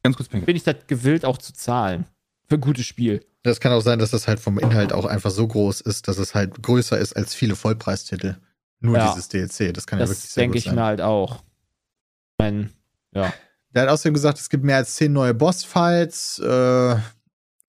Ganz 0.02 0.16
kurz, 0.16 0.28
Pink. 0.28 0.46
bin 0.46 0.56
ich 0.56 0.62
das 0.64 0.76
gewillt 0.86 1.24
auch 1.24 1.38
zu 1.38 1.52
zahlen. 1.52 2.06
Für 2.48 2.54
ein 2.56 2.60
gutes 2.60 2.86
Spiel. 2.86 3.24
Das 3.42 3.60
kann 3.60 3.72
auch 3.72 3.80
sein, 3.80 3.98
dass 3.98 4.10
das 4.10 4.26
halt 4.28 4.40
vom 4.40 4.58
Inhalt 4.58 4.92
auch 4.92 5.04
einfach 5.04 5.30
so 5.30 5.46
groß 5.46 5.80
ist, 5.82 6.08
dass 6.08 6.18
es 6.18 6.34
halt 6.34 6.62
größer 6.62 6.98
ist 6.98 7.14
als 7.16 7.34
viele 7.34 7.56
Vollpreistitel. 7.56 8.36
Nur 8.80 8.96
Ja. 8.96 9.08
dieses 9.08 9.28
DLC. 9.28 9.72
Das 9.74 9.86
kann 9.86 9.98
ja 9.98 10.06
wirklich 10.06 10.22
Das 10.22 10.34
sehr 10.34 10.42
denke 10.42 10.52
gut 10.54 10.58
ich 10.58 10.64
sein. 10.64 10.74
mir 10.76 10.84
halt 10.84 11.00
auch. 11.00 11.36
Ich 11.36 12.34
mein, 12.38 12.72
ja. 13.12 13.32
Der 13.74 13.82
hat 13.82 13.88
außerdem 13.90 14.14
gesagt, 14.14 14.38
es 14.38 14.48
gibt 14.48 14.64
mehr 14.64 14.76
als 14.76 14.94
zehn 14.94 15.12
neue 15.12 15.34
Bossfights. 15.34 16.38
Äh, 16.38 16.96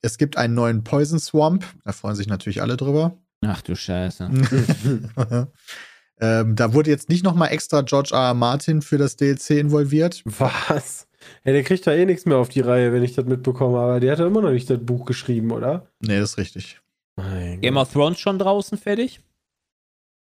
es 0.01 0.17
gibt 0.17 0.37
einen 0.37 0.53
neuen 0.53 0.83
Poison 0.83 1.19
Swamp. 1.19 1.65
Da 1.83 1.91
freuen 1.91 2.15
sich 2.15 2.27
natürlich 2.27 2.61
alle 2.61 2.77
drüber. 2.77 3.17
Ach 3.41 3.61
du 3.61 3.75
Scheiße. 3.75 4.29
ähm, 6.21 6.55
da 6.55 6.73
wurde 6.73 6.89
jetzt 6.89 7.09
nicht 7.09 7.23
nochmal 7.23 7.51
extra 7.51 7.81
George 7.81 8.09
R. 8.13 8.19
R. 8.29 8.33
Martin 8.33 8.81
für 8.81 8.97
das 8.97 9.15
DLC 9.15 9.51
involviert. 9.51 10.21
Was? 10.25 11.07
Ja, 11.45 11.51
der 11.53 11.63
kriegt 11.63 11.85
da 11.87 11.93
eh 11.93 12.05
nichts 12.05 12.25
mehr 12.25 12.37
auf 12.37 12.49
die 12.49 12.61
Reihe, 12.61 12.91
wenn 12.93 13.03
ich 13.03 13.13
das 13.13 13.25
mitbekomme, 13.25 13.77
aber 13.77 13.99
der 13.99 14.11
hat 14.13 14.19
ja 14.19 14.27
immer 14.27 14.41
noch 14.41 14.51
nicht 14.51 14.69
das 14.69 14.79
Buch 14.79 15.05
geschrieben, 15.05 15.51
oder? 15.51 15.87
Nee, 15.99 16.19
das 16.19 16.31
ist 16.31 16.37
richtig. 16.37 16.79
Mein 17.15 17.59
Game 17.61 17.77
of 17.77 17.91
Thrones 17.91 18.19
schon 18.19 18.39
draußen 18.39 18.77
fertig? 18.77 19.19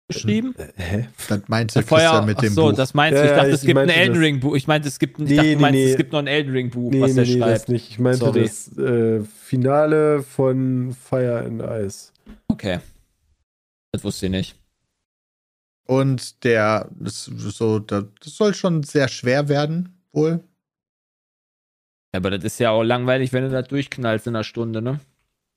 Geschrieben? 0.08 0.54
Äh, 0.58 0.66
Hä? 0.76 1.08
Das 1.28 1.40
meinte 1.48 1.82
Vorher, 1.82 2.08
Christian 2.10 2.26
mit 2.26 2.36
ach 2.36 2.42
dem 2.42 2.52
so, 2.52 2.68
Buch. 2.68 2.76
das 2.76 2.92
meinst 2.94 3.18
du? 3.18 3.24
Ja, 3.24 3.30
Ich 3.30 3.30
dachte, 3.36 3.48
ja, 3.48 3.54
es 3.54 3.62
ich 3.62 3.66
gibt 3.68 3.78
ein 3.80 3.88
Elden 3.88 4.14
das- 4.14 4.22
Ring 4.22 4.40
Buch. 4.40 4.54
Ich 4.54 4.66
meinte, 4.66 4.88
es 4.88 4.98
gibt, 4.98 5.18
ich 5.18 5.28
Nee, 5.30 5.36
dachte, 5.36 5.48
du 5.50 5.54
nee, 5.56 5.62
meinst, 5.62 5.74
nee. 5.78 5.90
es 5.90 5.96
gibt 5.96 6.12
noch 6.12 6.18
ein 6.18 6.26
Elden 6.26 6.52
Ring 6.52 6.70
Buch, 6.70 6.90
Nee, 6.92 7.00
was 7.00 7.14
nee, 7.14 7.22
er 7.22 7.26
nee, 7.26 7.38
das 7.38 7.48
schreibt. 7.48 7.68
nicht. 7.70 7.90
Ich 7.90 7.98
meinte 7.98 8.18
Sorry. 8.18 8.42
das 8.42 8.76
äh, 8.78 9.20
Finale 9.42 10.22
von 10.22 10.94
Fire 11.08 11.42
and 11.46 11.62
Ice. 11.62 12.10
Okay. 12.48 12.80
Das 13.94 14.02
wusste 14.02 14.26
ich 14.26 14.32
nicht. 14.32 14.56
Und 15.86 16.42
der, 16.42 16.90
das, 16.98 17.26
so, 17.26 17.78
das 17.78 18.06
soll 18.24 18.52
schon 18.52 18.82
sehr 18.82 19.06
schwer 19.06 19.48
werden, 19.48 20.02
wohl. 20.10 20.42
Aber 22.10 22.32
das 22.32 22.42
ist 22.42 22.58
ja 22.58 22.70
auch 22.70 22.82
langweilig, 22.82 23.32
wenn 23.32 23.44
du 23.44 23.50
das 23.50 23.68
durchknallst 23.68 24.26
in 24.26 24.34
einer 24.34 24.42
Stunde, 24.42 24.82
ne? 24.82 24.98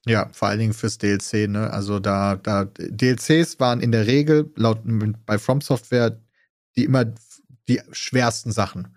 Ja, 0.05 0.29
vor 0.33 0.49
allen 0.49 0.59
Dingen 0.59 0.73
fürs 0.73 0.99
DLC, 0.99 1.49
ne? 1.49 1.71
Also 1.71 1.97
da, 1.97 2.35
da, 2.35 2.65
DLCs 2.65 3.59
waren 3.59 3.81
in 3.81 3.91
der 3.91 4.05
Regel, 4.05 4.51
laut 4.55 4.81
bei 5.25 5.39
From 5.39 5.61
Software, 5.61 6.21
die 6.75 6.83
immer 6.83 7.05
die 7.67 7.81
schwersten 7.91 8.51
Sachen. 8.51 8.95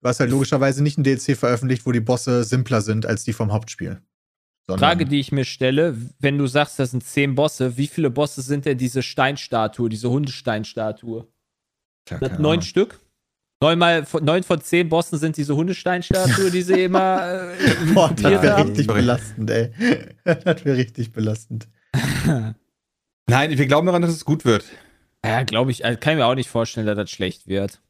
Du 0.00 0.08
hast 0.08 0.18
halt 0.18 0.30
logischerweise 0.30 0.82
nicht 0.82 0.96
ein 0.96 1.04
DLC 1.04 1.36
veröffentlicht, 1.36 1.84
wo 1.84 1.92
die 1.92 2.00
Bosse 2.00 2.42
simpler 2.44 2.80
sind 2.80 3.04
als 3.04 3.24
die 3.24 3.34
vom 3.34 3.52
Hauptspiel. 3.52 4.00
Sondern, 4.68 4.78
Frage, 4.78 5.04
die 5.06 5.18
ich 5.18 5.32
mir 5.32 5.44
stelle, 5.44 5.96
wenn 6.20 6.38
du 6.38 6.46
sagst, 6.46 6.78
das 6.78 6.92
sind 6.92 7.04
zehn 7.04 7.34
Bosse, 7.34 7.76
wie 7.76 7.88
viele 7.88 8.10
Bosse 8.10 8.42
sind 8.42 8.64
denn 8.64 8.78
diese 8.78 9.02
Steinstatue, 9.02 9.88
diese 9.88 10.08
Hundesteinstatue? 10.10 11.26
Keine 12.06 12.28
neun 12.34 12.44
Ahnung. 12.44 12.60
Stück? 12.62 13.00
Neun, 13.60 13.78
mal, 13.78 14.04
von- 14.04 14.24
neun 14.24 14.42
von 14.42 14.60
zehn 14.60 14.88
Bossen 14.88 15.18
sind 15.18 15.36
diese 15.36 15.54
Hundesteinstatue, 15.54 16.50
die 16.50 16.62
sie 16.62 16.82
immer. 16.84 17.52
Äh, 17.58 17.92
Boah, 17.94 18.12
das 18.12 18.42
wäre 18.42 18.56
richtig 18.66 18.86
belastend, 18.88 19.50
ey. 19.50 19.72
das 20.24 20.64
wäre 20.64 20.76
richtig 20.76 21.12
belastend. 21.12 21.68
Nein, 23.28 23.56
wir 23.58 23.66
glauben 23.66 23.86
daran, 23.86 24.02
dass 24.02 24.10
es 24.10 24.24
gut 24.24 24.44
wird. 24.44 24.64
Ja, 25.24 25.42
glaube 25.44 25.70
ich, 25.70 25.84
also 25.84 25.98
kann 25.98 26.14
ich 26.14 26.18
mir 26.18 26.26
auch 26.26 26.34
nicht 26.34 26.50
vorstellen, 26.50 26.86
dass 26.86 26.96
das 26.96 27.10
schlecht 27.10 27.46
wird. 27.46 27.80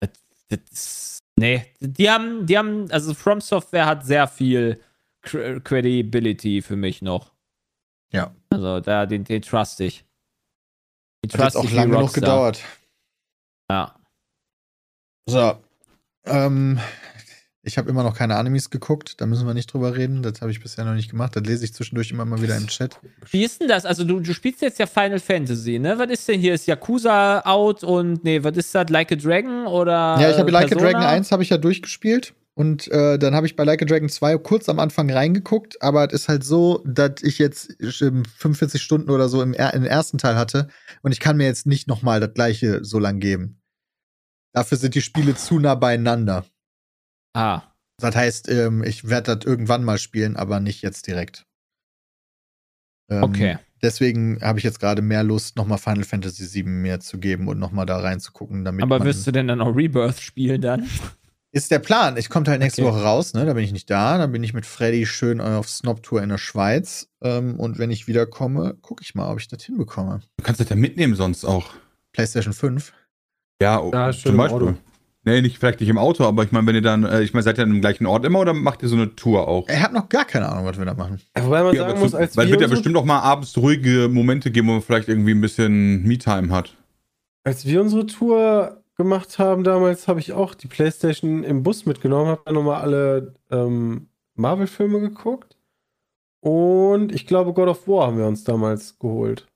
Das, 0.00 0.10
das 0.48 1.18
nee, 1.38 1.66
die 1.80 2.10
haben, 2.10 2.46
die 2.46 2.58
haben, 2.58 2.90
also 2.90 3.14
From 3.14 3.40
Software 3.40 3.86
hat 3.86 4.04
sehr 4.04 4.26
viel 4.26 4.80
Credibility 5.28 6.62
für 6.62 6.76
mich 6.76 7.02
noch. 7.02 7.32
Ja. 8.12 8.34
Also 8.50 8.80
da, 8.80 9.06
den, 9.06 9.24
den 9.24 9.42
trust 9.42 9.80
ich. 9.80 10.04
Den 11.24 11.32
Hat 11.32 11.54
jetzt 11.54 11.56
auch 11.56 11.70
lange 11.70 11.96
Rockstar. 11.96 12.20
gedauert. 12.20 12.64
Ja. 13.70 13.94
So. 15.26 15.58
Ähm, 16.24 16.80
ich 17.62 17.76
habe 17.76 17.90
immer 17.90 18.02
noch 18.02 18.16
keine 18.16 18.36
Animes 18.36 18.70
geguckt, 18.70 19.20
da 19.20 19.26
müssen 19.26 19.46
wir 19.46 19.52
nicht 19.52 19.72
drüber 19.72 19.94
reden. 19.94 20.22
Das 20.22 20.40
habe 20.40 20.50
ich 20.50 20.60
bisher 20.60 20.84
noch 20.84 20.94
nicht 20.94 21.10
gemacht. 21.10 21.36
Das 21.36 21.42
lese 21.42 21.64
ich 21.64 21.74
zwischendurch 21.74 22.10
immer 22.10 22.24
mal 22.24 22.40
wieder 22.40 22.56
im 22.56 22.66
Chat. 22.66 22.98
Wie 23.30 23.44
ist 23.44 23.60
denn 23.60 23.68
das? 23.68 23.84
Also, 23.84 24.04
du, 24.04 24.20
du 24.20 24.32
spielst 24.32 24.62
jetzt 24.62 24.78
ja 24.78 24.86
Final 24.86 25.20
Fantasy, 25.20 25.78
ne? 25.78 25.98
Was 25.98 26.10
ist 26.10 26.26
denn 26.28 26.40
hier? 26.40 26.54
Ist 26.54 26.66
Yakuza 26.66 27.40
out 27.44 27.84
und, 27.84 28.24
nee, 28.24 28.42
was 28.42 28.56
ist 28.56 28.74
das? 28.74 28.88
Like 28.88 29.12
a 29.12 29.16
Dragon 29.16 29.66
oder. 29.66 30.16
Ja, 30.18 30.30
ich 30.30 30.38
habe 30.38 30.50
Like 30.50 30.66
a 30.66 30.68
Persona? 30.68 30.92
Dragon 30.92 31.06
1 31.06 31.32
habe 31.32 31.42
ich 31.42 31.50
ja 31.50 31.58
durchgespielt. 31.58 32.32
Und 32.58 32.88
äh, 32.88 33.20
dann 33.20 33.36
habe 33.36 33.46
ich 33.46 33.54
bei 33.54 33.62
Like 33.62 33.82
a 33.82 33.84
Dragon 33.84 34.08
2 34.08 34.36
kurz 34.38 34.68
am 34.68 34.80
Anfang 34.80 35.08
reingeguckt, 35.08 35.80
aber 35.80 36.04
es 36.08 36.22
ist 36.22 36.28
halt 36.28 36.42
so, 36.42 36.82
dass 36.84 37.22
ich 37.22 37.38
jetzt 37.38 37.76
ähm, 38.02 38.24
45 38.24 38.82
Stunden 38.82 39.10
oder 39.10 39.28
so 39.28 39.40
im, 39.42 39.54
im 39.54 39.84
ersten 39.84 40.18
Teil 40.18 40.34
hatte 40.34 40.66
und 41.02 41.12
ich 41.12 41.20
kann 41.20 41.36
mir 41.36 41.44
jetzt 41.44 41.66
nicht 41.66 41.86
nochmal 41.86 42.18
das 42.18 42.34
gleiche 42.34 42.84
so 42.84 42.98
lang 42.98 43.20
geben. 43.20 43.60
Dafür 44.52 44.76
sind 44.76 44.96
die 44.96 45.02
Spiele 45.02 45.36
zu 45.36 45.60
nah 45.60 45.76
beieinander. 45.76 46.46
Ah. 47.32 47.62
Das 48.00 48.16
heißt, 48.16 48.48
ähm, 48.48 48.82
ich 48.82 49.08
werde 49.08 49.36
das 49.36 49.46
irgendwann 49.46 49.84
mal 49.84 49.98
spielen, 49.98 50.34
aber 50.34 50.58
nicht 50.58 50.82
jetzt 50.82 51.06
direkt. 51.06 51.46
Ähm, 53.08 53.22
Okay. 53.22 53.58
Deswegen 53.82 54.40
habe 54.42 54.58
ich 54.58 54.64
jetzt 54.64 54.80
gerade 54.80 55.00
mehr 55.00 55.22
Lust, 55.22 55.54
nochmal 55.54 55.78
Final 55.78 56.02
Fantasy 56.02 56.52
VII 56.52 56.64
mir 56.64 56.98
zu 56.98 57.18
geben 57.18 57.46
und 57.46 57.60
nochmal 57.60 57.86
da 57.86 58.00
reinzugucken, 58.00 58.64
damit 58.64 58.82
Aber 58.82 59.04
wirst 59.04 59.24
du 59.28 59.30
denn 59.30 59.46
dann 59.46 59.60
auch 59.60 59.76
Rebirth 59.76 60.18
spielen 60.18 60.60
dann? 60.60 60.88
Ist 61.52 61.70
der 61.70 61.78
Plan. 61.78 62.16
Ich 62.16 62.28
komme 62.28 62.46
halt 62.46 62.60
nächste 62.60 62.82
Okay. 62.82 62.90
Woche 62.92 63.02
raus, 63.02 63.32
ne? 63.34 63.46
Da 63.46 63.54
bin 63.54 63.64
ich 63.64 63.72
nicht 63.72 63.88
da. 63.90 64.18
Dann 64.18 64.32
bin 64.32 64.42
ich 64.44 64.52
mit 64.54 64.66
Freddy 64.66 65.06
schön 65.06 65.40
auf 65.40 65.68
Snob-Tour 65.68 66.22
in 66.22 66.28
der 66.28 66.38
Schweiz. 66.38 67.08
Ähm, 67.22 67.58
und 67.58 67.78
wenn 67.78 67.90
ich 67.90 68.06
wiederkomme, 68.06 68.74
gucke 68.82 69.02
ich 69.02 69.14
mal, 69.14 69.30
ob 69.30 69.40
ich 69.40 69.48
das 69.48 69.62
hinbekomme. 69.64 70.20
Du 70.36 70.44
kannst 70.44 70.60
das 70.60 70.68
ja 70.68 70.76
mitnehmen 70.76 71.14
sonst 71.14 71.44
auch. 71.44 71.70
PlayStation 72.12 72.52
5. 72.52 72.92
Ja, 73.62 73.82
Ja, 73.92 74.12
schön 74.12 74.22
zum 74.22 74.30
im 74.32 74.36
Beispiel. 74.38 74.68
Auto. 74.68 74.74
Nee, 75.24 75.42
nicht, 75.42 75.58
vielleicht 75.58 75.80
nicht 75.80 75.88
im 75.90 75.98
Auto, 75.98 76.24
aber 76.24 76.44
ich 76.44 76.52
meine, 76.52 76.66
wenn 76.66 76.74
ihr 76.76 76.80
dann, 76.80 77.04
äh, 77.04 77.22
ich 77.22 77.34
meine, 77.34 77.42
seid 77.42 77.58
ihr 77.58 77.64
an 77.64 77.70
dem 77.70 77.80
gleichen 77.80 78.06
Ort 78.06 78.24
immer 78.24 78.38
oder 78.38 78.54
macht 78.54 78.82
ihr 78.82 78.88
so 78.88 78.94
eine 78.96 79.14
Tour 79.14 79.46
auch? 79.46 79.68
Ich 79.68 79.78
habe 79.82 79.92
noch 79.92 80.08
gar 80.08 80.24
keine 80.24 80.48
Ahnung, 80.48 80.64
was 80.64 80.78
wir 80.78 80.84
da 80.86 80.94
machen. 80.94 81.20
Ja, 81.36 81.44
Wobei 81.44 81.62
man 81.64 81.74
Ja, 81.74 81.88
sagen 81.88 81.98
muss, 82.00 82.14
als 82.14 82.36
weil 82.36 82.44
es 82.44 82.48
wir, 82.48 82.52
wird 82.52 82.60
ja 82.62 82.66
unsere, 82.66 82.80
bestimmt 82.80 82.96
auch 82.96 83.04
mal 83.04 83.20
abends 83.20 83.56
ruhige 83.58 84.08
Momente 84.08 84.50
geben, 84.50 84.68
wo 84.68 84.72
man 84.72 84.82
vielleicht 84.82 85.08
irgendwie 85.08 85.32
ein 85.32 85.40
bisschen 85.40 86.02
Me-Time 86.04 86.50
hat. 86.50 86.76
als 87.44 87.66
wir 87.66 87.80
unsere 87.82 88.06
Tour 88.06 88.77
gemacht 88.98 89.38
haben 89.38 89.64
damals, 89.64 90.08
habe 90.08 90.20
ich 90.20 90.32
auch 90.32 90.54
die 90.54 90.66
Playstation 90.66 91.44
im 91.44 91.62
Bus 91.62 91.86
mitgenommen, 91.86 92.28
habe 92.28 92.42
dann 92.44 92.54
nochmal 92.54 92.82
alle 92.82 93.34
ähm, 93.50 94.08
Marvel-Filme 94.34 95.00
geguckt. 95.00 95.56
Und 96.40 97.12
ich 97.12 97.26
glaube, 97.26 97.52
God 97.52 97.68
of 97.68 97.88
War 97.88 98.08
haben 98.08 98.18
wir 98.18 98.26
uns 98.26 98.44
damals 98.44 98.98
geholt. 98.98 99.46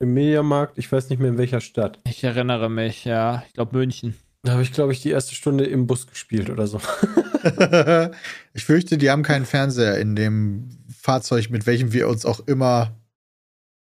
Im 0.00 0.12
Mediamarkt, 0.12 0.76
ich 0.78 0.90
weiß 0.90 1.08
nicht 1.08 1.20
mehr 1.20 1.30
in 1.30 1.38
welcher 1.38 1.60
Stadt. 1.60 2.00
Ich 2.06 2.22
erinnere 2.24 2.68
mich, 2.68 3.04
ja. 3.04 3.44
Ich 3.46 3.54
glaube 3.54 3.76
München. 3.76 4.14
Da 4.42 4.52
habe 4.52 4.62
ich, 4.62 4.72
glaube 4.72 4.92
ich, 4.92 5.00
die 5.00 5.10
erste 5.10 5.34
Stunde 5.34 5.64
im 5.64 5.86
Bus 5.86 6.06
gespielt 6.06 6.50
oder 6.50 6.66
so. 6.66 6.78
ich 8.54 8.64
fürchte, 8.64 8.98
die 8.98 9.10
haben 9.10 9.22
keinen 9.22 9.46
Fernseher 9.46 9.98
in 9.98 10.16
dem 10.16 10.68
Fahrzeug, 10.94 11.48
mit 11.50 11.66
welchem 11.66 11.92
wir 11.92 12.08
uns 12.08 12.26
auch 12.26 12.40
immer 12.46 12.94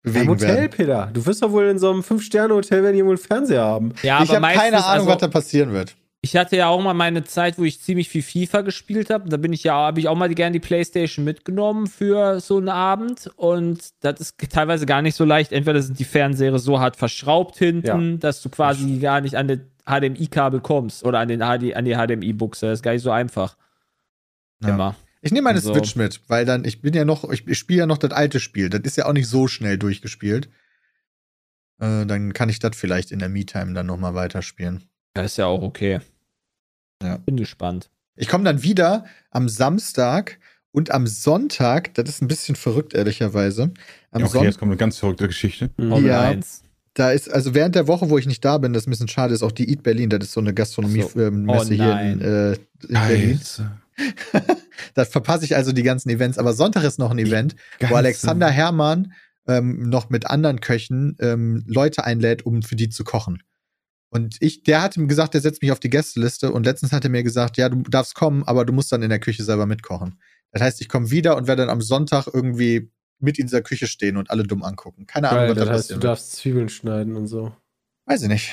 Im 0.07 0.13
bewegen 0.13 0.29
Hotel, 0.29 0.57
werden. 0.57 0.71
Peter. 0.71 1.11
Du 1.13 1.27
wirst 1.27 1.43
doch 1.43 1.51
wohl 1.51 1.67
in 1.67 1.79
so 1.79 1.91
einem 1.91 2.03
Fünf-Sterne-Hotel, 2.05 2.85
wenn 2.85 2.95
die 2.95 3.05
wohl 3.05 3.11
einen 3.11 3.19
Fernseher 3.19 3.65
haben. 3.65 3.93
Ja, 4.03 4.23
ich 4.23 4.31
habe 4.31 4.47
keine 4.47 4.77
Ahnung, 4.77 4.85
also, 4.85 5.07
was 5.09 5.19
da 5.19 5.29
passieren 5.29 5.73
wird. 5.73 5.97
Ich 6.21 6.37
hatte 6.37 6.57
ja 6.57 6.69
auch 6.69 6.81
mal 6.81 6.95
meine 6.95 7.25
Zeit, 7.25 7.59
wo 7.59 7.65
ich 7.65 7.81
ziemlich 7.81 8.09
viel 8.09 8.23
FIFA 8.23 8.63
gespielt 8.63 9.11
habe. 9.11 9.29
Da 9.29 9.37
bin 9.37 9.53
ich 9.53 9.65
ja, 9.65 9.75
habe 9.75 10.01
ich 10.01 10.09
auch 10.09 10.17
mal 10.17 10.33
gerne 10.35 10.53
die 10.53 10.61
Playstation 10.61 11.25
mitgenommen 11.25 11.87
für 11.89 12.41
so 12.41 12.57
einen 12.57 12.69
Abend. 12.69 13.31
Und 13.37 13.81
das 14.01 14.21
ist 14.21 14.37
teilweise 14.51 14.87
gar 14.87 15.03
nicht 15.03 15.15
so 15.15 15.25
leicht. 15.25 15.53
Entweder 15.53 15.83
sind 15.83 15.99
die 15.99 16.05
Fernseher 16.05 16.59
so 16.59 16.81
hart 16.81 16.97
verschraubt 16.97 17.57
hinten, 17.57 18.19
dass 18.19 18.43
du 18.43 18.49
quasi 18.49 18.99
gar 18.99 19.21
nicht 19.21 19.37
an 19.37 19.49
das 19.49 19.59
HDMI-Kabel 19.89 20.61
kommst 20.61 21.05
oder 21.05 21.19
an, 21.21 21.29
den 21.29 21.41
HD, 21.41 21.77
an 21.77 21.85
die 21.85 21.95
HDMI-Buchse. 21.95 22.67
Das 22.67 22.79
ist 22.79 22.83
gar 22.83 22.93
nicht 22.93 23.03
so 23.03 23.11
einfach. 23.11 23.57
Ja. 24.63 24.71
Immer. 24.71 24.97
Ich 25.27 25.33
nehme 25.33 25.45
meine 25.45 25.61
So. 25.61 25.73
Switch 25.75 25.97
mit, 25.97 26.21
weil 26.29 26.45
dann, 26.45 26.65
ich 26.65 26.81
bin 26.81 26.95
ja 26.95 27.05
noch, 27.05 27.29
ich, 27.31 27.47
ich 27.47 27.59
spiele 27.59 27.81
ja 27.81 27.87
noch 27.87 27.99
das 27.99 28.13
alte 28.13 28.41
Spiel. 28.41 28.71
Das 28.71 28.81
ist 28.83 28.97
ja 28.97 29.07
auch 29.07 29.13
nicht 29.13 29.29
so 29.29 29.49
schnell 29.49 29.77
durchgespielt. 29.79 30.49
Äh, 31.79 32.07
dann 32.07 32.33
kann 32.33 32.49
ich 32.49 32.59
das 32.59 32.77
vielleicht 32.77 33.11
in 33.13 33.19
der 33.19 33.29
Me-Time 33.29 33.75
dann 33.75 33.87
nochmal 33.87 34.15
weiterspielen. 34.15 34.85
Das 35.15 35.27
ist 35.27 35.37
ja 35.37 35.47
auch 35.47 35.63
okay. 35.63 36.01
Ja. 37.03 37.19
Bin 37.19 37.37
gespannt. 37.37 37.91
Ich 38.15 38.29
komme 38.29 38.45
dann 38.45 38.63
wieder 38.63 39.05
am 39.31 39.49
Samstag 39.49 40.39
und 40.73 40.91
am 40.91 41.07
Sonntag, 41.07 41.93
das 41.95 42.09
ist 42.09 42.23
ein 42.23 42.29
bisschen 42.29 42.57
verrückt, 42.57 42.95
ehrlicherweise. 42.95 43.65
Am 44.11 44.21
Ja, 44.21 44.27
okay, 44.27 44.27
Sonntag, 44.27 44.45
jetzt 44.45 44.59
kommt 44.59 44.71
eine 44.71 44.79
ganz 44.79 44.99
verrückte 44.99 45.27
Geschichte. 45.27 45.71
Formel 45.77 46.07
Ja. 46.07 46.23
1. 46.23 46.63
da 46.95 47.11
ist, 47.11 47.31
also 47.31 47.55
während 47.55 47.75
der 47.75 47.87
Woche, 47.89 48.09
wo 48.09 48.17
ich 48.17 48.27
nicht 48.27 48.45
da 48.45 48.57
bin, 48.59 48.73
das 48.73 48.85
ist 48.85 48.87
ein 48.87 48.91
bisschen 48.91 49.09
schade, 49.09 49.35
ist 49.35 49.43
auch 49.43 49.53
die 49.53 49.71
Eat 49.71 49.83
Berlin, 49.83 50.09
das 50.09 50.21
ist 50.25 50.33
so 50.33 50.41
eine 50.41 50.55
Gastronomie-Messe 50.55 51.31
Oh 51.49 51.65
hier 51.75 52.01
in, 52.01 52.21
äh, 52.21 52.53
in 52.53 52.59
Berlin. 52.89 53.41
Da 54.95 55.05
verpasse 55.05 55.45
ich 55.45 55.57
also 55.57 55.73
die 55.73 55.83
ganzen 55.83 56.11
Events. 56.11 56.39
Aber 56.39 56.53
Sonntag 56.53 56.85
ist 56.85 56.99
noch 56.99 57.11
ein 57.11 57.19
Event, 57.19 57.55
wo 57.79 57.87
Ganze- 57.87 57.97
Alexander 57.97 58.51
Herrmann 58.51 59.13
ähm, 59.47 59.89
noch 59.89 60.11
mit 60.11 60.27
anderen 60.27 60.61
Köchen 60.61 61.17
ähm, 61.21 61.65
Leute 61.67 62.05
einlädt, 62.05 62.45
um 62.45 62.63
für 62.63 62.77
die 62.77 62.89
zu 62.89 63.05
kochen. 63.05 63.43
Und 64.11 64.37
ich, 64.41 64.63
der 64.63 64.83
hat 64.83 64.97
ihm 64.97 65.09
gesagt, 65.09 65.35
der 65.35 65.41
setzt 65.41 65.63
mich 65.63 65.73
auf 65.73 65.81
die 65.81 65.91
Gästeliste 65.91 66.53
und 66.53 66.65
letztens 66.65 66.93
hat 66.93 67.05
er 67.05 67.11
mir 67.11 67.23
gesagt, 67.23 67.57
ja, 67.57 67.69
du 67.69 67.83
darfst 67.83 68.15
kommen, 68.15 68.45
aber 68.45 68.65
du 68.65 68.73
musst 68.73 68.91
dann 68.93 69.03
in 69.03 69.11
der 69.11 69.19
Küche 69.19 69.43
selber 69.45 69.67
mitkochen. 69.67 70.21
Das 70.53 70.63
heißt, 70.63 70.81
ich 70.81 70.89
komme 70.89 71.11
wieder 71.11 71.37
und 71.37 71.47
werde 71.49 71.63
dann 71.63 71.71
am 71.71 71.83
Sonntag 71.83 72.27
irgendwie 72.33 72.91
mit 73.19 73.39
in 73.39 73.47
dieser 73.47 73.63
Küche 73.63 73.87
stehen 73.87 74.17
und 74.17 74.31
alle 74.31 74.45
dumm 74.45 74.63
angucken. 74.63 75.07
Keine 75.07 75.29
Ahnung, 75.29 75.41
Geil, 75.41 75.51
was 75.51 75.57
das 75.59 75.67
da 75.67 75.75
heißt, 75.75 75.91
du 75.91 75.99
darfst 75.99 76.33
Zwiebeln 76.37 76.69
schneiden 76.69 77.17
und 77.17 77.27
so. 77.27 77.55
Weiß 78.07 78.23
ich 78.23 78.29
nicht. 78.29 78.53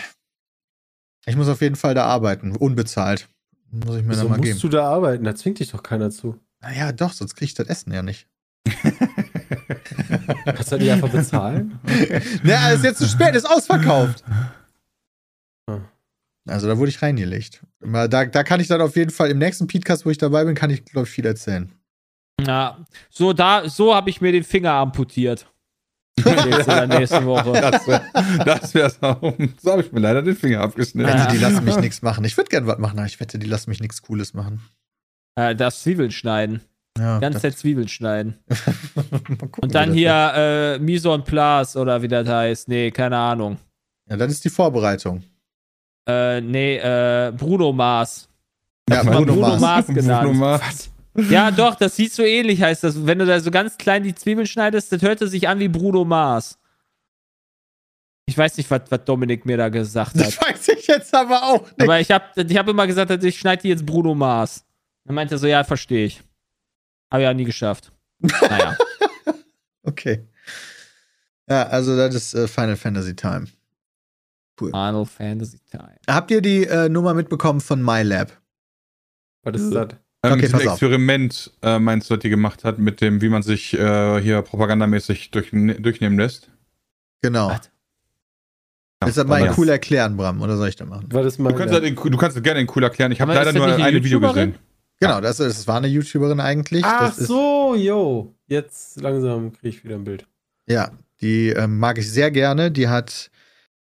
Ich 1.26 1.36
muss 1.36 1.48
auf 1.48 1.62
jeden 1.62 1.76
Fall 1.76 1.94
da 1.94 2.06
arbeiten, 2.06 2.56
unbezahlt. 2.56 3.30
Muss 3.74 3.98
ich 3.98 4.04
mir 4.04 4.10
Wieso 4.12 4.22
dann 4.22 4.30
mal 4.30 4.38
musst 4.38 4.44
geben. 4.50 4.60
du 4.60 4.70
da 4.70 4.88
arbeiten? 4.88 5.24
Da 5.24 5.34
zwingt 5.36 5.60
dich 5.60 5.72
doch 5.72 5.82
keiner 5.82 6.12
zu. 6.12 6.40
Naja, 6.62 6.92
doch, 6.92 7.12
sonst 7.12 7.36
krieg 7.36 7.48
ich 7.48 7.56
das 7.56 7.68
Essen 7.68 7.92
ja 7.92 8.04
nicht. 8.04 8.28
Kannst 10.46 10.72
du 10.72 10.78
die 10.78 10.92
einfach 10.92 11.10
bezahlen? 11.10 11.80
Na, 12.44 12.72
ist 12.72 12.84
jetzt 12.84 13.00
zu 13.00 13.08
spät, 13.08 13.36
ist 13.36 13.50
ausverkauft. 13.50 14.24
Also 16.48 16.68
da 16.68 16.78
wurde 16.78 16.90
ich 16.90 17.02
reingelegt. 17.02 17.66
Da, 17.80 18.08
da 18.08 18.44
kann 18.44 18.60
ich 18.60 18.68
dann 18.68 18.82
auf 18.82 18.96
jeden 18.96 19.12
Fall 19.12 19.32
im 19.32 19.38
nächsten 19.38 19.66
Podcast, 19.68 20.06
wo 20.06 20.10
ich 20.10 20.18
dabei 20.18 20.44
bin, 20.46 20.56
kann 20.56 20.70
ich, 20.70 20.84
glaube 20.86 21.08
ich, 21.08 21.14
viel 21.14 21.26
erzählen. 21.26 21.72
Ja, 22.46 22.86
so 23.10 23.32
da, 23.34 23.70
so 23.70 23.96
habe 23.96 24.10
ich 24.10 24.20
mir 24.22 24.32
den 24.32 24.44
Finger 24.44 24.74
amputiert. 24.74 25.48
Nächste, 26.18 26.88
nächste 26.88 27.26
Woche. 27.26 27.52
Das 27.54 27.88
wäre 27.88 28.02
wär's 28.74 29.02
auch. 29.02 29.22
So 29.62 29.72
habe 29.72 29.82
ich 29.82 29.92
mir 29.92 30.00
leider 30.00 30.22
den 30.22 30.36
Finger 30.36 30.62
abgeschnitten. 30.62 31.08
Wette, 31.12 31.32
die 31.32 31.38
lassen 31.40 31.64
mich 31.66 31.78
nichts 31.78 32.02
machen. 32.02 32.24
Ich 32.26 32.38
würde 32.38 32.50
gern 32.50 32.68
was 32.68 32.78
machen, 32.78 33.00
aber 33.00 33.08
ich 33.08 33.20
wette, 33.20 33.40
die 33.40 33.48
lassen 33.48 33.70
mich 33.70 33.80
nichts 33.80 34.02
Cooles 34.02 34.34
machen. 34.34 34.62
Äh, 35.36 35.56
das 35.56 35.82
Zwiebeln 35.82 36.12
schneiden. 36.12 36.62
Ja, 36.98 37.20
das- 37.20 37.42
Zeit 37.42 37.58
Zwiebeln 37.58 37.88
schneiden. 37.88 38.38
Gucken, 39.40 39.50
Und 39.62 39.74
dann 39.74 39.94
hier 39.94 40.32
äh, 40.36 40.80
Mise 40.80 41.12
en 41.12 41.24
place 41.24 41.76
oder 41.76 42.02
wie 42.04 42.08
das 42.08 42.28
heißt. 42.28 42.68
Nee, 42.68 42.92
keine 42.92 43.18
Ahnung. 43.18 43.58
Ja, 44.08 44.16
das 44.18 44.32
ist 44.34 44.46
die 44.46 44.50
Vorbereitung. 44.50 45.24
Äh, 46.08 46.42
nee, 46.42 46.78
äh, 46.78 47.32
Bruno 47.36 47.74
Mars. 47.74 48.30
Ja, 48.90 49.02
Bruno 49.02 49.26
Bruno 49.26 49.42
Mars. 49.48 49.62
Mars 49.62 49.88
genannt. 49.88 50.24
Bruno 50.28 50.40
Mars. 50.40 50.92
Ja, 51.16 51.52
doch, 51.52 51.76
das 51.76 51.96
sieht 51.96 52.12
so 52.12 52.24
ähnlich, 52.24 52.62
heißt 52.62 52.84
das. 52.84 53.06
Wenn 53.06 53.20
du 53.20 53.26
da 53.26 53.40
so 53.40 53.52
ganz 53.52 53.78
klein 53.78 54.04
die 54.04 54.16
Zwiebeln 54.16 54.48
schneidest, 54.48 54.92
das 54.92 55.02
hörte 55.02 55.28
sich 55.28 55.48
an 55.48 55.60
wie 55.60 55.68
Bruno 55.68 56.04
Mars. 56.06 56.58
Ich 58.26 58.38
weiß 58.38 58.58
nicht, 58.58 58.72
was 58.72 58.82
was 58.90 59.04
Dominik 59.06 59.46
mir 59.46 59.58
da 59.58 59.70
gesagt 59.70 60.18
Das 60.20 60.40
hat. 60.40 60.50
weiß 60.50 60.70
ich 60.70 60.88
jetzt 60.88 61.14
aber 61.14 61.44
auch 61.44 61.62
nicht. 61.66 61.82
Aber 61.82 62.00
ich 62.00 62.10
habe 62.10 62.26
ich 62.42 62.58
hab 62.58 62.68
immer 62.68 62.88
gesagt, 62.88 63.12
ich 63.24 63.38
schneide 63.38 63.62
die 63.64 63.68
jetzt 63.70 63.86
Bruno 63.86 64.16
Mars. 64.16 64.66
Dann 65.06 65.16
meinte 65.16 65.36
er 65.36 65.38
so, 65.38 65.46
ja, 65.48 65.64
verstehe 65.64 66.06
ich. 66.06 66.24
Habe 67.12 67.24
ja 67.24 67.34
nie 67.34 67.44
geschafft. 67.46 67.92
Naja. 68.20 68.78
Okay. 69.86 70.26
Ja, 71.50 71.64
also 71.68 71.98
das 71.98 72.16
ist 72.16 72.34
äh, 72.36 72.48
Final 72.48 72.78
Fantasy 72.78 73.14
Time. 73.18 73.48
Final 74.58 75.06
Fantasy 75.06 75.60
Time. 75.70 75.98
Habt 76.10 76.32
ihr 76.32 76.40
die 76.42 76.64
äh, 76.66 76.88
Nummer 76.88 77.14
mitbekommen 77.14 77.60
von 77.60 77.82
MyLab? 77.84 78.32
Was 79.44 79.60
ist 79.62 79.74
das? 79.76 79.90
Äh, 80.24 80.30
Okay, 80.30 80.44
mit 80.44 80.54
diesem. 80.54 80.70
Experiment, 80.70 81.52
äh, 81.62 81.80
meinst 81.80 82.10
du, 82.10 82.16
was 82.16 82.22
die 82.22 82.30
gemacht 82.30 82.64
hat, 82.64 82.80
mit 82.80 83.02
dem, 83.02 83.22
wie 83.22 83.30
man 83.30 83.44
sich 83.44 83.74
äh, 83.74 84.22
hier 84.22 84.42
propagandamäßig 84.42 85.32
durch, 85.32 85.50
durchnehmen 85.52 86.18
lässt? 86.18 86.50
Genau. 87.22 87.50
Was? 87.50 87.70
Ja, 89.02 89.08
Willst 89.08 89.18
du 89.18 89.22
das 89.22 89.30
mal 89.30 89.46
ja. 89.46 89.54
cool 89.58 89.70
erklären, 89.70 90.16
Bram, 90.16 90.42
oder 90.42 90.56
soll 90.56 90.70
ich 90.70 90.78
das 90.78 90.88
machen? 90.88 91.10
Ist 91.12 91.38
Du 91.40 91.54
kannst, 91.54 91.74
halt 91.74 91.84
in, 91.84 91.96
du 91.96 92.18
kannst 92.18 92.38
es 92.38 92.44
gerne 92.44 92.62
in 92.62 92.72
cool 92.74 92.84
erklären. 92.84 93.12
Ich 93.12 93.20
habe 93.20 93.34
leider 93.34 93.52
das 93.52 93.56
nur 93.56 93.66
eine 93.66 93.84
eine 93.84 94.04
Video 94.04 94.20
gesehen. 94.20 94.56
Genau, 95.00 95.20
das, 95.20 95.38
das 95.38 95.68
war 95.68 95.78
eine 95.78 95.88
YouTuberin 95.88 96.40
eigentlich. 96.40 96.86
Ach 96.86 97.08
das 97.08 97.18
ist, 97.18 97.28
so, 97.28 97.76
yo. 97.76 98.34
Jetzt 98.48 99.02
langsam 99.02 99.52
kriege 99.52 99.70
ich 99.70 99.84
wieder 99.84 99.96
ein 99.96 100.06
Bild. 100.06 100.26
Ja, 100.68 100.92
die 101.20 101.50
ähm, 101.50 101.80
mag 101.80 101.98
ich 101.98 102.10
sehr 102.10 102.32
gerne. 102.32 102.72
Die 102.72 102.88
hat 102.88 103.30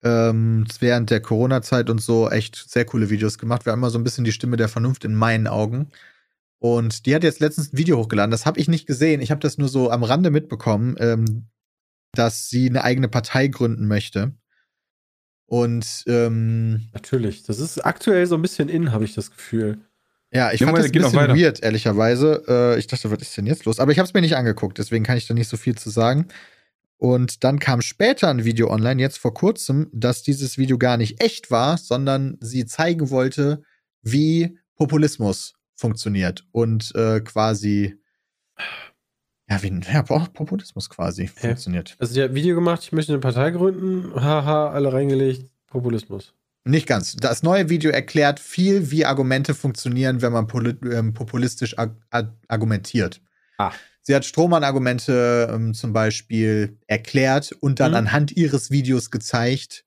ähm, 0.03 0.67
während 0.81 1.11
der 1.11 1.21
Corona-Zeit 1.21 1.89
und 1.89 2.03
so 2.03 2.29
echt 2.29 2.57
sehr 2.69 2.85
coole 2.85 3.09
Videos 3.09 3.39
gemacht. 3.39 3.65
Wir 3.65 3.73
haben 3.73 3.81
immer 3.81 3.91
so 3.91 3.99
ein 3.99 4.05
bisschen 4.05 4.25
die 4.25 4.33
Stimme 4.33 4.59
der 4.59 4.69
Vernunft 4.69 5.07
in 5.07 5.15
meinen 5.15 5.47
Augen. 5.47 5.89
Und 6.59 7.07
die 7.07 7.15
hat 7.15 7.23
jetzt 7.23 7.41
letztens 7.41 7.73
ein 7.73 7.79
Video 7.79 7.99
hochgeladen. 7.99 8.31
Das 8.31 8.47
habe 8.47 8.59
ich 8.59 8.69
nicht 8.69 8.87
gesehen. 8.87 9.21
Ich 9.21 9.31
habe 9.31 9.41
das 9.41 9.59
nur 9.59 9.69
so 9.69 9.91
am 9.91 10.03
Rande 10.03 10.31
mitbekommen, 10.31 10.97
ähm, 10.99 11.49
dass 12.13 12.49
sie 12.49 12.69
eine 12.69 12.83
eigene 12.83 13.09
Partei 13.09 13.49
gründen 13.49 13.87
möchte. 13.87 14.35
Und 15.47 16.05
ähm, 16.07 16.89
Natürlich. 16.93 17.45
Das 17.45 17.61
ist 17.61 17.79
aktuell 17.85 18.27
so 18.27 18.35
ein 18.35 18.43
bisschen 18.43 18.69
in, 18.69 18.93
habe 18.93 19.05
ich 19.05 19.15
das 19.15 19.31
Gefühl. 19.31 19.79
ja, 20.33 20.51
ich 20.53 20.61
Junge, 20.61 20.73
fand 20.73 20.85
das 20.85 20.93
ein 20.93 20.93
bisschen 20.93 21.37
weird, 21.37 21.63
ehrlicherweise. 21.63 22.43
Äh, 22.49 22.79
ich 22.79 22.87
dachte, 22.89 23.11
was 23.11 23.21
ist 23.21 23.37
denn 23.37 23.47
jetzt 23.47 23.65
los? 23.65 23.79
Aber 23.79 23.93
ich 23.93 23.99
habe 23.99 24.09
es 24.09 24.15
mir 24.15 24.23
nicht 24.23 24.37
angeguckt, 24.37 24.79
deswegen 24.79 25.05
kann 25.05 25.19
ich 25.19 25.27
da 25.27 25.35
nicht 25.35 25.49
so 25.49 25.57
viel 25.57 25.77
zu 25.77 25.91
sagen. 25.91 26.27
Und 26.99 27.45
dann 27.45 27.59
kam 27.59 27.83
später 27.83 28.29
ein 28.29 28.45
Video 28.45 28.71
online, 28.71 29.01
jetzt 29.01 29.19
vor 29.19 29.35
kurzem, 29.35 29.89
dass 29.93 30.23
dieses 30.23 30.57
Video 30.57 30.79
gar 30.79 30.97
nicht 30.97 31.23
echt 31.23 31.51
war, 31.51 31.77
sondern 31.77 32.39
sie 32.41 32.65
zeigen 32.65 33.11
wollte, 33.11 33.63
wie 34.03 34.59
Populismus 34.75 35.56
funktioniert 35.77 36.45
und 36.53 36.93
äh, 36.97 37.21
quasi 37.21 37.97
ja, 39.49 39.63
wie 39.63 39.81
ja, 39.93 40.03
Po- 40.03 40.27
Populismus 40.33 40.91
quasi 40.91 41.29
funktioniert. 41.29 41.95
Also, 42.01 42.15
die 42.15 42.23
hat 42.23 42.31
ein 42.31 42.35
Video 42.35 42.57
gemacht, 42.57 42.83
ich 42.83 42.91
möchte 42.93 43.13
eine 43.13 43.21
Partei 43.21 43.51
gründen. 43.53 44.13
Haha, 44.21 44.71
alle 44.71 44.93
reingelegt. 44.93 45.49
Populismus. 45.69 46.35
Nicht 46.65 46.89
ganz. 46.89 47.15
Das 47.15 47.45
neue 47.45 47.69
Video 47.69 47.93
erklärt 47.93 48.41
viel, 48.41 48.91
wie 48.91 49.05
Argumente 49.05 49.55
funktionieren, 49.55 50.21
wenn 50.21 50.33
man 50.33 50.49
ähm, 50.91 51.13
populistisch 51.15 51.79
ag 51.79 51.91
argumentiert. 52.49 53.21
Ah. 53.59 53.71
Sie 54.03 54.15
hat 54.17 54.25
Strohmann-Argumente 54.25 55.49
ähm, 55.53 55.75
zum 55.75 55.93
Beispiel 55.93 56.79
erklärt 56.89 57.53
und 57.61 57.79
dann 57.79 57.93
Mhm. 57.93 57.97
anhand 57.99 58.33
ihres 58.37 58.71
Videos 58.73 59.13
gezeigt, 59.13 59.85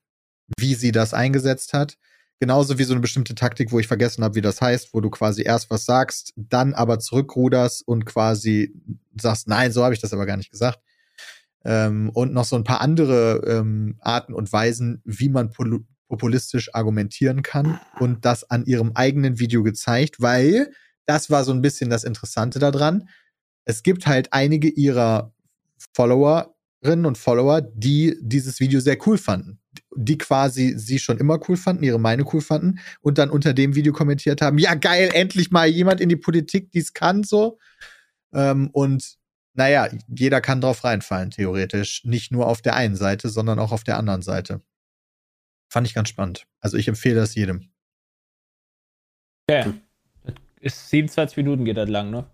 wie 0.57 0.73
sie 0.75 0.91
das 0.93 1.13
eingesetzt 1.13 1.73
hat. 1.73 1.97
Genauso 2.39 2.77
wie 2.79 2.83
so 2.85 2.93
eine 2.93 3.01
bestimmte 3.01 3.35
Taktik, 3.35 3.71
wo 3.71 3.79
ich 3.79 3.87
vergessen 3.87 4.23
habe, 4.23 4.35
wie 4.35 4.41
das 4.41 4.61
heißt, 4.61 4.93
wo 4.93 5.01
du 5.01 5.09
quasi 5.09 5.43
erst 5.43 5.69
was 5.69 5.85
sagst, 5.85 6.33
dann 6.37 6.73
aber 6.73 6.99
zurückruderst 6.99 7.85
und 7.85 8.05
quasi 8.05 8.73
sagst, 9.19 9.49
nein, 9.49 9.73
so 9.73 9.83
habe 9.83 9.93
ich 9.93 9.99
das 9.99 10.13
aber 10.13 10.25
gar 10.25 10.37
nicht 10.37 10.51
gesagt. 10.51 10.79
Ähm, 11.65 12.09
und 12.13 12.33
noch 12.33 12.45
so 12.45 12.55
ein 12.55 12.63
paar 12.63 12.79
andere 12.79 13.41
ähm, 13.45 13.97
Arten 13.99 14.33
und 14.33 14.51
Weisen, 14.53 15.01
wie 15.03 15.27
man 15.27 15.51
populistisch 16.07 16.73
argumentieren 16.73 17.41
kann 17.43 17.79
und 17.99 18.23
das 18.23 18.49
an 18.49 18.65
ihrem 18.65 18.93
eigenen 18.95 19.39
Video 19.39 19.61
gezeigt, 19.61 20.21
weil 20.21 20.71
das 21.05 21.29
war 21.29 21.43
so 21.43 21.51
ein 21.51 21.61
bisschen 21.61 21.89
das 21.89 22.05
Interessante 22.05 22.59
daran. 22.59 23.09
Es 23.65 23.83
gibt 23.83 24.07
halt 24.07 24.31
einige 24.31 24.69
ihrer 24.69 25.33
Followerinnen 25.93 27.05
und 27.05 27.17
Follower, 27.17 27.61
die 27.61 28.17
dieses 28.21 28.59
Video 28.61 28.79
sehr 28.79 28.97
cool 29.05 29.17
fanden. 29.17 29.58
Die 29.95 30.17
quasi 30.17 30.73
sie 30.77 30.99
schon 30.99 31.17
immer 31.17 31.39
cool 31.47 31.57
fanden, 31.57 31.83
ihre 31.83 31.99
Meinung 31.99 32.29
cool 32.33 32.41
fanden 32.41 32.79
und 33.01 33.17
dann 33.17 33.29
unter 33.29 33.53
dem 33.53 33.75
Video 33.75 33.93
kommentiert 33.93 34.41
haben, 34.41 34.57
ja 34.57 34.75
geil, 34.75 35.09
endlich 35.13 35.51
mal 35.51 35.67
jemand 35.67 36.01
in 36.01 36.09
die 36.09 36.15
Politik, 36.15 36.71
die 36.71 36.79
es 36.79 36.93
kann, 36.93 37.23
so. 37.23 37.57
Ähm, 38.33 38.69
und 38.71 39.17
naja, 39.53 39.89
jeder 40.07 40.41
kann 40.41 40.61
drauf 40.61 40.83
reinfallen, 40.83 41.31
theoretisch. 41.31 42.05
Nicht 42.05 42.31
nur 42.31 42.47
auf 42.47 42.61
der 42.61 42.75
einen 42.75 42.95
Seite, 42.95 43.29
sondern 43.29 43.59
auch 43.59 43.71
auf 43.71 43.83
der 43.83 43.97
anderen 43.97 44.21
Seite. 44.21 44.61
Fand 45.69 45.87
ich 45.87 45.93
ganz 45.93 46.09
spannend. 46.09 46.47
Also 46.61 46.77
ich 46.77 46.87
empfehle 46.87 47.15
das 47.15 47.35
jedem. 47.35 47.71
Okay. 49.49 49.73
Das 50.23 50.35
ist 50.61 50.89
27 50.89 51.37
Minuten 51.37 51.65
geht 51.65 51.77
das 51.77 51.89
lang, 51.89 52.09
ne? 52.09 52.29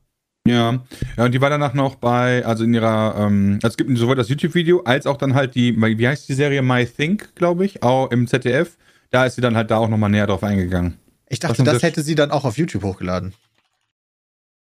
Ja. 0.47 0.79
ja, 1.17 1.25
und 1.25 1.33
die 1.33 1.41
war 1.41 1.49
danach 1.49 1.73
noch 1.73 1.95
bei, 1.95 2.45
also 2.45 2.63
in 2.63 2.73
ihrer, 2.73 3.15
ähm, 3.17 3.59
also 3.63 3.73
es 3.73 3.77
gibt 3.77 3.97
sowohl 3.97 4.15
das 4.15 4.29
YouTube-Video 4.29 4.81
als 4.83 5.07
auch 5.07 5.17
dann 5.17 5.33
halt 5.33 5.55
die, 5.55 5.75
wie 5.75 6.07
heißt 6.07 6.29
die 6.29 6.33
Serie 6.33 6.61
My 6.61 6.85
Think, 6.85 7.33
glaube 7.35 7.65
ich, 7.65 7.81
auch 7.81 8.11
im 8.11 8.27
ZDF. 8.27 8.77
Da 9.09 9.25
ist 9.25 9.35
sie 9.35 9.41
dann 9.41 9.55
halt 9.55 9.71
da 9.71 9.77
auch 9.77 9.89
nochmal 9.89 10.11
näher 10.11 10.27
drauf 10.27 10.43
eingegangen. 10.43 10.99
Ich 11.29 11.39
dachte, 11.39 11.63
das 11.63 11.75
das? 11.75 11.83
hätte 11.83 12.03
sie 12.03 12.13
dann 12.13 12.29
auch 12.29 12.45
auf 12.45 12.57
YouTube 12.57 12.83
hochgeladen. 12.83 13.33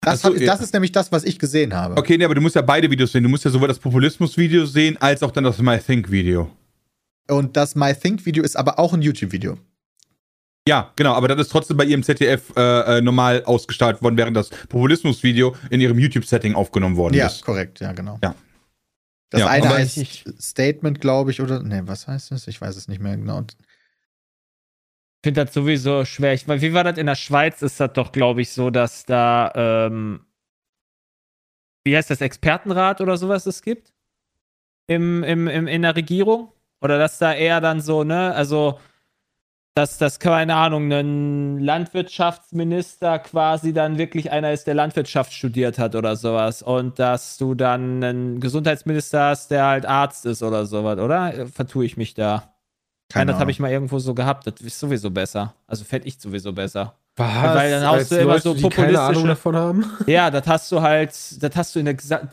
Das, 0.03 0.23
so, 0.23 0.29
hab, 0.29 0.39
ja. 0.39 0.47
das 0.47 0.61
ist 0.61 0.73
nämlich 0.73 0.93
das, 0.93 1.13
was 1.13 1.25
ich 1.25 1.39
gesehen 1.39 1.75
habe. 1.75 1.97
Okay, 1.97 2.17
nee, 2.17 2.25
aber 2.25 2.35
du 2.35 2.41
musst 2.41 2.57
ja 2.57 2.63
beide 2.63 2.91
Videos 2.91 3.13
sehen. 3.13 3.23
Du 3.23 3.29
musst 3.29 3.45
ja 3.45 3.51
sowohl 3.51 3.69
das 3.69 3.79
Populismus-Video 3.79 4.67
sehen, 4.67 4.97
als 4.99 5.23
auch 5.23 5.31
dann 5.31 5.45
das 5.45 5.59
My 5.59 5.79
Think-Video. 5.79 6.51
Und 7.29 7.57
das 7.57 7.75
My 7.75 7.95
Think 7.95 8.25
Video 8.27 8.43
ist 8.43 8.57
aber 8.57 8.79
auch 8.79 8.93
ein 8.93 9.03
YouTube-Video. 9.03 9.59
Ja, 10.71 10.93
genau, 10.95 11.15
aber 11.15 11.27
das 11.27 11.41
ist 11.41 11.49
trotzdem 11.49 11.77
bei 11.77 11.85
ihrem 11.85 12.05
ZDF 12.05 12.53
äh, 12.57 12.99
äh, 12.99 13.01
normal 13.01 13.43
ausgestaltet 13.45 14.03
worden, 14.05 14.17
während 14.17 14.37
das 14.37 14.51
Populismus-Video 14.51 15.57
in 15.69 15.81
ihrem 15.81 15.99
YouTube-Setting 15.99 16.55
aufgenommen 16.55 16.97
worden 16.97 17.15
Ja, 17.15 17.27
ist. 17.27 17.43
korrekt, 17.45 17.81
ja, 17.81 17.91
genau. 17.93 18.21
Ja. 18.23 18.37
Das 19.31 19.41
Ja, 19.41 19.47
eine 19.49 19.69
heißt 19.69 19.97
ich- 19.97 20.25
Statement, 20.41 21.01
glaube 21.01 21.33
ich, 21.33 21.41
oder. 21.41 21.61
Nee, 21.61 21.83
was 21.87 22.07
heißt 22.07 22.31
das? 22.31 22.47
Ich 22.47 22.61
weiß 22.61 22.77
es 22.77 22.87
nicht 22.87 23.01
mehr 23.01 23.17
genau. 23.17 23.41
Ich 23.41 23.57
finde 25.25 25.45
das 25.45 25.53
sowieso 25.53 26.05
schwer. 26.05 26.35
Ich, 26.35 26.47
wie 26.47 26.73
war 26.73 26.85
das 26.85 26.99
in 26.99 27.07
der 27.07 27.17
Schweiz? 27.17 27.63
Ist 27.63 27.81
das 27.81 27.93
doch, 27.93 28.13
glaube 28.13 28.41
ich, 28.43 28.53
so, 28.53 28.71
dass 28.71 29.05
da, 29.07 29.51
ähm, 29.57 30.25
wie 31.85 31.97
heißt 31.97 32.11
das, 32.11 32.21
Expertenrat 32.21 33.01
oder 33.01 33.17
sowas 33.17 33.45
es 33.47 33.61
gibt? 33.63 33.93
Im, 34.87 35.25
im, 35.25 35.49
im, 35.49 35.67
in 35.67 35.83
der 35.83 35.97
Regierung? 35.97 36.53
Oder 36.81 36.97
dass 36.99 37.19
da 37.19 37.35
eher 37.35 37.61
dann 37.61 37.81
so, 37.81 38.05
ne, 38.05 38.33
also, 38.35 38.79
dass 39.75 39.99
das, 39.99 40.19
keine 40.19 40.57
Ahnung, 40.57 40.91
ein 40.93 41.59
Landwirtschaftsminister 41.59 43.19
quasi 43.21 43.73
dann 43.73 43.99
wirklich 43.99 44.31
einer 44.33 44.53
ist, 44.53 44.67
der 44.67 44.75
Landwirtschaft 44.75 45.33
studiert 45.33 45.79
hat 45.79 45.95
oder 45.95 46.17
sowas. 46.17 46.63
Und 46.63 46.99
dass 46.99 47.37
du 47.39 47.55
dann 47.55 48.03
einen 48.03 48.41
Gesundheitsminister 48.41 49.25
hast, 49.31 49.51
der 49.51 49.67
halt 49.67 49.87
Arzt 49.87 50.27
ist 50.27 50.43
oder 50.43 50.67
sowas, 50.67 50.99
oder? 50.99 51.47
Vertue 51.53 51.85
ich 51.85 51.97
mich 51.97 52.15
da? 52.15 52.55
Nein, 53.15 53.27
das 53.27 53.39
habe 53.39 53.51
ich 53.51 53.59
mal 53.59 53.71
irgendwo 53.71 53.99
so 53.99 54.15
gehabt. 54.15 54.47
Das 54.47 54.55
ist 54.61 54.79
sowieso 54.79 55.11
besser. 55.11 55.55
Also 55.67 55.85
fände 55.85 56.07
ich 56.07 56.21
sowieso 56.21 56.53
besser. 56.53 56.95
Was? 57.17 57.57
Weil 57.57 57.71
dann 57.73 57.85
haust 57.87 57.99
Als 57.99 58.09
du 58.11 58.17
immer 58.19 58.33
Leute, 58.35 58.43
so 58.43 58.55
die 58.55 58.69
keine 58.69 59.01
Ahnung 59.01 59.25
populistische- 59.25 59.27
davon 59.27 59.57
haben. 59.57 59.85
Ja, 60.07 60.31
das 60.31 60.47
hast 60.47 60.71
du 60.71 60.81
halt, 60.81 61.11
das 61.43 61.57
hast 61.57 61.75
du 61.75 61.81
in 61.81 61.87
der 61.87 61.95
das 61.95 62.25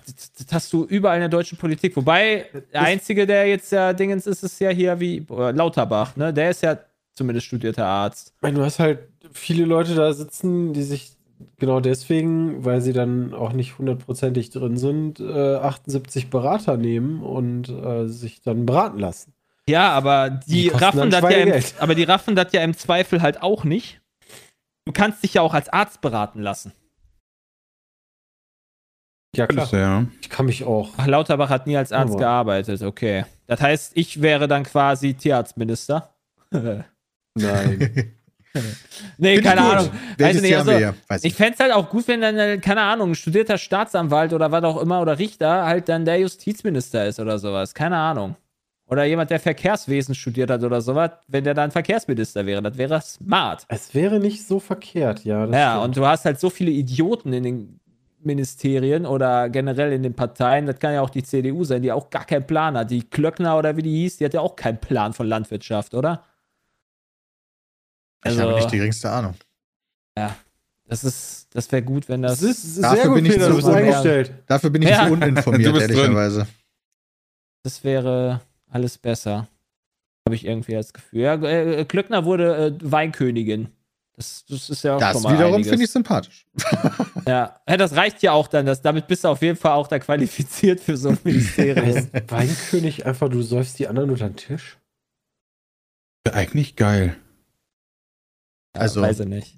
hast 0.51 0.71
du 0.71 0.85
überall 0.85 1.17
in 1.17 1.21
der 1.21 1.29
deutschen 1.29 1.57
Politik. 1.57 1.95
Wobei, 1.95 2.45
der 2.71 2.81
einzige, 2.81 3.25
der 3.25 3.47
jetzt 3.47 3.71
ja 3.71 3.91
Dingens 3.93 4.27
ist, 4.27 4.43
ist 4.43 4.59
ja 4.61 4.69
hier 4.69 4.99
wie 4.99 5.25
äh, 5.29 5.51
Lauterbach, 5.51 6.15
ne? 6.15 6.31
Der 6.31 6.51
ist 6.51 6.61
ja 6.61 6.77
zumindest 7.17 7.47
studierter 7.47 7.85
Arzt. 7.85 8.33
Ich 8.37 8.41
meine, 8.41 8.59
du 8.59 8.63
hast 8.65 8.79
halt 8.79 8.99
viele 9.31 9.65
Leute 9.65 9.95
da 9.95 10.13
sitzen, 10.13 10.73
die 10.73 10.83
sich 10.83 11.11
genau 11.57 11.79
deswegen, 11.79 12.63
weil 12.65 12.81
sie 12.81 12.93
dann 12.93 13.33
auch 13.33 13.51
nicht 13.53 13.77
hundertprozentig 13.77 14.49
drin 14.51 14.77
sind, 14.77 15.19
äh, 15.19 15.55
78 15.55 16.29
Berater 16.29 16.77
nehmen 16.77 17.21
und 17.21 17.69
äh, 17.69 18.07
sich 18.07 18.41
dann 18.41 18.65
beraten 18.65 18.99
lassen. 18.99 19.33
Ja, 19.69 19.89
aber 19.91 20.29
die, 20.29 20.63
Die 20.63 20.67
raffen 20.69 21.09
das 21.09 21.21
ja 21.23 21.29
im, 21.29 21.63
aber 21.79 21.93
die 21.95 22.03
raffen 22.03 22.35
das 22.35 22.53
ja 22.53 22.63
im 22.63 22.75
Zweifel 22.77 23.21
halt 23.21 23.41
auch 23.43 23.65
nicht. 23.65 23.99
Du 24.85 24.93
kannst 24.93 25.21
dich 25.23 25.33
ja 25.33 25.41
auch 25.41 25.53
als 25.53 25.67
Arzt 25.67 25.99
beraten 25.99 26.39
lassen. 26.41 26.71
Ja, 29.35 29.45
klar. 29.45 29.67
ja. 29.73 30.05
Ich 30.21 30.29
kann 30.29 30.45
mich 30.45 30.63
auch. 30.63 30.91
Ach, 30.97 31.05
Lauterbach 31.05 31.49
hat 31.49 31.67
nie 31.67 31.77
als 31.77 31.91
Arzt 31.91 32.11
Aber- 32.11 32.19
gearbeitet, 32.19 32.81
okay. 32.81 33.25
Das 33.45 33.61
heißt, 33.61 33.91
ich 33.95 34.21
wäre 34.21 34.47
dann 34.47 34.63
quasi 34.63 35.13
Tierarztminister. 35.13 36.13
Nein. 37.37 38.13
nee, 39.17 39.35
Find 39.35 39.45
keine. 39.45 39.61
Ahnung. 39.61 39.89
Weiß 40.17 40.35
ich 40.35 40.41
nicht, 40.41 40.57
also? 40.57 40.71
Weiß 41.07 41.23
Ich 41.23 41.35
fände 41.35 41.53
es 41.53 41.59
halt 41.59 41.73
auch 41.73 41.89
gut, 41.89 42.07
wenn 42.07 42.21
dann, 42.21 42.37
äh, 42.37 42.57
keine 42.57 42.81
Ahnung, 42.81 43.11
ein 43.11 43.15
studierter 43.15 43.57
Staatsanwalt 43.57 44.33
oder 44.33 44.51
was 44.51 44.63
auch 44.63 44.81
immer 44.81 45.01
oder 45.01 45.19
Richter 45.19 45.65
halt 45.65 45.89
dann 45.89 46.05
der 46.05 46.19
Justizminister 46.19 47.05
ist 47.05 47.19
oder 47.19 47.39
sowas. 47.39 47.73
Keine 47.73 47.97
Ahnung. 47.97 48.35
Oder 48.89 49.03
jemand, 49.03 49.29
der 49.31 49.39
Verkehrswesen 49.39 50.15
studiert 50.15 50.49
hat 50.49 50.63
oder 50.63 50.79
sowas, 50.79 51.11
wenn 51.27 51.43
der 51.43 51.53
dann 51.53 51.71
Verkehrsminister 51.71 52.45
wäre. 52.45 52.61
Das 52.61 52.77
wäre 52.77 53.01
smart. 53.01 53.65
Es 53.67 53.93
wäre 53.93 54.19
nicht 54.19 54.47
so 54.47 54.61
verkehrt, 54.61 55.25
ja. 55.25 55.45
das 55.45 55.55
ja, 55.55 55.71
stimmt. 55.71 55.85
und 55.85 55.97
du 55.97 56.05
hast 56.05 56.23
halt 56.23 56.39
so 56.39 56.49
viele 56.49 56.71
Idioten 56.71 57.33
in 57.33 57.43
den 57.43 57.79
Ministerien 58.21 59.05
oder 59.05 59.49
generell 59.49 59.91
in 59.91 60.03
den 60.03 60.13
Parteien. 60.13 60.65
Das 60.65 60.79
kann 60.79 60.93
ja 60.93 61.01
auch 61.01 61.09
die 61.09 61.23
CDU 61.23 61.65
sein, 61.65 61.81
die 61.81 61.91
auch 61.91 62.09
gar 62.09 62.25
keinen 62.25 62.47
Plan 62.47 62.77
hat. 62.77 62.89
Die 62.89 63.03
Klöckner 63.03 63.57
oder 63.57 63.75
wie 63.75 63.81
die 63.81 63.95
hieß, 64.01 64.17
die 64.17 64.25
hat 64.25 64.33
ja 64.33 64.41
auch 64.41 64.55
keinen 64.55 64.79
Plan 64.79 65.13
von 65.13 65.27
Landwirtschaft, 65.27 65.93
oder? 65.93 66.23
Ich 68.33 68.39
habe 68.39 68.55
nicht 68.55 68.71
die 68.71 68.77
geringste 68.77 69.09
Ahnung. 69.11 69.35
das 70.85 71.03
ist, 71.03 71.47
das 71.53 71.71
wäre 71.71 71.81
gut, 71.83 72.07
wenn 72.09 72.21
das. 72.21 72.39
Das 72.39 72.49
ist 72.49 72.81
Dafür 72.83 73.13
bin 73.13 73.25
ich 73.25 73.31
Peter, 73.33 73.61
so 73.61 73.71
eingestellt. 73.71 74.33
Dafür 74.47 74.69
bin 74.69 74.81
ich 74.81 74.89
Ja. 74.89 75.07
so 75.07 75.13
uninformiert, 75.13 75.73
bist 75.73 75.89
drin. 75.89 75.97
ehrlicherweise. 75.97 76.47
Das 77.63 77.83
wäre 77.83 78.41
alles 78.69 78.97
besser. 78.97 79.47
Habe 80.25 80.35
ich 80.35 80.45
irgendwie 80.45 80.73
das 80.73 80.93
Gefühl. 80.93 81.21
Ja, 81.21 81.35
äh, 81.35 81.85
Klöckner 81.85 82.25
wurde 82.25 82.77
äh, 82.77 82.91
Weinkönigin. 82.91 83.69
Das, 84.15 84.45
das 84.49 84.69
ist 84.71 84.83
ja 84.83 84.95
auch 84.95 84.99
Das 84.99 85.13
schon 85.13 85.23
mal 85.23 85.33
wiederum 85.35 85.63
finde 85.63 85.83
ich 85.83 85.91
sympathisch. 85.91 86.47
Ja. 87.27 87.61
ja, 87.69 87.77
das 87.77 87.95
reicht 87.95 88.23
ja 88.23 88.31
auch 88.31 88.47
dann. 88.47 88.65
Das, 88.65 88.81
damit 88.81 89.07
bist 89.07 89.23
du 89.23 89.27
auf 89.27 89.41
jeden 89.43 89.57
Fall 89.57 89.73
auch 89.73 89.87
da 89.87 89.99
qualifiziert 89.99 90.79
für 90.79 90.97
so 90.97 91.09
ein 91.09 91.19
Ministerium. 91.23 92.07
Weinkönig 92.27 93.05
einfach, 93.05 93.29
du 93.29 93.41
säufst 93.43 93.77
die 93.77 93.87
anderen 93.87 94.09
unter 94.09 94.27
den 94.27 94.35
Tisch? 94.35 94.77
Wäre 96.23 96.35
eigentlich 96.35 96.75
geil. 96.75 97.15
Also- 98.81 99.01
weiß 99.01 99.19
ich 99.21 99.27
nicht. 99.27 99.57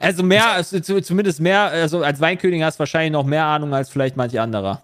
Also 0.00 0.22
mehr, 0.24 0.50
also 0.50 0.80
zu- 0.80 1.00
zumindest 1.00 1.40
mehr, 1.40 1.60
also 1.62 2.02
als 2.02 2.20
Weinkönigin 2.20 2.64
hast 2.64 2.76
du 2.76 2.80
wahrscheinlich 2.80 3.12
noch 3.12 3.24
mehr 3.24 3.44
Ahnung 3.44 3.72
als 3.72 3.88
vielleicht 3.88 4.16
manch 4.16 4.38
anderer. 4.38 4.82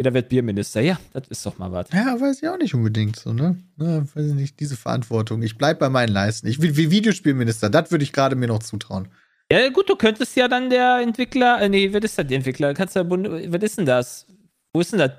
Jeder 0.00 0.14
wird 0.14 0.28
Bierminister. 0.28 0.80
Ja, 0.80 0.96
das 1.12 1.26
ist 1.28 1.44
doch 1.44 1.58
mal 1.58 1.72
was. 1.72 1.88
Ja, 1.92 2.18
weiß 2.20 2.40
ich 2.40 2.48
auch 2.48 2.56
nicht 2.56 2.72
unbedingt 2.74 3.16
so, 3.16 3.32
ne? 3.32 3.56
Ja, 3.78 4.02
weiß 4.14 4.26
ich 4.26 4.34
nicht, 4.34 4.60
diese 4.60 4.76
Verantwortung. 4.76 5.42
Ich 5.42 5.58
bleib 5.58 5.80
bei 5.80 5.88
meinen 5.88 6.12
Leisten. 6.12 6.46
Ich 6.46 6.62
will 6.62 6.76
wie 6.76 6.92
Videospielminister, 6.92 7.68
das 7.70 7.90
würde 7.90 8.04
ich 8.04 8.12
gerade 8.12 8.36
mir 8.36 8.46
noch 8.46 8.60
zutrauen. 8.60 9.08
Ja, 9.50 9.68
gut, 9.70 9.88
du 9.88 9.96
könntest 9.96 10.36
ja 10.36 10.46
dann 10.46 10.70
der 10.70 10.98
Entwickler, 11.02 11.60
äh, 11.60 11.68
nee, 11.68 11.92
wer 11.92 12.02
ist 12.02 12.16
denn 12.16 12.28
der 12.28 12.36
Entwickler? 12.36 12.74
Kannst 12.74 12.94
du, 12.94 13.10
was 13.10 13.62
ist 13.62 13.78
denn 13.78 13.86
das? 13.86 14.26
Wo 14.72 14.80
ist 14.80 14.92
denn 14.92 15.00
das? 15.00 15.10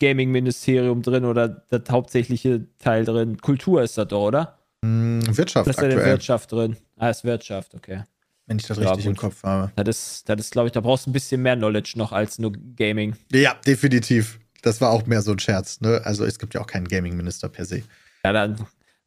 Gaming-Ministerium 0.00 1.02
drin 1.02 1.24
oder 1.24 1.48
das 1.48 1.82
hauptsächliche 1.90 2.66
Teil 2.78 3.04
drin? 3.04 3.38
Kultur 3.40 3.82
ist 3.82 3.96
das 3.98 4.08
doch, 4.08 4.22
oder? 4.26 4.58
Hm, 4.86 5.36
Wirtschaft 5.36 5.66
Das 5.66 5.76
ist 5.76 5.82
ja 5.82 5.88
der 5.88 5.96
aktuell, 5.98 6.12
Wirtschaft 6.14 6.52
drin. 6.52 6.76
Ah, 6.96 7.10
ist 7.10 7.24
Wirtschaft, 7.24 7.74
okay. 7.74 8.02
wenn 8.46 8.58
ich 8.58 8.66
das 8.66 8.78
Ja, 8.78 8.90
richtig 8.90 9.06
im 9.06 9.12
gut. 9.12 9.20
Kopf 9.20 9.42
habe. 9.42 9.72
Das 9.76 9.96
ist, 9.96 10.28
das 10.28 10.40
ist 10.40 10.52
glaube 10.52 10.68
ich, 10.68 10.72
da 10.72 10.80
brauchst 10.80 11.06
du 11.06 11.10
ein 11.10 11.12
bisschen 11.12 11.42
mehr 11.42 11.56
Knowledge 11.56 11.94
noch 11.96 12.12
als 12.12 12.38
nur 12.38 12.52
Gaming. 12.76 13.16
Ja, 13.32 13.54
definitiv. 13.66 14.38
Das 14.62 14.80
war 14.80 14.90
auch 14.90 15.06
mehr 15.06 15.22
so 15.22 15.32
ein 15.32 15.38
Scherz. 15.38 15.80
Ne? 15.80 16.00
Also 16.04 16.24
es 16.24 16.38
gibt 16.38 16.54
ja 16.54 16.60
auch 16.60 16.66
keinen 16.66 16.88
Gaming-Minister 16.88 17.48
per 17.48 17.64
se. 17.64 17.82
Ja, 18.24 18.32
dann 18.32 18.56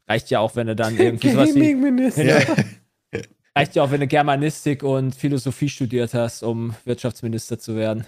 reicht 0.08 0.30
ja 0.30 0.40
auch, 0.40 0.56
wenn 0.56 0.66
du 0.66 0.76
dann 0.76 0.96
irgendwie 0.98 1.30
sowas 1.30 1.54
wie, 1.54 1.60
Gaming-Minister. 1.60 2.24
Ja. 2.24 3.20
reicht 3.56 3.74
ja 3.74 3.82
auch, 3.82 3.90
wenn 3.90 4.00
du 4.00 4.06
Germanistik 4.06 4.82
und 4.82 5.14
Philosophie 5.14 5.68
studiert 5.68 6.14
hast, 6.14 6.42
um 6.42 6.74
Wirtschaftsminister 6.84 7.58
zu 7.58 7.76
werden. 7.76 8.04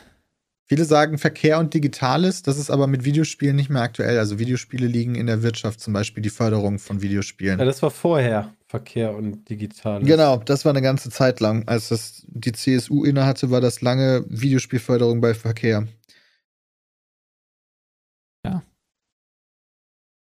Viele 0.72 0.86
sagen 0.86 1.18
Verkehr 1.18 1.58
und 1.58 1.74
Digitales, 1.74 2.40
das 2.40 2.56
ist 2.56 2.70
aber 2.70 2.86
mit 2.86 3.04
Videospielen 3.04 3.54
nicht 3.54 3.68
mehr 3.68 3.82
aktuell. 3.82 4.18
Also 4.18 4.38
Videospiele 4.38 4.86
liegen 4.86 5.16
in 5.16 5.26
der 5.26 5.42
Wirtschaft, 5.42 5.80
zum 5.80 5.92
Beispiel 5.92 6.22
die 6.22 6.30
Förderung 6.30 6.78
von 6.78 7.02
Videospielen. 7.02 7.58
Ja, 7.58 7.66
das 7.66 7.82
war 7.82 7.90
vorher 7.90 8.54
Verkehr 8.68 9.14
und 9.14 9.50
Digital. 9.50 10.02
Genau, 10.02 10.38
das 10.38 10.64
war 10.64 10.72
eine 10.72 10.80
ganze 10.80 11.10
Zeit 11.10 11.40
lang. 11.40 11.68
Als 11.68 11.90
das 11.90 12.24
die 12.26 12.52
CSU 12.52 13.04
innehatte, 13.04 13.50
war 13.50 13.60
das 13.60 13.82
lange 13.82 14.24
Videospielförderung 14.30 15.20
bei 15.20 15.34
Verkehr. 15.34 15.86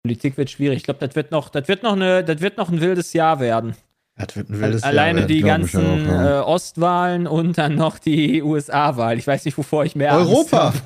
Politik 0.04 0.38
wird 0.38 0.52
schwierig. 0.52 0.78
Ich 0.78 0.84
glaube, 0.84 1.00
das 1.00 1.16
wird 1.16 1.32
noch, 1.32 1.50
das 1.50 1.68
wird 1.68 1.82
noch 1.82 1.94
eine, 1.94 2.24
das 2.24 2.40
wird 2.42 2.58
noch 2.58 2.70
ein 2.70 2.80
wildes 2.82 3.14
Jahr 3.14 3.40
werden. 3.40 3.76
Das 4.18 4.36
wird 4.36 4.49
ein 4.49 4.59
wildes 4.61 4.84
Alleine 4.84 5.20
Jahr. 5.20 5.28
die 5.28 5.41
ganzen 5.41 5.86
auch, 5.86 6.07
ja. 6.07 6.39
äh, 6.39 6.43
Ostwahlen 6.43 7.28
und 7.28 7.57
dann 7.57 7.76
noch 7.76 7.99
die 7.99 8.41
USA-Wahl. 8.43 9.18
Ich 9.18 9.28
weiß 9.28 9.43
nicht, 9.45 9.57
wovor 9.57 9.84
ich 9.86 9.95
mehr 9.95 10.13
Angst 10.13 10.30
Europa! 10.32 10.57
habe. 10.68 10.78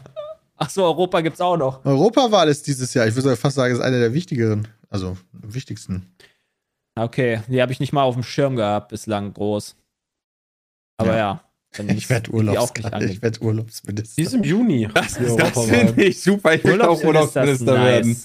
Ach 0.57 0.69
so, 0.69 0.83
Europa 0.83 1.21
gibt's 1.21 1.39
auch 1.39 1.55
noch. 1.55 1.85
Europawahl 1.85 2.49
ist 2.49 2.65
dieses 2.67 2.93
Jahr. 2.93 3.07
Ich 3.07 3.15
würde 3.15 3.35
fast 3.35 3.55
sagen, 3.55 3.73
ist 3.73 3.79
eine 3.79 3.99
der 3.99 4.13
wichtigeren, 4.13 4.67
also 4.89 5.15
wichtigsten. 5.31 6.11
Okay, 6.95 7.41
die 7.47 7.61
habe 7.61 7.71
ich 7.71 7.79
nicht 7.79 7.93
mal 7.93 8.03
auf 8.03 8.15
dem 8.15 8.23
Schirm 8.23 8.55
gehabt 8.57 8.89
bislang 8.89 9.31
groß. 9.33 9.75
Aber 10.97 11.11
Ja. 11.11 11.17
ja. 11.17 11.43
Ich 11.87 12.09
werde 12.09 12.31
die 12.31 12.57
auch 12.57 12.73
nicht 12.75 12.83
Urlaubs 12.83 13.01
ich 13.11 13.21
werd 13.21 13.41
Urlaubsminister. 13.41 14.15
Die 14.17 14.23
ist 14.23 14.33
im 14.33 14.43
Juni. 14.43 14.89
Das, 14.93 15.13
das 15.13 15.21
Europawahl. 15.29 15.67
finde 15.67 16.03
ich 16.03 16.21
super. 16.21 16.55
Ich 16.55 16.63
will 16.63 16.81
auch 16.81 17.01
Urlaubsminister 17.03 17.43
ist 17.43 17.61
Urlaubsminister 17.61 17.83
werden. 17.85 18.17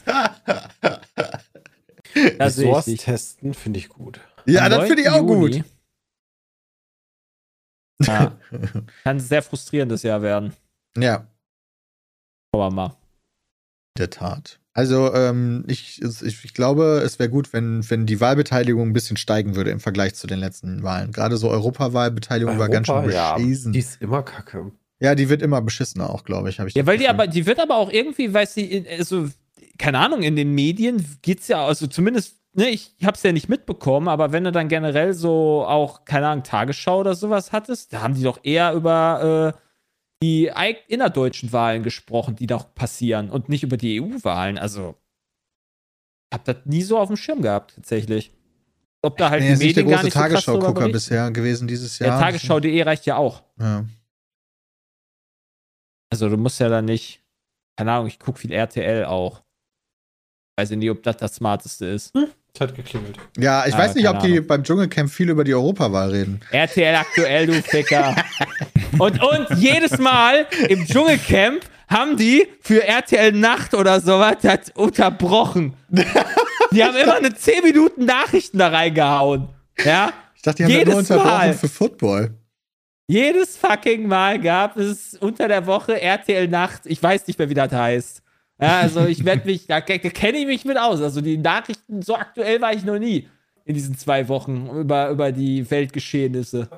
nice. 2.15 2.39
Das 2.39 2.57
sehe 2.57 2.65
ich 2.65 2.71
Source 2.73 2.87
nicht. 2.87 3.05
testen 3.05 3.55
finde 3.55 3.79
ich 3.81 3.89
gut. 3.91 4.19
Ja, 4.47 4.65
Am 4.65 4.71
das 4.71 4.87
finde 4.87 5.03
ich 5.03 5.09
9. 5.09 5.15
auch 5.21 5.27
gut. 5.27 5.55
Juni. 5.55 5.65
Ja, 8.03 8.39
kann 8.51 9.17
ein 9.17 9.21
sehr 9.21 9.43
frustrierendes 9.43 10.03
Jahr 10.03 10.23
werden. 10.23 10.53
Ja, 10.97 11.27
Schauen 12.55 12.71
wir 12.73 12.75
mal. 12.75 12.87
in 13.97 14.01
der 14.01 14.11
Tat. 14.11 14.61
Also, 14.77 15.15
ähm, 15.15 15.65
ich, 15.69 16.03
ich, 16.03 16.45
ich 16.45 16.55
glaube, 16.55 17.01
es 17.05 17.21
wäre 17.21 17.31
gut, 17.31 17.53
wenn, 17.53 17.89
wenn 17.89 18.07
die 18.07 18.21
Wahlbeteiligung 18.21 18.89
ein 18.89 18.93
bisschen 18.93 19.17
steigen 19.17 19.55
würde 19.55 19.71
im 19.71 19.79
Vergleich 19.79 20.17
zu 20.17 20.27
den 20.27 20.41
letzten 20.41 20.83
Wahlen. 20.83 21.13
Gerade 21.13 21.37
so 21.37 21.49
Europawahlbeteiligung 21.51 22.59
war 22.59 22.69
ganz 22.69 22.89
schön 22.89 22.97
Europa, 22.97 23.13
ja, 23.13 23.37
beschissen. 23.37 23.73
Die 23.73 23.79
Ja, 23.79 23.85
ist 23.85 24.03
immer 24.03 24.23
kacke. 24.25 24.73
die 25.01 25.29
wird 25.29 25.43
immer 25.43 25.63
beschissener 25.63 26.11
auch, 26.11 26.25
glaube 26.25 26.51
ich. 26.51 26.59
ich 26.59 26.75
Ja, 26.75 26.87
weil 26.87 26.99
die 26.99 27.09
aber, 27.09 27.29
die 27.29 27.47
wird 27.47 27.61
aber 27.61 27.77
auch 27.77 27.91
irgendwie, 27.91 28.33
weiß 28.35 28.55
sie, 28.55 28.85
also, 28.99 29.29
keine 29.79 29.99
Ahnung, 30.01 30.23
in 30.23 30.35
den 30.35 30.53
Medien 30.53 31.05
geht's 31.23 31.47
ja, 31.47 31.65
also 31.65 31.87
zumindest, 31.87 32.37
ne, 32.55 32.69
ich 32.69 32.95
hab's 33.05 33.23
ja 33.23 33.33
nicht 33.33 33.49
mitbekommen, 33.49 34.09
aber 34.09 34.33
wenn 34.33 34.45
du 34.45 34.53
dann 34.53 34.69
generell 34.69 35.13
so 35.15 35.65
auch, 35.67 36.05
keine 36.05 36.29
Ahnung, 36.29 36.45
Tagesschau 36.45 37.01
oder 37.01 37.15
sowas 37.15 37.53
hattest, 37.53 37.93
da 37.93 38.03
haben 38.03 38.15
die 38.15 38.23
doch 38.23 38.41
eher 38.43 38.73
über 38.73 39.55
äh, 39.55 39.61
die 40.23 40.51
innerdeutschen 40.89 41.53
Wahlen 41.53 41.83
gesprochen, 41.83 42.37
die 42.37 42.47
doch 42.47 42.75
passieren 42.75 43.31
und 43.31 43.49
nicht 43.49 43.63
über 43.63 43.77
die 43.77 44.01
EU-Wahlen. 44.01 44.59
Also, 44.59 44.95
ich 46.33 46.39
hab 46.39 46.45
das 46.45 46.57
nie 46.65 46.83
so 46.83 46.99
auf 46.99 47.09
dem 47.09 47.17
Schirm 47.17 47.43
gehabt, 47.43 47.75
tatsächlich. 47.75 48.33
Ob 49.03 49.19
da 49.19 49.29
halt 49.29 49.43
Nee, 49.43 49.49
die 49.49 49.53
ist 49.53 49.59
nicht 49.61 49.77
der 49.77 49.85
Medien 49.85 49.91
gar 49.91 49.99
große 49.99 50.07
nicht 50.07 50.15
so 50.15 50.21
Tagesschau-Gucker 50.21 50.73
berichten. 50.73 50.93
bisher 50.93 51.31
gewesen 51.31 51.69
dieses 51.69 51.99
Ja, 51.99 52.07
Jahr. 52.07 52.21
Tagesschau.de 52.21 52.83
reicht 52.83 53.05
ja 53.05 53.17
auch. 53.17 53.43
Ja. 53.61 53.85
Also 56.11 56.29
du 56.31 56.37
musst 56.39 56.59
ja 56.61 56.69
dann 56.69 56.87
nicht, 56.87 57.23
keine 57.77 57.93
Ahnung, 57.93 58.07
ich 58.07 58.19
gucke 58.19 58.39
viel 58.39 58.53
RTL 58.53 59.05
auch. 59.05 59.43
Weiß 60.57 60.71
ich 60.71 60.79
nicht, 60.79 60.91
ob 60.91 61.03
das 61.03 61.17
das 61.19 61.35
Smarteste 61.35 61.87
ist. 61.87 62.15
Es 62.55 62.61
hat 62.61 62.75
geklingelt. 62.77 63.17
Ja, 63.37 63.67
ich 63.67 63.75
Ah, 63.75 63.79
weiß 63.79 63.97
nicht, 63.97 64.09
ob 64.09 64.21
die 64.21 64.35
Ahnung. 64.35 64.47
beim 64.47 64.63
Dschungelcamp 64.63 65.11
viel 65.11 65.29
über 65.29 65.43
die 65.43 65.55
Europawahl 65.55 66.11
reden. 66.11 66.41
RTL 66.53 66.95
aktuell, 66.95 67.47
du 67.47 67.55
Ficker. 67.55 68.15
und, 68.99 69.21
und 69.21 69.59
jedes 69.59 69.99
Mal 69.99 70.47
im 70.69 70.87
Dschungelcamp 70.87 71.63
haben 71.89 72.17
die 72.17 72.47
für 72.61 72.85
RTL 72.87 73.33
Nacht 73.33 73.75
oder 73.75 74.01
sowas 74.01 74.37
das 74.43 74.71
unterbrochen. 74.75 75.75
Die 76.71 76.85
haben 76.85 76.97
immer 76.97 77.17
eine 77.17 77.35
10 77.35 77.65
Minuten 77.65 78.05
Nachrichten 78.05 78.59
da 78.59 78.69
reingehauen. 78.69 79.49
Ja? 79.85 80.13
Ich 80.37 80.43
dachte, 80.43 80.59
die 80.59 80.65
haben 80.65 80.71
das 80.71 80.79
Jedes 80.79 80.93
nur 80.95 80.99
unterbrochen 81.01 81.29
Mal. 81.49 81.55
für 81.55 81.69
Football. 81.69 82.35
Jedes 83.09 83.57
fucking 83.57 84.07
Mal 84.07 84.41
gab 84.41 84.77
es 84.77 85.15
unter 85.15 85.49
der 85.49 85.67
Woche 85.67 86.01
RTL 86.01 86.47
Nacht. 86.49 86.83
Ich 86.85 87.03
weiß 87.03 87.27
nicht 87.27 87.39
mehr, 87.39 87.49
wie 87.51 87.55
das 87.55 87.73
heißt. 87.73 88.23
Ja, 88.61 88.81
also 88.81 89.07
ich 89.07 89.25
werde 89.25 89.47
mich, 89.47 89.67
da 89.67 89.81
ke- 89.81 89.99
kenne 89.99 90.39
ich 90.39 90.47
mich 90.47 90.65
mit 90.65 90.79
aus. 90.79 91.01
Also 91.01 91.21
die 91.21 91.39
Nachrichten, 91.39 92.03
so 92.03 92.15
aktuell 92.15 92.61
war 92.61 92.73
ich 92.73 92.85
noch 92.85 92.99
nie 92.99 93.29
in 93.65 93.75
diesen 93.75 93.97
zwei 93.97 94.29
Wochen 94.29 94.69
über, 94.69 95.09
über 95.11 95.33
die 95.33 95.69
Weltgeschehnisse. 95.71 96.69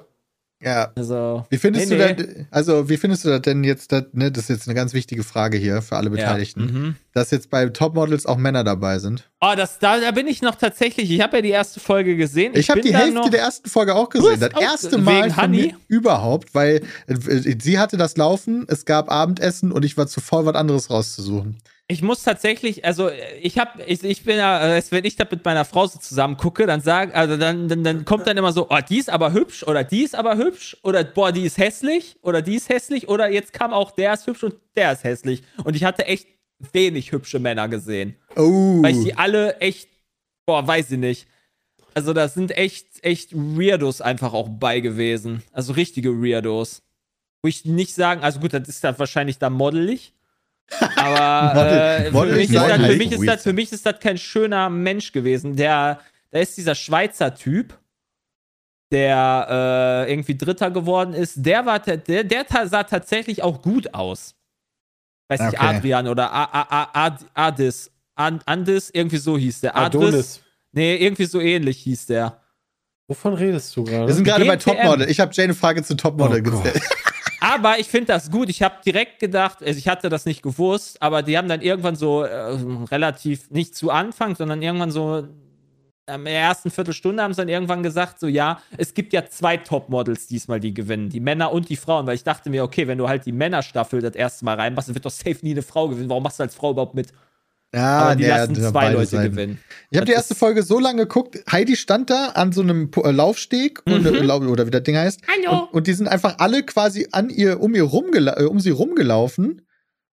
Ja. 0.63 0.91
Also. 0.97 1.45
Wie 1.51 1.59
findest 1.59 1.91
nee, 1.91 1.99
du 1.99 2.07
nee. 2.07 2.15
denn, 2.15 2.47
also 2.51 2.89
wie 2.89 2.97
findest 2.97 3.25
du 3.25 3.29
das 3.29 3.43
denn 3.43 3.63
jetzt, 3.63 3.93
das, 3.93 4.05
ne, 4.13 4.33
das 4.33 4.45
ist 4.45 4.49
jetzt 4.49 4.69
eine 4.69 4.75
ganz 4.75 4.95
wichtige 4.95 5.23
Frage 5.23 5.59
hier 5.59 5.83
für 5.83 5.97
alle 5.97 6.09
Beteiligten, 6.09 6.61
Ja. 6.61 6.73
Mhm. 6.73 6.97
dass 7.13 7.31
jetzt 7.31 7.51
bei 7.51 7.67
Topmodels 7.67 8.25
auch 8.25 8.39
Männer 8.39 8.65
dabei 8.65 8.99
sind? 8.99 9.29
Oh, 9.41 9.53
das, 9.55 9.79
da, 9.79 10.01
da 10.01 10.11
bin 10.13 10.27
ich 10.27 10.41
noch 10.41 10.55
tatsächlich. 10.55 11.11
Ich 11.11 11.21
habe 11.21 11.37
ja 11.37 11.43
die 11.43 11.51
erste 11.51 11.79
Folge 11.79 12.17
gesehen. 12.17 12.53
Ich, 12.55 12.71
habe 12.71 12.81
bin 12.81 12.91
die 12.91 12.97
Hälfte 12.97 13.31
der 13.31 13.41
ersten 13.41 13.69
Folge 13.69 13.95
auch 13.95 14.09
gesehen. 14.09 14.41
Das 14.41 14.55
auch- 14.55 14.63
erste 14.63 14.93
wegen 14.93 15.05
Mal 15.05 15.75
überhaupt, 15.89 16.55
weil 16.55 16.83
äh, 17.07 17.57
sie 17.61 17.79
hatte 17.79 17.99
das 17.99 18.17
Laufen, 18.17 18.65
es 18.69 18.87
gab 18.87 19.11
Abendessen 19.11 19.73
und 19.73 19.85
ich 19.85 19.97
war 19.99 20.07
zu 20.07 20.21
voll, 20.21 20.47
was 20.47 20.55
anderes 20.55 20.91
rauszusuchen. 20.91 21.59
Ich 21.89 22.03
muss 22.03 22.25
tatsächlich, 22.25 22.85
also 22.85 23.11
ich 23.41 23.59
habe, 23.59 23.85
ich, 23.85 24.03
ich 24.03 24.25
bin 24.25 24.39
ja, 24.39 24.77
äh, 24.77 24.83
wenn 24.91 25.05
ich 25.05 25.15
da 25.15 25.25
mit 25.31 25.45
meiner 25.45 25.65
Frau 25.65 25.87
so 25.87 26.01
zusammen 26.01 26.37
gucke, 26.37 26.67
dann 26.67 26.81
sag, 26.81 27.15
also 27.15 27.37
dann, 27.37 27.69
dann, 27.69 27.85
dann 27.85 28.05
kommt 28.05 28.27
dann 28.27 28.37
immer 28.37 28.53
so, 28.53 28.67
oh, 28.71 28.79
die 28.89 28.99
ist 28.99 29.09
aber 29.09 29.33
hübsch 29.33 29.63
oder 29.63 29.85
die 29.85 30.03
ist 30.03 30.17
aber 30.17 30.37
hübsch 30.37 30.77
oder 30.83 31.05
boah, 31.05 31.31
die 31.31 31.45
ist 31.45 31.59
hässlich 31.59 32.17
oder 32.23 32.43
die 32.43 32.57
ist 32.57 32.69
hässlich 32.69 33.09
oder 33.09 33.31
jetzt 33.31 33.53
kam 33.53 33.73
auch 33.73 33.93
der 33.93 34.15
ist 34.15 34.27
hübsch 34.27 34.43
und 34.43 34.57
der 34.75 34.93
ist 34.93 35.05
hässlich. 35.05 35.45
Und 35.63 35.77
ich 35.77 35.85
hatte 35.85 36.07
echt 36.07 36.27
wenig 36.73 37.13
hübsche 37.13 37.39
Männer 37.39 37.69
gesehen. 37.69 38.17
Oh. 38.35 38.83
Weil 38.83 38.97
ich 38.97 39.05
die 39.05 39.15
alle 39.17 39.59
echt, 39.61 39.89
boah, 40.45 40.67
weiß 40.67 40.91
ich 40.91 40.99
nicht. 40.99 41.29
Also 41.95 42.13
da 42.13 42.27
sind 42.27 42.51
echt, 42.51 43.05
echt 43.05 43.33
Weirdos 43.33 44.01
einfach 44.01 44.33
auch 44.33 44.49
bei 44.49 44.81
gewesen. 44.81 45.45
Also 45.53 45.73
richtige 45.73 46.21
Weirdos. 46.21 46.83
Wo 47.43 47.49
ich 47.49 47.65
nicht 47.65 47.95
sagen, 47.95 48.23
also 48.23 48.41
gut, 48.41 48.55
das 48.55 48.69
ist 48.69 48.83
dann 48.83 48.99
wahrscheinlich 48.99 49.39
da 49.39 49.51
modelig. 49.51 50.16
Aber 50.97 51.57
äh, 51.71 52.11
für, 52.11 52.27
mich 52.27 52.51
ist 52.51 52.55
das, 52.55 52.63
für, 52.65 52.79
modelig. 52.79 52.99
mich 52.99 53.13
ist 53.13 53.27
das, 53.27 53.43
für 53.43 53.53
mich 53.53 53.73
ist 53.73 53.87
das 53.87 54.01
kein 54.01 54.19
schöner 54.19 54.69
Mensch 54.71 55.13
gewesen. 55.13 55.57
Der, 55.57 56.01
da 56.31 56.39
ist 56.39 56.57
dieser 56.57 56.75
Schweizer 56.75 57.35
Typ, 57.35 57.79
der 58.91 60.05
äh, 60.07 60.13
irgendwie 60.13 60.37
Dritter 60.37 60.71
geworden 60.71 61.15
ist. 61.15 61.35
Der 61.37 61.67
war, 61.67 61.79
der, 61.81 62.25
der 62.25 62.47
sah 62.67 62.85
tatsächlich 62.85 63.43
auch 63.43 63.63
gut 63.63 63.95
aus. 63.95 64.35
Weiß 65.29 65.41
nicht, 65.41 65.55
Okay. 65.55 65.77
Adrian 65.77 66.09
oder 66.09 66.33
A 66.33 66.45
A 66.45 66.83
A 66.83 67.07
Ad 67.07 67.25
Adis. 67.35 67.91
An 68.15 68.41
Andis, 68.47 68.91
irgendwie 68.91 69.19
so 69.19 69.37
hieß 69.37 69.61
der. 69.61 69.77
Adris. 69.77 70.03
Adonis. 70.09 70.41
Nee, 70.73 70.97
irgendwie 70.97 71.27
so 71.27 71.41
ähnlich 71.41 71.79
hieß 71.79 72.07
der. 72.07 72.41
Wovon 73.09 73.35
redest 73.35 73.77
du 73.77 73.85
gerade? 73.85 74.07
Wir 74.07 74.15
sind 74.15 74.25
gerade 74.25 74.45
bei. 74.45 74.57
Topmodel. 74.57 75.11
Ich 75.11 75.21
habe 75.21 75.33
Jane 75.35 75.45
eine 75.47 75.55
Frage 75.55 75.83
zu 75.83 75.97
Topmodel 75.97 76.41
Oh 76.41 76.51
Gott. 76.51 76.65
gestellt. 76.65 76.83
Aber 77.41 77.79
ich 77.79 77.87
finde 77.87 78.07
das 78.09 78.31
gut. 78.31 78.49
Ich 78.49 78.63
habe 78.63 78.77
direkt 78.85 79.19
gedacht, 79.19 79.63
also 79.63 79.79
ich 79.79 79.89
hatte 79.89 80.09
das 80.09 80.25
nicht 80.27 80.43
gewusst, 80.43 81.01
aber 81.03 81.23
die 81.23 81.37
haben 81.37 81.49
dann 81.49 81.61
irgendwann 81.61 81.97
so 81.97 82.23
äh, 82.23 82.57
relativ, 82.91 83.51
nicht 83.51 83.75
zu 83.75 83.91
Anfang, 83.91 84.35
sondern 84.37 84.63
irgendwann 84.63 84.91
so 84.91 85.29
in 86.09 86.25
der 86.25 86.35
ersten 86.35 86.71
Viertelstunde 86.71 87.21
haben 87.21 87.35
sie 87.35 87.43
dann 87.43 87.49
irgendwann 87.49 87.83
gesagt, 87.83 88.21
so 88.21 88.29
ja, 88.29 88.61
es 88.77 88.95
gibt 88.95 89.13
ja 89.13 89.27
zwei 89.27 89.57
Topmodels 89.57 90.29
diesmal, 90.29 90.61
die 90.61 90.73
gewinnen, 90.73 91.09
die 91.09 91.19
Männer 91.19 91.53
und 91.53 91.69
die 91.69 91.75
Frauen, 91.77 92.07
weil 92.07 92.15
ich 92.15 92.23
dachte 92.23 92.49
mir, 92.49 92.63
okay, 92.63 92.87
wenn 92.87 92.99
du 92.99 93.09
halt 93.09 93.27
die 93.27 93.33
Männerstaffel 93.33 94.01
das 94.01 94.15
erste 94.15 94.45
Mal 94.45 94.55
reinmachst, 94.55 94.89
dann 94.89 94.95
wird 94.95 95.05
doch 95.05 95.11
safe 95.11 95.39
nie 95.43 95.51
eine 95.51 95.63
Frau 95.63 95.89
gewinnen. 95.89 96.09
Warum 96.09 96.23
machst 96.23 96.39
du 96.39 96.45
als 96.45 96.55
Frau 96.55 96.71
überhaupt 96.71 96.95
mit? 96.95 97.13
Ja, 97.77 97.99
Aber 97.99 98.17
die 98.17 98.23
nee, 98.23 98.29
lassen 98.31 98.55
zwei 98.57 98.91
Leute 98.93 99.07
Seiten. 99.07 99.31
gewinnen. 99.33 99.59
Ich 99.91 99.99
habe 99.99 100.07
die 100.07 100.13
erste 100.13 100.35
Folge 100.35 100.63
so 100.63 100.79
lange 100.81 101.03
geguckt. 101.03 101.39
Heidi 101.53 101.77
stand 101.77 102.09
da 102.11 102.29
an 102.31 102.51
so 102.53 102.63
einem 102.63 102.91
äh, 102.97 103.11
Laufsteg 103.11 103.83
und, 103.87 104.01
Mhm. 104.03 104.15
äh, 104.15 104.21
lau- 104.23 104.41
oder 104.49 104.67
wie 104.67 104.71
das 104.71 104.83
Ding 104.83 104.97
heißt. 104.97 105.21
Hallo. 105.29 105.65
Und, 105.65 105.75
und 105.75 105.87
die 105.87 105.93
sind 105.93 106.09
einfach 106.09 106.37
alle 106.39 106.63
quasi 106.65 107.07
an 107.13 107.29
ihr 107.31 107.61
um 107.61 107.75
ihr 107.75 107.85
rumgela 107.85 108.41
äh, 108.41 108.45
um 108.45 108.59
sie 108.61 108.71
rumgelaufen. 108.71 109.63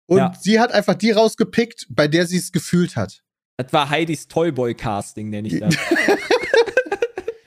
Und 0.06 0.18
Ja. 0.18 0.32
sie 0.40 0.58
hat 0.60 0.72
einfach 0.72 0.94
die 0.94 1.10
rausgepickt, 1.10 1.86
bei 1.90 2.08
der 2.08 2.26
sie 2.26 2.38
es 2.38 2.52
gefühlt 2.52 2.96
hat. 2.96 3.22
Das 3.58 3.72
war 3.72 3.90
Heidis 3.90 4.28
Toyboy-Casting, 4.28 5.28
nenne 5.28 5.48
ich 5.48 5.58
das. 5.60 5.74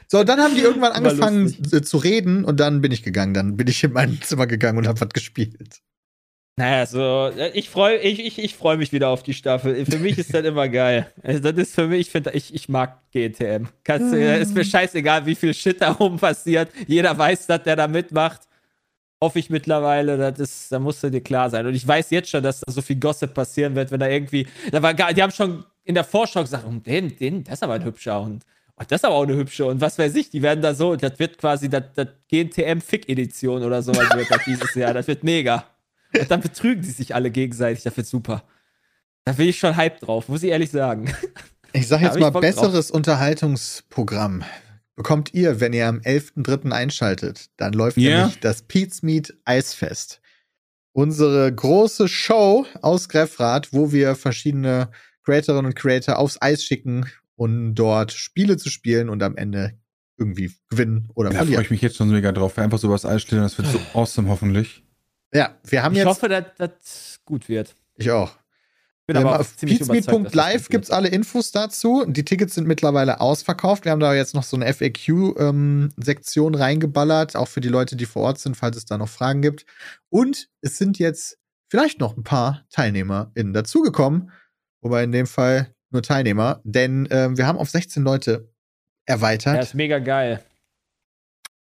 So, 0.07 0.19
und 0.19 0.27
dann 0.27 0.41
haben 0.41 0.55
die 0.55 0.59
irgendwann 0.61 0.91
angefangen 0.91 1.55
zu 1.85 1.97
reden 1.97 2.43
und 2.43 2.59
dann 2.59 2.81
bin 2.81 2.91
ich 2.91 3.01
gegangen. 3.01 3.33
Dann 3.33 3.55
bin 3.55 3.67
ich 3.69 3.81
in 3.81 3.93
mein 3.93 4.19
Zimmer 4.21 4.45
gegangen 4.45 4.77
und 4.77 4.85
habe 4.85 4.99
was 4.99 5.07
gespielt. 5.07 5.79
Naja, 6.61 6.85
so, 6.85 7.31
ich 7.53 7.71
freue 7.71 7.97
ich, 7.97 8.19
ich, 8.19 8.37
ich 8.37 8.55
freu 8.55 8.77
mich 8.77 8.91
wieder 8.91 9.09
auf 9.09 9.23
die 9.23 9.33
Staffel. 9.33 9.83
Für 9.83 9.97
mich 9.97 10.19
ist 10.19 10.31
das 10.31 10.45
immer 10.45 10.69
geil. 10.69 11.11
Also, 11.23 11.39
das 11.51 11.53
ist 11.57 11.73
für 11.73 11.87
mich, 11.87 12.01
ich 12.01 12.09
finde, 12.11 12.29
ich, 12.33 12.53
ich 12.53 12.69
mag 12.69 12.99
GTM. 13.11 13.65
Kannst, 13.83 14.13
du- 14.13 14.17
ist 14.17 14.53
mir 14.53 14.63
scheißegal, 14.63 15.25
wie 15.25 15.33
viel 15.33 15.55
Shit 15.55 15.81
da 15.81 15.95
oben 15.99 16.19
passiert. 16.19 16.69
Jeder 16.85 17.17
weiß, 17.17 17.47
dass 17.47 17.63
der 17.63 17.75
da 17.77 17.87
mitmacht. 17.87 18.41
Hoffe 19.19 19.39
ich 19.39 19.49
mittlerweile, 19.49 20.17
das 20.17 20.37
ist, 20.39 20.71
da 20.71 20.77
musste 20.77 21.09
dir 21.09 21.21
klar 21.21 21.49
sein. 21.49 21.65
Und 21.65 21.73
ich 21.73 21.87
weiß 21.87 22.11
jetzt 22.11 22.29
schon, 22.29 22.43
dass 22.43 22.59
da 22.59 22.71
so 22.71 22.81
viel 22.83 22.97
Gossip 22.97 23.33
passieren 23.33 23.73
wird, 23.73 23.89
wenn 23.89 23.99
da 23.99 24.07
irgendwie, 24.07 24.45
da 24.71 24.83
war 24.83 24.93
die 24.93 25.21
haben 25.23 25.31
schon 25.31 25.63
in 25.83 25.95
der 25.95 26.03
Vorschau 26.03 26.41
gesagt, 26.41 26.63
oh, 26.67 26.71
den, 26.73 27.15
den, 27.17 27.43
das 27.43 27.55
ist 27.55 27.63
aber 27.63 27.73
ein 27.73 27.83
hübscher 27.85 28.21
und 28.21 28.43
oh, 28.77 28.83
das 28.87 28.97
ist 29.01 29.05
aber 29.05 29.15
auch 29.15 29.23
eine 29.23 29.35
hübsche 29.35 29.65
und 29.65 29.81
was 29.81 29.97
weiß 29.97 30.13
ich, 30.15 30.29
die 30.29 30.43
werden 30.43 30.61
da 30.61 30.75
so, 30.75 30.95
das 30.95 31.17
wird 31.17 31.39
quasi 31.39 31.69
das 31.69 31.83
GNTM-Fick-Edition 32.29 33.63
oder 33.63 33.81
sowas 33.81 34.09
wird 34.15 34.29
das 34.29 34.43
dieses 34.45 34.75
Jahr, 34.75 34.93
das 34.93 35.07
wird 35.07 35.23
mega. 35.23 35.65
Und 36.19 36.29
dann 36.31 36.41
betrügen 36.41 36.81
die 36.81 36.89
sich 36.91 37.15
alle 37.15 37.31
gegenseitig, 37.31 37.83
das 37.83 37.95
wird 37.97 38.07
super. 38.07 38.43
Da 39.25 39.33
bin 39.33 39.47
ich 39.47 39.59
schon 39.59 39.75
hype 39.75 39.99
drauf, 39.99 40.27
muss 40.29 40.43
ich 40.43 40.49
ehrlich 40.49 40.71
sagen. 40.71 41.13
Ich 41.73 41.87
sag 41.87 42.01
Da 42.01 42.07
jetzt 42.07 42.19
mal, 42.19 42.31
Bock 42.31 42.41
drauf. 42.41 42.53
besseres 42.53 42.91
Unterhaltungsprogramm 42.91 44.43
bekommt 44.97 45.33
ihr, 45.33 45.61
wenn 45.61 45.71
ihr 45.71 45.87
am 45.87 45.99
11.3. 45.99 46.69
einschaltet. 46.71 47.45
Dann 47.55 47.71
läuft 47.71 47.95
Ja. 47.97 48.17
nämlich 48.23 48.41
das 48.41 48.63
Pete's 48.63 49.03
Meat 49.03 49.33
Eisfest. 49.45 50.19
Unsere 50.91 51.49
große 51.55 52.09
Show 52.09 52.65
aus 52.81 53.07
Greffrath, 53.07 53.71
wo 53.71 53.93
wir 53.93 54.15
verschiedene 54.15 54.89
Creatorinnen 55.23 55.67
und 55.67 55.75
Creator 55.75 56.17
aufs 56.19 56.41
Eis 56.41 56.61
schicken, 56.63 57.05
um 57.35 57.73
dort 57.73 58.11
Spiele 58.11 58.57
zu 58.57 58.69
spielen 58.69 59.07
und 59.07 59.23
am 59.23 59.37
Ende 59.37 59.79
irgendwie 60.17 60.51
gewinnen 60.69 61.07
oder 61.15 61.29
Da 61.29 61.35
freue 61.37 61.45
verlieren. 61.45 61.63
ich 61.63 61.71
mich 61.71 61.81
jetzt 61.81 61.95
schon 61.95 62.09
mega 62.11 62.33
drauf. 62.33 62.57
Einfach 62.57 62.79
so 62.79 62.89
was 62.89 63.05
einstellen, 63.05 63.43
das 63.43 63.57
wird 63.57 63.69
so 63.69 63.79
awesome 63.97 64.27
hoffentlich. 64.29 64.83
Ja, 65.33 65.57
wir 65.63 65.83
haben 65.83 65.93
Ich 65.93 65.99
jetzt, 65.99 66.07
hoffe, 66.07 66.29
dass 66.29 66.45
das 66.57 67.19
gut 67.25 67.47
wird. 67.49 67.75
ich 67.95 68.11
auch. 68.11 68.35
Bin 69.07 69.15
Ähm, 69.15 69.25
aber 69.25 69.35
auch 69.35 69.39
auf 69.41 69.53
das 69.53 69.69
peatsmeet.live 69.69 70.69
gibt 70.69 70.85
es 70.85 70.91
alle 70.91 71.07
Infos 71.07 71.51
dazu. 71.51 72.05
Die 72.07 72.23
Tickets 72.23 72.55
sind 72.55 72.67
mittlerweile 72.67 73.19
ausverkauft. 73.19 73.85
Wir 73.85 73.91
haben 73.91 73.99
da 73.99 74.13
jetzt 74.13 74.35
noch 74.35 74.43
so 74.43 74.55
eine 74.55 74.71
FAQ-Sektion 74.71 76.55
reingeballert, 76.55 77.35
auch 77.35 77.47
für 77.47 77.61
die 77.61 77.69
Leute, 77.69 77.95
die 77.95 78.05
vor 78.05 78.23
Ort 78.23 78.39
sind, 78.39 78.55
falls 78.55 78.77
es 78.77 78.85
da 78.85 78.97
noch 78.97 79.09
Fragen 79.09 79.41
gibt. 79.41 79.65
Und 80.09 80.49
es 80.61 80.77
sind 80.77 80.99
jetzt 80.99 81.39
vielleicht 81.69 81.99
noch 81.99 82.15
ein 82.15 82.23
paar 82.23 82.65
TeilnehmerInnen 82.69 83.53
dazugekommen. 83.53 84.31
Wobei 84.81 85.03
in 85.03 85.11
dem 85.11 85.27
Fall 85.27 85.73
nur 85.89 86.03
Teilnehmer, 86.03 86.61
denn 86.63 87.07
ähm, 87.11 87.37
wir 87.37 87.47
haben 87.47 87.57
auf 87.57 87.69
16 87.69 88.03
Leute 88.03 88.49
erweitert. 89.05 89.55
Ja, 89.55 89.61
ist 89.61 89.75
mega 89.75 89.99
geil. 89.99 90.41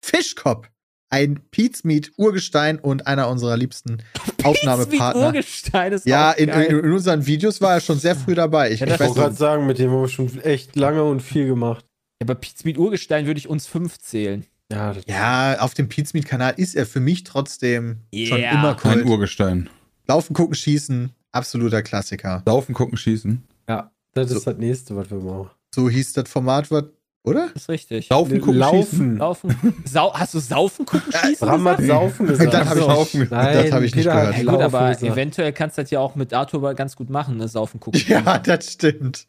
Fischkopf, 0.02 0.70
ein 1.14 1.40
Peatsmeet 1.52 2.12
Urgestein 2.18 2.80
und 2.80 3.06
einer 3.06 3.30
unserer 3.30 3.56
liebsten 3.56 4.00
Aufnahmepartner. 4.44 5.28
Urgestein 5.28 5.94
ist 5.94 6.08
Ja, 6.08 6.32
in, 6.32 6.50
in, 6.50 6.80
in 6.80 6.92
unseren 6.92 7.26
Videos 7.28 7.62
war 7.62 7.74
er 7.76 7.82
schon 7.82 8.00
sehr 8.00 8.16
früh 8.16 8.34
dabei. 8.34 8.72
Ich, 8.72 8.80
Ja, 8.80 8.88
ich 8.88 9.00
wollte 9.00 9.14
gerade 9.14 9.36
sagen, 9.36 9.68
mit 9.68 9.78
dem 9.78 9.92
haben 9.92 10.02
wir 10.02 10.08
schon 10.10 10.40
echt 10.42 10.76
lange 10.76 11.04
und 11.04 11.22
viel 11.22 11.46
gemacht. 11.46 11.86
Ja, 12.20 12.26
bei 12.26 12.34
Pizza 12.34 12.64
mit 12.66 12.78
Urgestein 12.80 13.28
würde 13.28 13.38
ich 13.38 13.48
uns 13.48 13.68
fünf 13.68 14.00
zählen. 14.00 14.46
Ja, 14.72 14.96
ja, 15.08 15.60
auf 15.60 15.76
dem 15.76 15.88
Peatsmeet-Kanal 15.88 16.56
ist 16.58 16.74
er 16.76 16.88
für 16.88 17.00
mich 17.00 17.24
trotzdem 17.26 17.98
schon 18.12 18.40
Ja. 18.40 18.52
immer 18.54 18.76
Kein 18.76 19.00
Kult. 19.02 19.06
Urgestein. 19.10 19.70
Laufen, 20.08 20.34
gucken, 20.34 20.56
schießen, 20.56 21.12
absoluter 21.32 21.84
Klassiker. 21.84 22.42
Laufen, 22.48 22.74
gucken, 22.74 22.98
schießen. 22.98 23.44
Ja, 23.70 23.92
das 24.14 24.30
So. 24.32 24.38
ist 24.38 24.48
das 24.48 24.58
nächste, 24.58 24.96
was 24.96 25.12
wir 25.12 25.20
machen. 25.20 25.52
So 25.76 25.90
hieß 25.90 26.14
das 26.14 26.28
Format, 26.30 26.72
was, 26.72 26.86
oder? 27.24 27.50
Das 27.54 27.64
ist 27.64 27.70
richtig. 27.70 28.10
Laufen, 28.10 28.42
gucken, 28.42 28.62
schießen. 28.62 29.18
Laufen. 29.18 29.50
Laufen. 29.50 29.84
Sau 29.86 30.14
hast 30.14 30.34
du 30.34 30.40
Saufen 30.40 30.86
gucken 30.86 31.12
schießen? 31.12 31.48
Bram 31.48 31.68
hat? 31.68 31.82
Saufen 31.82 32.28
gesagt. 32.28 32.54
Das 32.54 32.70
hab 32.70 32.78
ich 32.78 32.84
Saufen. 32.84 33.20
nicht, 33.22 33.32
Nein, 33.32 33.58
das 33.64 33.72
hab 33.72 33.82
ich 33.82 33.96
nicht 33.96 34.06
gehört. 34.06 34.32
Ja, 34.34 34.38
gut, 34.40 34.46
Laufen 34.46 34.64
aber 34.64 34.90
gesagt. 34.90 35.04
eventuell 35.14 35.54
kannst 35.54 35.78
du 35.78 35.82
das 35.84 35.92
ja 35.92 36.00
auch 36.00 36.16
mit 36.16 36.34
Arthur 36.34 36.74
ganz 36.74 36.96
gut 36.96 37.10
machen, 37.10 37.38
ne? 37.38 37.48
Saufen 37.48 37.80
gucken. 37.80 38.02
Ja, 38.08 38.38
das 38.44 38.74
stimmt. 38.74 39.26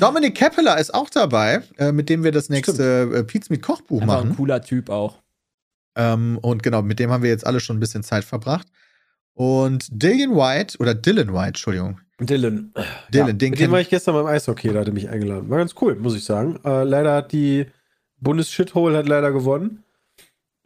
Dominik 0.00 0.34
Keppeler 0.34 0.78
ist 0.78 0.92
auch 0.92 1.08
dabei, 1.10 1.62
äh, 1.78 1.92
mit 1.92 2.08
dem 2.08 2.24
wir 2.24 2.32
das 2.32 2.48
nächste 2.50 3.10
äh, 3.14 3.24
Peatsmeet-Kochbuch 3.24 4.02
Einfach 4.02 4.20
ein 4.20 4.28
machen. 4.28 4.36
cooler 4.36 4.60
Typ 4.62 4.90
auch. 4.90 5.22
Ähm, 5.96 6.38
und 6.42 6.62
genau, 6.62 6.82
mit 6.82 6.98
dem 6.98 7.10
haben 7.10 7.22
wir 7.22 7.30
jetzt 7.30 7.46
alle 7.46 7.60
schon 7.60 7.76
ein 7.76 7.80
bisschen 7.80 8.02
Zeit 8.02 8.24
verbracht. 8.24 8.66
Und 9.32 9.86
Dillian 9.90 10.34
White, 10.36 10.78
oder 10.78 10.94
Dylan 10.94 11.32
White, 11.32 11.48
Entschuldigung. 11.48 12.00
Dylan. 12.20 12.72
Dylan, 13.12 13.26
ja, 13.28 13.32
den 13.32 13.50
mit 13.50 13.58
dem 13.60 13.70
war 13.72 13.80
ich 13.80 13.88
gestern 13.90 14.14
beim 14.14 14.26
Eishockey, 14.26 14.72
da 14.72 14.80
hat 14.80 14.86
er 14.88 14.92
mich 14.94 15.08
eingeladen. 15.08 15.48
War 15.50 15.58
ganz 15.58 15.74
cool, 15.80 15.96
muss 15.96 16.14
ich 16.14 16.24
sagen. 16.24 16.58
Äh, 16.64 16.84
leider 16.84 17.14
hat 17.14 17.32
die 17.32 17.66
Bundes-Shithole 18.20 18.96
hat 18.98 19.08
leider 19.08 19.32
gewonnen. 19.32 19.82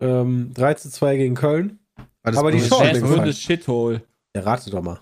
Ähm, 0.00 0.52
3 0.54 0.74
zu 0.74 0.90
2 0.90 1.16
gegen 1.16 1.34
Köln. 1.34 1.78
War 2.22 2.32
das 2.32 2.36
Aber 2.36 2.52
die 2.52 2.58
Wer 2.60 2.68
gefallen. 2.68 3.00
Bundes-Shithole? 3.02 4.02
Ja, 4.36 4.42
rate 4.42 4.70
doch 4.70 4.82
mal. 4.82 5.00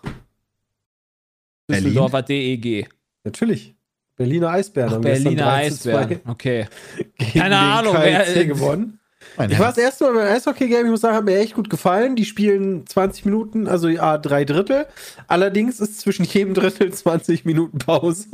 Berlin? 1.66 1.84
Düsseldorfer 1.84 2.22
DEG. 2.22 2.88
Natürlich. 3.24 3.74
Berliner 4.14 4.50
Eisbären 4.50 4.94
Ach, 4.94 5.00
Berliner 5.00 5.42
3 5.44 5.70
zu 5.70 5.76
2 5.90 5.94
Eisbären. 5.98 6.20
Okay. 6.26 6.66
gegen 7.18 7.30
Keine 7.32 7.50
den 7.50 7.52
Ahnung, 7.58 7.96
wer- 7.98 8.22
KLC 8.24 8.46
gewonnen. 8.46 9.00
Mein 9.36 9.50
Ich 9.50 9.58
war 9.58 9.68
das 9.68 9.78
erste 9.78 10.04
Mal 10.04 10.14
beim 10.14 10.34
Eishockey-Game, 10.34 10.86
ich 10.86 10.90
muss 10.90 11.00
sagen, 11.00 11.16
hat 11.16 11.24
mir 11.24 11.38
echt 11.38 11.54
gut 11.54 11.70
gefallen. 11.70 12.16
Die 12.16 12.24
spielen 12.24 12.86
20 12.86 13.24
Minuten, 13.24 13.66
also 13.68 13.88
ja, 13.88 14.18
drei 14.18 14.44
Drittel. 14.44 14.86
Allerdings 15.28 15.80
ist 15.80 16.00
zwischen 16.00 16.24
jedem 16.24 16.54
Drittel 16.54 16.92
20 16.92 17.44
Minuten 17.44 17.78
Pause. 17.78 18.26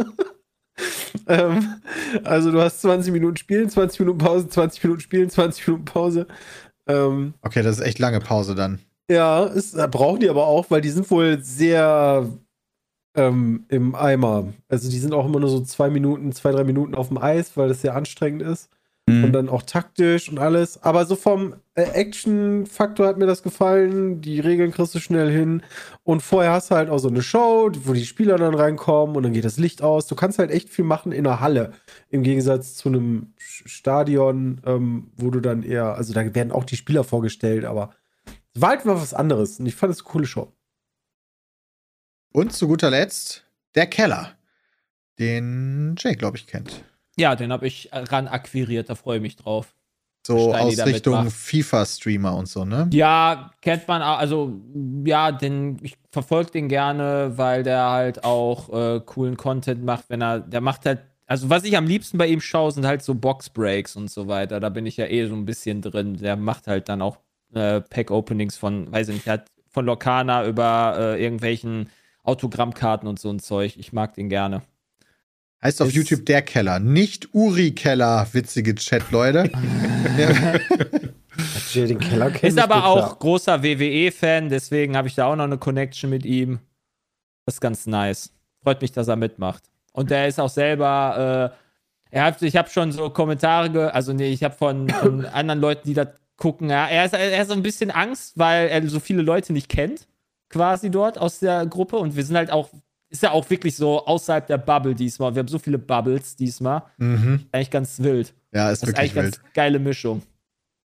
ähm, 1.27 1.75
also 2.25 2.51
du 2.51 2.61
hast 2.61 2.81
20 2.83 3.13
Minuten 3.13 3.37
Spielen, 3.37 3.69
20 3.69 4.01
Minuten 4.01 4.19
Pause, 4.19 4.49
20 4.49 4.83
Minuten 4.85 5.01
Spielen, 5.01 5.31
20 5.31 5.67
Minuten 5.67 5.85
Pause. 5.85 6.27
Ähm, 6.87 7.35
Okay, 7.43 7.63
das 7.63 7.79
ist 7.79 7.85
echt 7.85 7.99
lange 7.99 8.21
Pause 8.21 8.55
dann. 8.55 8.81
ja, 9.11 9.45
ist, 9.45 9.75
äh, 9.75 9.89
brauchen 9.89 10.21
die 10.21 10.29
aber 10.31 10.47
auch, 10.47 10.71
weil 10.71 10.81
die 10.81 10.91
sind 10.91 11.11
wohl 11.11 11.43
sehr 11.43 12.27
ähm, 13.15 13.65
im 13.69 13.95
Eimer. 13.95 14.53
Also 14.69 14.91
die 14.91 14.99
sind 14.99 15.13
auch 15.13 15.27
immer 15.27 15.41
nur 15.41 15.51
so 15.51 15.61
zwei 15.61 15.91
Minuten, 15.91 16.33
zwei, 16.33 16.51
drei 16.53 16.65
Minuten 16.65 16.95
auf 16.95 17.09
dem 17.09 17.19
Eis, 17.19 17.57
weil 17.57 17.69
das 17.69 17.83
sehr 17.83 17.95
anstrengend 17.95 18.43
ist. 18.43 18.71
Mhm. 19.09 19.25
Und 19.25 19.33
dann 19.33 19.49
auch 19.49 19.63
taktisch 19.63 20.29
und 20.29 20.39
alles. 20.39 20.83
Aber 20.83 21.07
so 21.07 21.17
vom 21.17 21.57
äh, 21.75 21.83
Action-Faktor 21.83 23.07
hat 23.07 23.19
mir 23.19 23.27
das 23.27 23.43
gefallen. 23.43 24.21
Die 24.21 24.39
Regeln 24.39 24.71
kriegst 24.71 24.95
du 24.95 25.01
schnell 25.01 25.31
hin. 25.31 25.63
Und 26.05 26.23
vorher 26.23 26.53
hast 26.53 26.71
du 26.71 26.77
halt 26.77 26.89
auch 26.89 26.99
so 26.99 27.09
eine 27.09 27.23
Show, 27.23 27.71
wo 27.85 27.95
die 27.95 28.05
Spieler 28.05 28.39
dann 28.39 28.55
reinkommen 28.55 29.17
und 29.17 29.25
dann 29.25 29.33
geht 29.33 29.45
das 29.45 29.59
Licht 29.59 29.83
aus. 29.83 30.07
Du 30.07 30.15
kannst 30.15 30.39
halt 30.39 30.53
echt 30.53 30.69
viel 30.69 30.85
machen 30.85 31.11
in 31.11 31.25
der 31.25 31.41
Halle. 31.41 31.73
Im 32.11 32.23
Gegensatz 32.23 32.75
zu 32.77 32.89
einem 32.89 33.35
Stadion, 33.39 34.61
ähm, 34.65 35.11
wo 35.17 35.31
du 35.31 35.41
dann 35.41 35.65
eher, 35.65 35.97
also 35.97 36.15
da 36.15 36.35
werden 36.35 36.53
auch 36.53 36.65
die 36.65 36.77
Spieler 36.77 37.03
vorgestellt, 37.03 37.65
aber 37.65 37.95
es 38.55 38.61
war 38.61 38.71
halt 38.71 38.85
mal 38.85 39.01
was 39.01 39.15
anderes. 39.15 39.59
Und 39.59 39.67
ich 39.67 39.75
fand 39.75 39.93
es 39.93 40.01
eine 40.01 40.11
coole 40.11 40.27
Show. 40.27 40.53
Und 42.33 42.53
zu 42.53 42.69
guter 42.69 42.91
Letzt 42.91 43.45
der 43.75 43.87
Keller, 43.87 44.37
den 45.19 45.97
Jay, 45.99 46.15
glaube 46.15 46.37
ich, 46.37 46.47
kennt. 46.47 46.85
Ja, 47.17 47.35
den 47.37 47.53
habe 47.53 47.67
ich 47.67 47.91
ran 47.93 48.29
akquiriert, 48.29 48.89
da 48.89 48.95
freue 48.95 49.17
ich 49.17 49.23
mich 49.23 49.37
drauf. 49.37 49.75
So 50.27 50.51
Steini 50.51 50.81
aus 50.81 50.87
Richtung. 50.87 51.31
FIFA-Streamer 51.31 52.37
und 52.37 52.47
so, 52.47 52.65
ne? 52.65 52.89
Ja, 52.93 53.51
kennt 53.61 53.89
man 53.89 54.03
auch, 54.03 54.19
also 54.19 54.61
ja, 55.05 55.33
den, 55.33 55.79
ich 55.83 55.99
verfolge 56.11 56.53
den 56.53 56.69
gerne, 56.69 57.33
weil 57.37 57.65
der 57.65 57.91
halt 57.91 58.23
auch 58.25 58.73
äh, 58.73 59.01
coolen 59.05 59.37
Content 59.37 59.85
macht, 59.85 60.05
wenn 60.09 60.23
er, 60.23 60.41
der 60.41 60.61
macht 60.61 60.87
halt, 60.87 61.01
also 61.27 61.51
was 61.51 61.65
ich 61.65 61.77
am 61.77 61.87
liebsten 61.87 62.19
bei 62.19 62.29
ihm 62.29 62.41
schaue, 62.41 62.71
sind 62.71 62.87
halt 62.87 63.03
so 63.03 63.15
Box-Breaks 63.15 63.97
und 63.97 64.11
so 64.11 64.29
weiter. 64.29 64.61
Da 64.61 64.69
bin 64.69 64.87
ich 64.87 64.97
ja 64.97 65.07
eh 65.07 65.27
so 65.27 65.35
ein 65.35 65.45
bisschen 65.45 65.81
drin. 65.81 66.19
Der 66.19 66.37
macht 66.37 66.67
halt 66.67 66.89
dann 66.89 67.03
auch 67.03 67.17
äh, 67.55 67.81
Pack-Openings 67.81 68.57
von, 68.57 68.93
weiß 68.93 69.09
ich 69.09 69.15
nicht, 69.15 69.29
hat 69.29 69.47
von 69.71 69.87
Locana 69.87 70.47
über 70.47 70.95
äh, 70.99 71.23
irgendwelchen 71.23 71.89
Autogrammkarten 72.23 73.09
und 73.09 73.19
so 73.19 73.31
ein 73.31 73.41
Zeug. 73.41 73.77
Ich 73.79 73.93
mag 73.93 74.15
den 74.15 74.29
gerne. 74.29 74.63
Heißt 75.65 75.81
auf 75.81 75.93
YouTube 75.93 76.27
der 76.27 76.43
Keller, 76.43 76.81
nicht 76.81 77.33
Uri 77.35 77.71
Keller, 77.71 78.27
witzige 78.33 78.75
Chat, 78.75 79.13
Leute. 79.13 79.49
ja. 80.19 80.59
Jay, 81.73 81.87
den 81.87 82.01
Keller 82.01 82.33
Ist 82.43 82.59
aber 82.59 82.85
auch 82.85 82.97
klar. 82.97 83.17
großer 83.21 83.63
WWE-Fan, 83.63 84.49
deswegen 84.49 84.97
habe 84.97 85.07
ich 85.07 85.15
da 85.15 85.27
auch 85.27 85.37
noch 85.37 85.45
eine 85.45 85.59
Connection 85.59 86.11
mit 86.11 86.25
ihm. 86.25 86.59
Das 87.47 87.55
ist 87.57 87.61
ganz 87.61 87.87
nice. 87.87 88.33
Freut 88.63 88.83
mich, 88.83 88.91
dass 88.91 89.07
er 89.07 89.15
mitmacht. 89.15 89.63
Und 89.93 90.11
der 90.11 90.27
ist 90.27 90.41
auch 90.41 90.49
selber, 90.49 91.53
äh, 92.11 92.17
er 92.17 92.25
hat, 92.25 92.43
ich 92.43 92.57
habe 92.57 92.69
schon 92.69 92.91
so 92.91 93.11
Kommentare, 93.11 93.71
ge 93.71 93.83
also 93.85 94.13
nee, 94.13 94.33
ich 94.33 94.43
habe 94.43 94.55
von, 94.55 94.89
von 94.89 95.25
anderen 95.33 95.61
Leuten, 95.61 95.87
die 95.87 95.95
das 95.95 96.09
gucken, 96.37 96.71
ja, 96.71 96.89
er 96.89 97.05
ist, 97.05 97.15
er 97.15 97.41
ist 97.41 97.49
so 97.49 97.55
ein 97.55 97.63
bisschen 97.63 97.93
Angst, 97.93 98.37
weil 98.37 98.69
er 98.69 98.87
so 98.89 98.99
viele 98.99 99.23
Leute 99.23 99.53
nicht 99.53 99.69
kennt, 99.69 100.09
quasi 100.49 100.91
dort 100.91 101.19
aus 101.19 101.39
der 101.39 101.67
Gruppe. 101.67 101.99
Und 101.99 102.17
wir 102.17 102.25
sind 102.25 102.37
halt 102.37 102.51
auch, 102.51 102.69
ist 103.13 103.23
ja 103.23 103.31
auch 103.31 103.49
wirklich 103.51 103.77
so 103.77 104.05
außerhalb 104.07 104.47
der 104.47 104.59
Bubble 104.59 104.95
diesmal. 104.95 105.35
Wir 105.35 105.41
haben 105.41 105.49
so 105.49 105.59
viele 105.59 105.79
Bubbles 105.79 106.35
diesmal. 106.35 106.83
Mhm. 106.99 107.47
Eigentlich 107.53 107.71
ganz 107.71 108.01
wild. 108.01 108.35
ja, 108.53 108.71
ist 108.71 108.83
Das 108.83 108.89
ist 108.89 108.97
wirklich 108.97 109.11
eigentlich 109.13 109.25
wild. 109.25 109.43
ganz 109.43 109.53
geile 109.55 109.79
Mischung. 109.79 110.23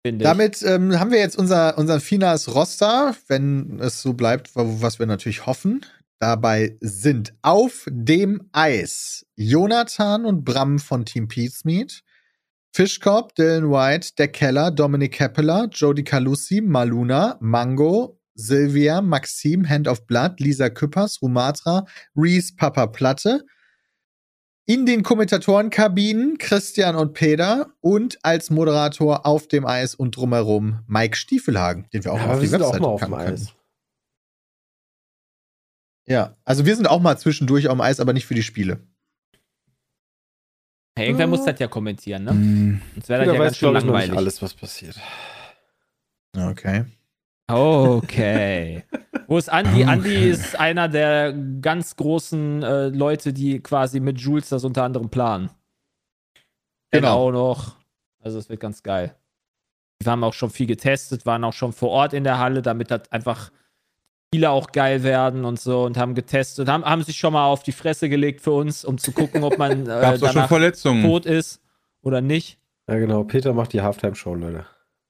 Finde 0.05 0.24
ich. 0.24 0.28
Damit 0.30 0.61
ähm, 0.63 0.99
haben 0.99 1.11
wir 1.11 1.20
jetzt 1.20 1.38
unser, 1.38 1.78
unser 1.78 1.99
Finas 1.99 2.53
Roster, 2.53 3.15
wenn 3.28 3.80
es 3.80 4.01
so 4.01 4.13
bleibt, 4.13 4.55
wa- 4.55 4.65
was 4.68 4.99
wir 4.99 5.05
natürlich 5.05 5.45
hoffen. 5.45 5.86
Dabei 6.20 6.76
sind 6.82 7.34
auf 7.43 7.86
dem 7.89 8.49
Eis 8.51 9.26
Jonathan 9.36 10.26
und 10.26 10.43
Bram 10.43 10.80
von 10.80 11.05
Team 11.05 11.28
Peatsmeet, 11.28 12.01
Fischkorb, 12.74 13.36
Dylan 13.36 13.70
White, 13.72 14.09
Der 14.18 14.28
Keller, 14.28 14.72
Dominik 14.72 15.13
Keppeler, 15.13 15.68
Jody 15.72 16.03
Calussi, 16.03 16.61
Maluna, 16.61 17.38
Mango, 17.39 18.16
Sylvia, 18.38 19.01
Maxim, 19.01 19.67
Hand 19.67 19.88
of 19.88 20.05
Blood, 20.05 20.39
Lisa 20.39 20.69
Küppers, 20.69 21.21
Rumatra, 21.21 21.85
Reese, 22.15 22.53
Papa 22.55 22.88
Platte. 22.88 23.43
In 24.65 24.85
den 24.85 25.01
Kommentatorenkabinen 25.01 26.38
Christian 26.38 26.95
und 26.95 27.13
Peter 27.13 27.71
und 27.79 28.19
als 28.23 28.49
Moderator 28.49 29.25
auf 29.25 29.47
dem 29.47 29.65
Eis 29.65 29.95
und 29.95 30.15
drumherum 30.15 30.81
Mike 30.88 31.15
Stiefelhagen, 31.15 31.88
den 31.93 32.03
wir 32.03 32.11
auch 32.11 32.17
Ja, 32.17 32.27
mal 32.27 32.33
auf 32.33 32.39
die 32.41 32.47
sind 32.47 32.61
auch 32.61 32.73
Webseite 32.73 32.81
mal 32.81 32.88
auf 32.89 32.99
dem 33.01 33.11
packen 33.11 33.25
können. 33.25 33.33
Eis. 33.38 33.53
Ja, 36.05 36.35
also 36.43 36.65
wir 36.65 36.75
sind 36.75 36.88
auch 36.88 37.01
mal 37.01 37.17
zwischendurch 37.17 37.67
auf 37.67 37.75
dem 37.75 37.81
Eis, 37.81 37.99
aber 37.99 38.13
nicht 38.13 38.25
für 38.25 38.35
die 38.35 38.43
Spiele. 38.43 38.79
Ja, 40.97 41.03
irgendwer 41.03 41.27
muss 41.27 41.45
das 41.45 41.59
ja 41.59 41.67
kommentieren, 41.67 42.23
ne? 42.23 42.31
Hm. 42.31 42.81
Sonst 42.95 43.09
wäre 43.09 43.25
das 43.25 43.33
ja 43.33 43.43
ganz 43.43 43.57
schön 43.57 43.73
langweilig. 43.73 44.17
alles, 44.17 44.41
was 44.41 44.53
passiert. 44.53 44.99
Okay. 46.35 46.85
Okay. 47.49 48.83
Wo 49.27 49.37
ist 49.37 49.49
Andi? 49.49 49.83
Okay. 49.83 49.85
Andi 49.85 50.29
ist 50.29 50.59
einer 50.59 50.89
der 50.89 51.33
ganz 51.61 51.95
großen 51.95 52.61
äh, 52.61 52.87
Leute, 52.89 53.31
die 53.31 53.61
quasi 53.61 53.99
mit 53.99 54.19
Jules 54.19 54.49
das 54.49 54.63
unter 54.63 54.83
anderem 54.83 55.09
planen. 55.09 55.49
Genau. 56.91 57.27
Genau. 57.27 57.27
auch 57.27 57.31
noch. 57.31 57.75
Also 58.19 58.37
es 58.39 58.49
wird 58.49 58.59
ganz 58.59 58.83
geil. 58.83 59.15
Wir 60.01 60.11
haben 60.11 60.23
auch 60.23 60.33
schon 60.33 60.49
viel 60.49 60.67
getestet, 60.67 61.25
waren 61.25 61.43
auch 61.43 61.53
schon 61.53 61.73
vor 61.73 61.89
Ort 61.89 62.13
in 62.13 62.23
der 62.23 62.37
Halle, 62.37 62.61
damit 62.61 62.91
das 62.91 63.11
einfach 63.11 63.51
Spiele 64.27 64.49
auch 64.49 64.71
geil 64.71 65.03
werden 65.03 65.45
und 65.45 65.59
so 65.59 65.83
und 65.85 65.97
haben 65.97 66.13
getestet, 66.13 66.67
haben, 66.67 66.83
haben 66.83 67.01
sich 67.03 67.17
schon 67.17 67.33
mal 67.33 67.45
auf 67.45 67.63
die 67.63 67.71
Fresse 67.71 68.09
gelegt 68.09 68.41
für 68.41 68.51
uns, 68.51 68.83
um 68.83 68.97
zu 68.97 69.13
gucken, 69.13 69.43
ob 69.43 69.57
man 69.57 69.81
äh, 69.87 70.17
danach 70.19 70.49
Verletzungen. 70.49 71.03
tot 71.03 71.25
ist 71.25 71.61
oder 72.01 72.19
nicht. 72.19 72.59
Ja, 72.89 72.97
genau. 72.99 73.23
Peter 73.23 73.53
macht 73.53 73.73
die 73.73 73.81
Halftime-Show, 73.81 74.35
Leute. 74.35 74.65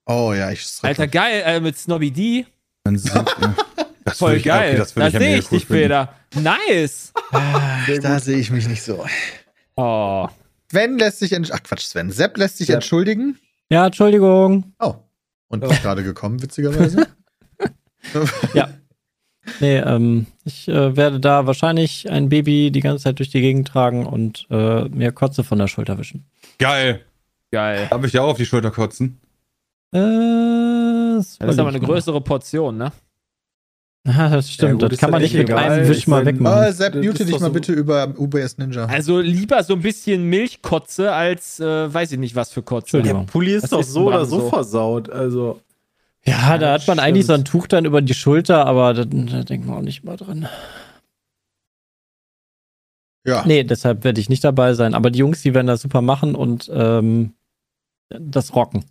Oh 0.08 0.32
ja, 0.32 0.50
ich 0.50 0.62
strecke. 0.62 0.88
Alter, 1.02 1.06
geil, 1.06 1.42
äh, 1.44 1.60
mit 1.60 1.78
Snobby 1.78 2.10
D. 2.10 2.46
Dann 2.84 2.96
sind, 2.98 3.14
ja. 3.14 3.54
das 4.04 4.18
Voll 4.18 4.30
würd 4.32 4.38
ich- 4.38 4.44
geil. 4.44 4.68
okay, 4.70 4.78
das 4.78 4.94
da 4.94 5.08
ja 5.08 5.18
sehe 5.20 5.38
ich 5.38 5.52
cool 5.52 5.58
dich. 5.58 5.68
Peter. 5.68 6.14
Nice. 6.34 7.12
Da 8.02 8.18
sehe 8.20 8.38
ich 8.38 8.50
mich 8.50 8.66
nicht 8.66 8.82
so. 8.82 9.04
Oh. 9.76 10.26
Sven 10.70 10.98
lässt 10.98 11.18
sich 11.20 11.32
entsch 11.32 11.50
Ach 11.52 11.62
Quatsch, 11.62 11.82
Sven. 11.86 12.10
Sepp 12.10 12.36
lässt 12.36 12.58
sich 12.58 12.66
Sepp. 12.66 12.76
entschuldigen. 12.76 13.38
Ja, 13.70 13.86
Entschuldigung. 13.86 14.72
Oh. 14.80 14.94
Und 15.48 15.62
ist 15.64 15.82
gerade 15.82 16.02
gekommen, 16.02 16.42
witzigerweise. 16.42 17.06
Nee, 19.60 19.78
ähm, 19.78 20.26
ich 20.44 20.68
äh, 20.68 20.94
werde 20.94 21.20
da 21.20 21.46
wahrscheinlich 21.46 22.10
ein 22.10 22.28
Baby 22.28 22.70
die 22.70 22.80
ganze 22.80 23.04
Zeit 23.04 23.18
durch 23.18 23.30
die 23.30 23.40
Gegend 23.40 23.66
tragen 23.68 24.04
und 24.06 24.46
äh, 24.50 24.84
mir 24.90 25.10
Kotze 25.12 25.42
von 25.42 25.58
der 25.58 25.68
Schulter 25.68 25.98
wischen. 25.98 26.26
Geil. 26.58 27.00
Geil. 27.50 27.86
Darf 27.90 28.04
ich 28.04 28.12
dir 28.12 28.22
auch 28.22 28.28
auf 28.32 28.36
die 28.36 28.44
Schulter 28.46 28.70
kotzen? 28.70 29.18
Äh, 29.92 31.16
das, 31.16 31.38
Das 31.38 31.54
ist 31.54 31.58
aber 31.58 31.68
eine 31.70 31.80
größere 31.80 32.20
Portion, 32.20 32.76
ne? 32.76 32.92
Ja, 34.06 34.30
das 34.30 34.50
stimmt. 34.50 34.80
Ja, 34.80 34.86
gut, 34.86 34.92
das 34.92 34.98
kann 35.00 35.10
man 35.10 35.20
nicht 35.20 35.34
mit 35.34 35.42
egal. 35.50 35.70
einem 35.70 35.88
Wisch 35.88 36.06
mal 36.06 36.24
wegmachen. 36.24 36.68
Oh, 36.68 36.72
Sepp, 36.72 36.94
mute 36.94 37.26
dich 37.26 37.32
mal 37.40 37.48
so- 37.48 37.52
bitte 37.52 37.72
über 37.74 38.14
UBS 38.16 38.56
Ninja. 38.56 38.86
Also 38.86 39.20
lieber 39.20 39.62
so 39.62 39.74
ein 39.74 39.82
bisschen 39.82 40.24
Milchkotze 40.24 41.12
als 41.12 41.60
äh, 41.60 41.92
weiß 41.92 42.12
ich 42.12 42.18
nicht 42.18 42.34
was 42.34 42.50
für 42.50 42.62
Kotze. 42.62 43.02
Der 43.02 43.12
Pulli 43.14 43.52
ist 43.54 43.64
Das 43.64 43.70
doch 43.70 43.80
ist 43.80 43.92
so 43.92 44.06
oder 44.08 44.24
so, 44.24 44.40
so. 44.40 44.48
versaut. 44.48 45.10
Also, 45.10 45.60
Ja, 46.24 46.56
da 46.56 46.72
hat 46.72 46.86
man 46.86 47.00
eigentlich 47.00 47.26
so 47.26 47.34
ein 47.34 47.40
stimmt. 47.40 47.48
Tuch 47.48 47.66
dann 47.66 47.84
über 47.84 48.00
die 48.00 48.14
Schulter, 48.14 48.64
aber 48.66 48.94
da, 48.94 49.04
da 49.04 49.42
denkt 49.42 49.66
man 49.66 49.76
auch 49.78 49.82
nicht 49.82 50.04
mal 50.04 50.16
dran. 50.16 50.48
Ja. 53.26 53.44
Nee, 53.46 53.64
deshalb 53.64 54.04
werde 54.04 54.20
ich 54.22 54.30
nicht 54.30 54.44
dabei 54.44 54.72
sein. 54.72 54.94
Aber 54.94 55.10
die 55.10 55.18
Jungs, 55.18 55.42
die 55.42 55.52
werden 55.52 55.66
das 55.66 55.82
super 55.82 56.00
machen 56.00 56.34
und 56.34 56.70
ähm, 56.72 57.34
das 58.08 58.54
rocken. 58.54 58.84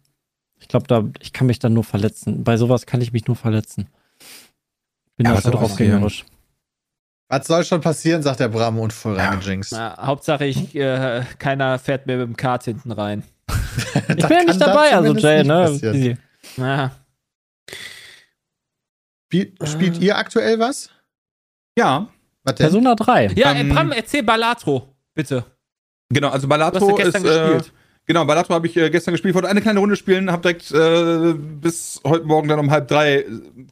Ich 0.60 0.68
glaube, 0.68 0.88
da, 0.88 1.04
ich 1.22 1.34
kann 1.34 1.48
mich 1.48 1.60
dann 1.60 1.74
nur 1.74 1.84
verletzen. 1.84 2.44
Bei 2.44 2.58
sowas 2.58 2.86
kann 2.86 3.02
ich 3.02 3.14
mich 3.14 3.28
nur 3.28 3.36
verletzen. 3.36 3.88
Bin 5.16 5.26
Ja, 5.28 5.34
da 5.36 5.42
so 5.42 5.52
draufgängerisch. 5.52 6.26
Was 7.30 7.48
soll 7.48 7.66
schon 7.66 7.82
passieren, 7.82 8.24
sagt 8.24 8.40
der 8.40 8.48
Bram 8.48 8.80
und 8.80 8.94
voll 8.94 9.20
reingejinxt. 9.20 9.74
Na, 9.74 9.98
Hauptsache 9.98 10.46
ich, 10.46 10.74
äh, 10.76 11.24
keiner 11.40 11.78
fährt 11.78 12.08
mir 12.08 12.18
mit 12.18 12.28
dem 12.28 12.38
Kart 12.38 12.64
hinten 12.64 12.92
rein. 12.92 13.24
Ich 14.10 14.28
bin 14.28 14.38
ja 14.38 14.44
nicht 14.44 14.62
dabei, 14.62 14.96
also 14.96 15.16
Jay, 15.16 15.44
ne? 15.44 16.18
Ja. 16.58 16.92
Spielt, 19.26 19.68
spielt 19.68 19.98
ihr 20.00 20.18
aktuell 20.18 20.60
was? 20.60 20.90
Ja. 21.78 22.08
Was 22.44 22.56
denn? 22.56 22.66
Persona 22.66 22.96
3. 22.96 23.28
Ja, 23.36 23.52
äh, 23.54 23.62
Ähm, 23.62 23.70
Bram, 23.70 23.92
erzähl 23.92 24.24
Balatro, 24.24 24.96
bitte. 25.14 25.46
Genau, 26.10 26.30
also 26.30 26.48
Du 26.48 26.54
hast 26.54 26.62
ja 26.62 26.70
Balatro 26.72 26.96
gestern 26.96 27.26
ist. 27.26 27.68
Äh, 27.68 27.72
genau, 28.08 28.26
Balatro 28.26 28.56
habe 28.56 28.66
ich 28.66 28.76
äh, 28.76 28.90
gestern 28.90 29.14
gespielt. 29.14 29.36
Wollte 29.36 29.48
eine 29.50 29.62
kleine 29.62 29.80
Runde 29.80 29.96
spielen, 29.96 30.32
habe 30.32 30.42
direkt 30.42 30.72
äh, 30.72 31.34
bis 31.36 32.02
heute 32.04 32.26
Morgen 32.26 32.48
dann 32.48 32.60
um 32.60 32.72
halb 32.72 32.88
drei 32.88 33.26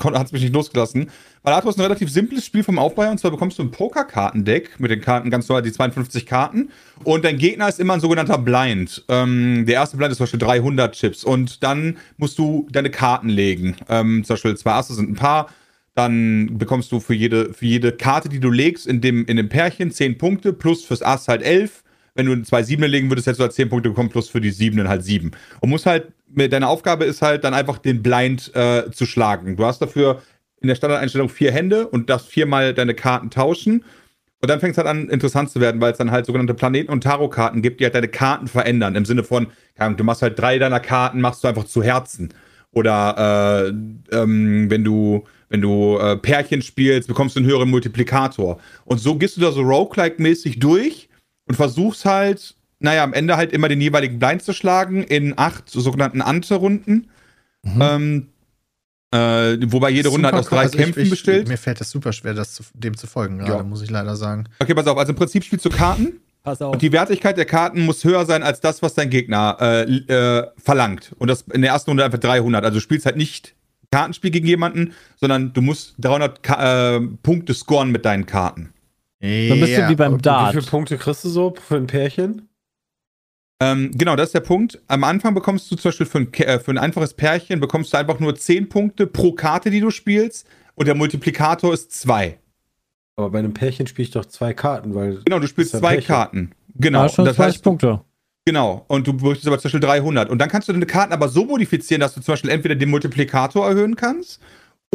hat 0.04 0.28
es 0.28 0.32
mich 0.32 0.44
nicht 0.44 0.54
losgelassen. 0.54 1.10
Balatro 1.42 1.70
ist 1.70 1.78
ein 1.78 1.82
relativ 1.82 2.12
simples 2.12 2.46
Spiel 2.46 2.64
vom 2.64 2.80
Aufbau. 2.80 3.10
Und 3.10 3.20
zwar 3.20 3.32
bekommst 3.32 3.60
du 3.60 3.64
ein 3.64 3.72
Pokerkartendeck 3.72 4.80
mit 4.80 4.92
den 4.92 5.02
Karten 5.02 5.30
ganz 5.30 5.48
normal, 5.48 5.62
die 5.62 5.72
52 5.72 6.26
Karten. 6.26 6.70
Und 7.04 7.24
dein 7.24 7.38
Gegner 7.38 7.70
ist 7.70 7.80
immer 7.80 7.94
ein 7.94 8.00
sogenannter 8.00 8.38
Blind. 8.38 9.06
Ähm, 9.08 9.66
der 9.66 9.76
erste 9.76 9.98
Blind 9.98 10.12
ist 10.12 10.18
zum 10.18 10.26
Beispiel 10.26 10.40
300 10.40 10.94
Chips. 10.94 11.24
Und 11.24 11.64
dann 11.64 11.98
musst 12.18 12.38
du 12.38 12.68
deine 12.72 12.90
Karten 12.90 13.30
legen. 13.30 13.78
Ähm, 13.90 14.24
zum 14.24 14.34
Beispiel 14.34 14.58
zwei 14.58 14.74
Asse 14.74 14.96
sind 14.96 15.10
ein 15.10 15.16
Paar. 15.16 15.50
Dann 15.94 16.58
bekommst 16.58 16.92
du 16.92 17.00
für 17.00 17.14
jede, 17.14 17.54
für 17.54 17.66
jede 17.66 17.94
Karte, 17.94 18.28
die 18.28 18.42
du 18.42 18.52
legst, 18.52 18.86
in 18.86 19.00
dem, 19.00 19.26
in 19.26 19.38
dem 19.38 19.48
Pärchen 19.48 19.92
10 19.92 20.18
Punkte, 20.18 20.52
plus 20.52 20.84
fürs 20.84 21.02
Ass 21.02 21.30
halt 21.30 21.42
11. 21.42 21.85
Wenn 22.16 22.26
du 22.26 22.42
zwei 22.44 22.64
Siebene 22.64 22.88
legen 22.88 23.10
würdest, 23.12 23.28
hättest 23.28 23.40
du 23.40 23.44
halt 23.44 23.54
10 23.54 23.70
Punkte 23.70 23.90
bekommen, 23.90 24.10
plus 24.10 24.30
für 24.30 24.42
die 24.42 24.52
Siebenen 24.52 24.88
halt 24.88 25.04
7. 25.04 25.32
Und 25.60 25.70
musst 25.70 25.86
halt, 25.86 26.14
deine 26.28 26.68
Aufgabe 26.68 27.04
ist 27.04 27.22
halt 27.22 27.44
dann 27.44 27.54
einfach 27.54 27.78
den 27.78 28.02
Blind 28.02 28.56
äh, 28.56 28.90
zu 28.92 29.06
schlagen. 29.06 29.58
Du 29.58 29.66
hast 29.66 29.82
dafür 29.82 30.22
in 30.62 30.70
der 30.70 30.76
Standardeinstellung 30.76 31.30
vier 31.30 31.52
Hände 31.52 31.88
und 31.88 32.10
darfst 32.10 32.28
viermal 32.28 32.74
deine 32.74 32.96
Karten 32.96 33.30
tauschen. 33.30 33.84
Und 34.42 34.50
dann 34.50 34.60
fängt 34.60 34.72
es 34.72 34.78
halt 34.78 34.88
an, 34.88 35.10
interessant 35.10 35.50
zu 35.50 35.60
werden, 35.60 35.82
weil 35.82 35.92
es 35.92 35.98
dann 35.98 36.12
halt 36.12 36.26
sogenannte 36.26 36.54
Planeten- 36.54 36.92
und 36.92 37.04
Tarotkarten 37.04 37.62
gibt, 37.62 37.80
die 37.80 37.84
halt 37.84 37.96
deine 37.96 38.08
Karten 38.08 38.48
verändern. 38.48 38.96
Im 38.96 39.06
Sinne 39.06 39.24
von, 39.24 39.48
du 39.98 40.04
machst 40.04 40.22
halt 40.22 40.40
drei 40.40 40.58
deiner 40.58 40.80
Karten, 40.80 41.20
machst 41.20 41.44
du 41.44 41.48
einfach 41.48 41.66
zu 41.66 41.84
Herzen. 41.84 42.34
Oder 42.72 43.70
äh, 44.12 44.16
ähm, 44.16 44.70
wenn 44.70 44.84
du, 44.84 45.26
wenn 45.50 45.62
du 45.62 45.98
äh, 45.98 46.18
Pärchen 46.18 46.62
spielst, 46.62 47.08
bekommst 47.08 47.36
du 47.36 47.40
einen 47.40 47.50
höheren 47.50 47.70
Multiplikator. 47.70 48.60
Und 48.86 49.00
so 49.00 49.16
gehst 49.16 49.38
du 49.38 49.42
da 49.42 49.52
so 49.52 49.62
roguelike-mäßig 49.62 50.60
durch 50.60 51.10
und 51.48 51.56
versuchst 51.56 52.06
halt, 52.06 52.56
naja, 52.80 53.04
am 53.04 53.14
Ende 53.14 53.38
halt 53.38 53.52
immer 53.54 53.70
den 53.70 53.82
jeweiligen 53.82 54.20
Blind 54.20 54.42
zu 54.44 54.54
schlagen 54.54 55.04
in 55.04 55.34
acht 55.38 55.70
sogenannten 55.70 56.22
Ante-Runden. 56.22 57.10
Ähm, 57.80 58.28
äh, 59.12 59.58
wobei 59.72 59.90
jede 59.92 60.10
Runde 60.10 60.28
halt 60.28 60.36
aus 60.36 60.48
drei 60.48 60.60
Also 60.64 60.78
ich- 60.78 60.84
Kämpfen 60.84 61.04
ich, 61.04 61.10
besteht. 61.10 61.48
Mir 61.48 61.58
fällt 61.58 61.80
es 61.82 61.90
super 61.90 62.12
schwer, 62.14 62.34
das 62.34 62.54
zu, 62.54 62.64
dem 62.74 62.96
zu 62.98 63.08
folgen 63.08 63.38
gerade, 63.40 63.52
Ja. 63.58 63.64
muss 63.64 63.82
ich 63.82 63.90
leider 63.90 64.16
sagen. 64.16 64.46
Okay, 64.60 64.74
pass 64.74 64.88
auf. 64.88 64.98
Also 64.98 65.12
im 65.14 65.16
Prinzip 65.18 65.44
spielst 65.44 65.66
du 65.66 65.70
Karten 65.70 66.20
Pass 66.44 66.62
auf. 66.62 66.74
und 66.74 66.82
die 66.82 66.92
Wertigkeit 66.92 67.38
der 67.38 67.46
Karten 67.46 67.86
muss 67.86 68.04
höher 68.04 68.26
sein 68.26 68.44
als 68.44 68.60
das, 68.62 68.82
was 68.82 68.94
dein 68.94 69.10
Gegner 69.10 69.58
äh, 69.62 69.84
äh, 69.84 70.48
verlangt. 70.58 71.16
Und 71.18 71.28
das 71.30 71.44
in 71.54 71.62
der 71.62 71.72
ersten 71.72 71.92
Runde 71.92 72.04
einfach 72.04 72.20
300. 72.20 72.64
Also 72.66 72.76
du 72.78 72.82
spielst 72.82 73.06
halt 73.06 73.18
nicht 73.18 73.56
Kartenspiel 73.92 74.32
gegen 74.32 74.48
jemanden, 74.48 74.94
sondern 75.16 75.54
du 75.54 75.62
musst 75.62 75.96
300 76.00 76.44
Ka 76.44 76.96
äh, 76.98 77.00
Punkte 77.24 77.54
scoren 77.54 77.92
mit 77.92 78.04
deinen 78.06 78.26
Karten. 78.26 78.74
Dann 79.50 79.60
bist 79.60 79.78
du 79.78 79.90
wie 79.90 79.96
beim 79.96 80.14
und 80.14 80.20
wie 80.20 80.24
Dart. 80.24 80.52
viele 80.52 80.66
Punkte 80.66 80.98
kriegst 80.98 81.24
du 81.24 81.30
so 81.30 81.54
für 81.68 81.76
ein 81.78 81.88
Pärchen? 81.88 82.48
Ähm, 83.62 83.92
genau, 83.96 84.16
das 84.16 84.28
ist 84.28 84.34
der 84.34 84.42
Punkt. 84.42 84.82
Am 84.88 85.04
Anfang 85.04 85.34
bekommst 85.34 85.72
du 85.72 85.76
zum 85.76 85.90
Beispiel 85.90 86.06
für 86.06 86.18
ein, 86.20 86.34
äh, 86.34 86.60
für 86.60 86.72
ein 86.72 86.78
einfaches 86.78 87.14
Pärchen 87.14 87.60
bekommst 87.60 87.94
du 87.94 87.98
einfach 87.98 88.20
nur 88.20 88.36
10 88.36 88.70
Punkte 88.70 89.08
pro 89.08 89.32
Karte, 89.32 89.70
die 89.70 89.80
du 89.80 89.92
spielst. 89.92 90.48
Und 90.76 90.88
der 90.88 90.96
Multiplikator 90.96 91.74
ist 91.74 91.94
2. 91.94 92.38
Aber 93.16 93.30
bei 93.30 93.40
einem 93.40 93.54
Pärchen 93.54 93.88
spiele 93.88 94.04
ich 94.04 94.12
doch 94.12 94.26
zwei 94.26 94.54
Karten, 94.54 94.94
weil. 94.94 95.22
Genau, 95.24 95.40
du 95.40 95.48
spielst 95.48 95.72
zwei 95.72 95.94
Pärchen. 95.94 96.08
Karten. 96.08 96.52
Genau. 96.76 97.04
Ja, 97.04 97.10
schon 97.10 97.24
Und 97.24 97.28
das 97.28 97.38
20 97.38 97.56
heißt, 97.56 97.64
Punkte. 97.64 98.02
Genau, 98.44 98.86
und 98.90 99.08
du 99.08 99.14
bräuchtest 99.14 99.48
aber 99.48 99.58
zum 99.58 99.70
Beispiel 99.70 99.80
300. 99.80 100.30
Und 100.30 100.38
dann 100.38 100.50
kannst 100.50 100.68
du 100.68 100.74
deine 100.74 100.86
Karten 100.86 101.14
aber 101.14 101.30
so 101.30 101.46
modifizieren, 101.46 102.02
dass 102.02 102.14
du 102.14 102.22
zum 102.22 102.34
Beispiel 102.34 102.52
entweder 102.52 102.76
den 102.76 102.90
Multiplikator 102.90 103.68
erhöhen 103.68 103.96
kannst 103.96 104.42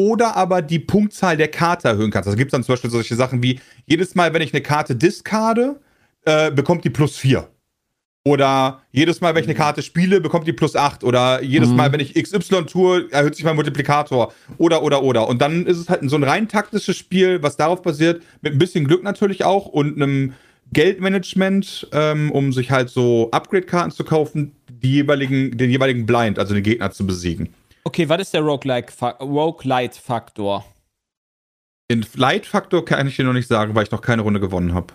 oder 0.00 0.36
aber 0.36 0.62
die 0.62 0.78
Punktzahl 0.78 1.36
der 1.36 1.48
Karte 1.48 1.88
erhöhen 1.88 2.10
kannst. 2.10 2.26
Also 2.26 2.36
gibt 2.36 2.48
es 2.48 2.52
dann 2.52 2.62
zum 2.62 2.72
Beispiel 2.72 2.90
solche 2.90 3.16
Sachen 3.16 3.42
wie, 3.42 3.60
jedes 3.86 4.14
Mal, 4.14 4.32
wenn 4.32 4.42
ich 4.42 4.54
eine 4.54 4.62
Karte 4.62 4.96
discarde, 4.96 5.80
äh, 6.24 6.50
bekommt 6.50 6.84
die 6.84 6.90
plus 6.90 7.16
4. 7.16 7.48
Oder 8.24 8.82
jedes 8.92 9.20
Mal, 9.20 9.34
wenn 9.34 9.42
ich 9.42 9.48
eine 9.48 9.56
Karte 9.56 9.82
spiele, 9.82 10.20
bekommt 10.20 10.46
die 10.46 10.52
plus 10.52 10.76
8. 10.76 11.04
Oder 11.04 11.42
jedes 11.42 11.70
Mhm. 11.70 11.76
Mal, 11.76 11.92
wenn 11.92 12.00
ich 12.00 12.14
XY 12.14 12.64
tue, 12.66 13.10
erhöht 13.10 13.34
sich 13.34 13.44
mein 13.44 13.56
Multiplikator. 13.56 14.32
Oder, 14.58 14.82
oder, 14.82 15.02
oder. 15.02 15.28
Und 15.28 15.40
dann 15.40 15.66
ist 15.66 15.78
es 15.78 15.88
halt 15.88 16.08
so 16.08 16.16
ein 16.16 16.24
rein 16.24 16.48
taktisches 16.48 16.96
Spiel, 16.96 17.42
was 17.42 17.56
darauf 17.56 17.82
basiert, 17.82 18.22
mit 18.42 18.52
ein 18.52 18.58
bisschen 18.58 18.86
Glück 18.86 19.02
natürlich 19.02 19.44
auch 19.44 19.66
und 19.66 19.96
einem 19.96 20.34
Geldmanagement, 20.72 21.88
ähm, 21.92 22.30
um 22.30 22.52
sich 22.52 22.70
halt 22.70 22.90
so 22.90 23.30
Upgrade-Karten 23.32 23.90
zu 23.90 24.04
kaufen, 24.04 24.52
die 24.68 24.92
jeweiligen, 24.92 25.56
den 25.56 25.70
jeweiligen 25.70 26.06
Blind, 26.06 26.38
also 26.38 26.54
den 26.54 26.62
Gegner 26.62 26.90
zu 26.90 27.06
besiegen. 27.06 27.48
Okay, 27.84 28.08
was 28.08 28.20
ist 28.20 28.34
der 28.34 28.42
Roguelite-Faktor? 28.42 30.64
Den 31.90 32.02
Flight-Faktor 32.04 32.84
kann 32.84 33.06
ich 33.08 33.16
dir 33.16 33.24
noch 33.24 33.32
nicht 33.32 33.48
sagen, 33.48 33.74
weil 33.74 33.84
ich 33.84 33.90
noch 33.90 34.02
keine 34.02 34.22
Runde 34.22 34.38
gewonnen 34.40 34.74
habe. 34.74 34.94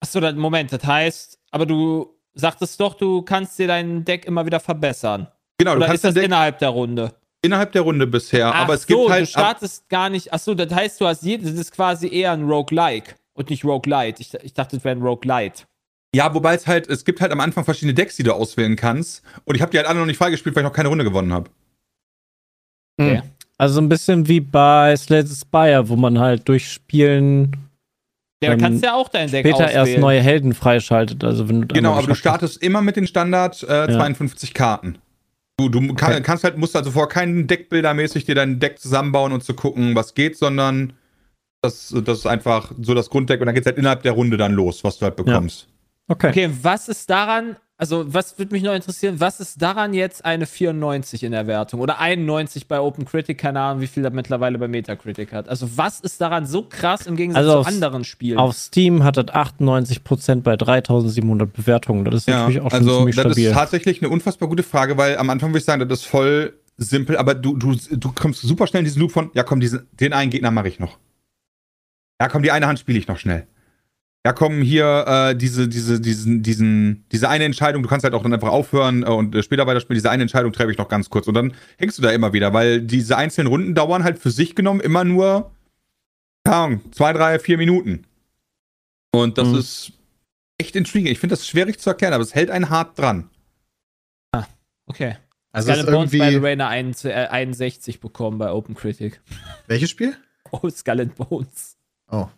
Achso, 0.00 0.20
dann- 0.20 0.38
Moment, 0.38 0.72
das 0.72 0.84
heißt, 0.84 1.38
aber 1.50 1.66
du 1.66 2.14
sagtest 2.34 2.78
doch, 2.80 2.94
du 2.94 3.22
kannst 3.22 3.58
dir 3.58 3.66
dein 3.68 4.04
Deck 4.04 4.24
immer 4.26 4.44
wieder 4.46 4.60
verbessern. 4.60 5.28
Genau, 5.58 5.72
du 5.72 5.76
Oder 5.78 5.86
kannst 5.86 6.04
ist 6.04 6.08
das 6.10 6.14
Deck, 6.14 6.24
innerhalb 6.24 6.58
der 6.58 6.68
Runde? 6.70 7.12
Innerhalb 7.42 7.72
der 7.72 7.82
Runde 7.82 8.06
bisher, 8.06 8.48
Ach 8.54 8.62
aber 8.62 8.74
es 8.74 8.82
so, 8.82 8.86
gibt 8.88 9.00
du 9.00 9.10
halt. 9.10 9.28
startest 9.28 9.88
gar 9.88 10.10
nicht. 10.10 10.32
Ach 10.32 10.38
so, 10.38 10.54
das 10.54 10.72
heißt, 10.74 11.00
du 11.00 11.06
hast 11.06 11.22
je, 11.22 11.38
das 11.38 11.52
ist 11.52 11.72
quasi 11.72 12.08
eher 12.12 12.32
ein 12.32 12.42
Roguelike 12.44 13.14
und 13.32 13.48
nicht 13.50 13.64
Roguelite. 13.64 14.20
Ich, 14.20 14.34
ich 14.42 14.52
dachte, 14.52 14.76
das 14.76 14.84
wäre 14.84 14.96
ein 14.96 15.02
Roguelite. 15.02 15.64
Ja, 16.14 16.34
wobei 16.34 16.54
es 16.54 16.66
halt, 16.66 16.88
es 16.88 17.04
gibt 17.04 17.20
halt 17.20 17.30
am 17.32 17.40
Anfang 17.40 17.64
verschiedene 17.64 17.94
Decks, 17.94 18.16
die 18.16 18.24
du 18.24 18.34
auswählen 18.34 18.74
kannst. 18.76 19.22
Und 19.44 19.54
ich 19.54 19.62
habe 19.62 19.70
die 19.70 19.78
halt 19.78 19.86
alle 19.86 20.00
noch 20.00 20.06
nicht 20.06 20.18
freigespielt, 20.18 20.54
weil 20.56 20.64
ich 20.64 20.68
noch 20.68 20.74
keine 20.74 20.88
Runde 20.90 21.04
gewonnen 21.04 21.32
habe. 21.32 21.50
Okay. 23.00 23.22
Also 23.58 23.74
so 23.74 23.80
ein 23.80 23.88
bisschen 23.88 24.26
wie 24.28 24.40
bei 24.40 24.96
Slay 24.96 25.22
the 25.26 25.34
Spire, 25.34 25.88
wo 25.88 25.96
man 25.96 26.18
halt 26.18 26.48
durch 26.48 26.70
Spielen 26.70 27.52
Ja, 28.42 28.50
du 28.50 28.54
Ähm, 28.54 28.60
kannst 28.60 28.82
ja 28.82 28.94
auch 28.94 29.08
dein 29.08 29.30
Deck 29.30 29.44
später 29.46 29.64
auswählen. 29.66 29.86
erst 29.86 29.98
neue 29.98 30.20
Helden 30.22 30.54
freischaltet. 30.54 31.22
Also 31.24 31.48
wenn 31.48 31.62
du 31.62 31.74
Genau, 31.74 31.92
aber 31.94 32.06
du 32.06 32.14
startest 32.14 32.62
immer 32.62 32.80
mit 32.80 32.96
den 32.96 33.06
Standard 33.06 33.62
äh, 33.62 33.86
52 33.86 34.54
Karten. 34.54 34.96
Du, 35.58 35.68
du 35.68 35.80
kann, 35.94 36.12
Okay. 36.14 36.22
kannst 36.22 36.44
halt, 36.44 36.56
musst 36.56 36.74
also 36.74 36.90
vorher 36.90 37.08
keinen 37.08 37.46
Deckbildermäßig 37.46 38.24
dir 38.24 38.34
dein 38.34 38.60
Deck 38.60 38.78
zusammenbauen 38.78 39.32
und 39.32 39.44
zu 39.44 39.52
gucken, 39.52 39.94
was 39.94 40.14
geht, 40.14 40.38
sondern 40.38 40.94
das, 41.60 41.94
das 42.04 42.20
ist 42.20 42.26
einfach 42.26 42.72
so 42.80 42.94
das 42.94 43.10
Grunddeck 43.10 43.40
und 43.40 43.46
dann 43.46 43.54
geht's 43.54 43.66
halt 43.66 43.76
innerhalb 43.76 44.02
der 44.02 44.12
Runde 44.12 44.38
dann 44.38 44.52
los, 44.54 44.82
was 44.84 44.96
du 44.98 45.04
halt 45.04 45.16
bekommst. 45.16 45.68
Okay. 46.08 46.28
Okay, 46.30 46.50
was 46.62 46.88
ist 46.88 47.10
daran, 47.10 47.56
also 47.80 48.12
was 48.12 48.38
würde 48.38 48.52
mich 48.54 48.62
noch 48.62 48.74
interessieren, 48.74 49.20
was 49.20 49.40
ist 49.40 49.62
daran 49.62 49.94
jetzt 49.94 50.22
eine 50.24 50.44
94 50.44 51.22
in 51.24 51.32
der 51.32 51.46
Wertung 51.46 51.80
oder 51.80 51.98
91 51.98 52.68
bei 52.68 52.78
OpenCritic, 52.78 53.38
keine 53.38 53.58
Ahnung, 53.60 53.80
wie 53.80 53.86
viel 53.86 54.04
er 54.04 54.10
mittlerweile 54.10 54.58
bei 54.58 54.68
Metacritic 54.68 55.32
hat. 55.32 55.48
Also 55.48 55.78
was 55.78 56.00
ist 56.00 56.20
daran 56.20 56.44
so 56.44 56.62
krass 56.62 57.06
im 57.06 57.16
Gegensatz 57.16 57.40
Also 57.46 57.62
zu 57.62 57.68
anderen 57.68 58.04
Spielen? 58.04 58.36
Auf 58.38 58.54
Steam 58.54 59.02
hat 59.02 59.16
das 59.16 59.26
98% 59.28 60.42
bei 60.42 60.56
3700 60.56 61.50
Bewertungen. 61.52 62.04
Das 62.04 62.14
ist 62.16 62.28
Ja, 62.28 62.40
natürlich 62.40 62.60
auch 62.60 62.70
schon 62.70 62.78
also 62.80 62.98
ziemlich 62.98 63.16
das 63.16 63.24
stabil. 63.24 63.46
ist 63.48 63.54
tatsächlich 63.54 64.02
eine 64.02 64.10
unfassbar 64.10 64.48
gute 64.50 64.62
Frage, 64.62 64.98
weil 64.98 65.16
am 65.16 65.30
Anfang 65.30 65.48
würde 65.50 65.60
ich 65.60 65.64
sagen, 65.64 65.88
das 65.88 66.00
ist 66.00 66.06
voll 66.06 66.52
simpel, 66.76 67.16
aber 67.16 67.34
du, 67.34 67.56
du, 67.56 67.74
du 67.90 68.12
kommst 68.12 68.42
super 68.42 68.66
schnell 68.66 68.80
in 68.80 68.84
diesen 68.84 69.00
Loop 69.00 69.12
von, 69.12 69.30
ja 69.32 69.42
komm, 69.42 69.60
diesen, 69.60 69.86
den 69.92 70.12
einen 70.12 70.30
Gegner 70.30 70.50
mache 70.50 70.68
ich 70.68 70.78
noch. 70.78 70.98
Ja 72.20 72.28
komm, 72.28 72.42
die 72.42 72.50
eine 72.50 72.66
Hand 72.66 72.78
spiele 72.78 72.98
ich 72.98 73.08
noch 73.08 73.18
schnell. 73.18 73.46
Ja 74.26 74.34
komm, 74.34 74.60
hier 74.60 75.04
äh, 75.06 75.34
diese, 75.34 75.66
diese, 75.66 75.98
diesen, 75.98 76.42
diesen, 76.42 77.06
diese 77.10 77.30
eine 77.30 77.44
Entscheidung, 77.44 77.82
du 77.82 77.88
kannst 77.88 78.04
halt 78.04 78.12
auch 78.12 78.22
dann 78.22 78.34
einfach 78.34 78.50
aufhören 78.50 79.02
äh, 79.02 79.06
und 79.06 79.34
äh, 79.34 79.42
später 79.42 79.66
weiterspielen, 79.66 79.96
diese 79.96 80.10
eine 80.10 80.22
Entscheidung 80.22 80.52
treffe 80.52 80.70
ich 80.70 80.76
noch 80.78 80.88
ganz 80.88 81.08
kurz 81.08 81.26
und 81.26 81.32
dann 81.34 81.54
hängst 81.78 81.96
du 81.96 82.02
da 82.02 82.10
immer 82.10 82.34
wieder, 82.34 82.52
weil 82.52 82.82
diese 82.82 83.16
einzelnen 83.16 83.46
Runden 83.46 83.74
dauern 83.74 84.04
halt 84.04 84.18
für 84.18 84.30
sich 84.30 84.54
genommen 84.54 84.80
immer 84.80 85.04
nur, 85.04 85.50
keine 86.44 86.56
Ahnung, 86.56 86.92
zwei, 86.92 87.14
drei, 87.14 87.38
vier 87.38 87.56
Minuten. 87.56 88.04
Und 89.12 89.38
das 89.38 89.48
Mhm. 89.48 89.58
ist 89.58 89.92
echt 90.58 90.76
intriguing. 90.76 91.10
Ich 91.10 91.18
finde 91.18 91.34
das 91.34 91.46
schwierig 91.46 91.78
zu 91.78 91.88
erklären, 91.88 92.12
aber 92.12 92.22
es 92.22 92.34
hält 92.34 92.50
einen 92.50 92.68
hart 92.68 92.98
dran. 92.98 93.30
okay. 94.86 95.16
Also 95.52 95.72
Skull 95.72 95.90
Bones 95.90 96.10
by 96.12 96.30
the 96.30 96.42
way 96.42 96.52
eine 96.52 96.68
1, 96.68 97.04
äh, 97.06 97.12
61 97.30 98.00
bekommen 98.00 98.38
bei 98.38 98.52
OpenCritic. 98.52 99.20
Welches 99.66 99.90
Spiel? 99.90 100.14
Oh, 100.52 100.68
Skull 100.68 101.00
and 101.00 101.16
Bones. 101.16 101.76
Oh. 102.10 102.28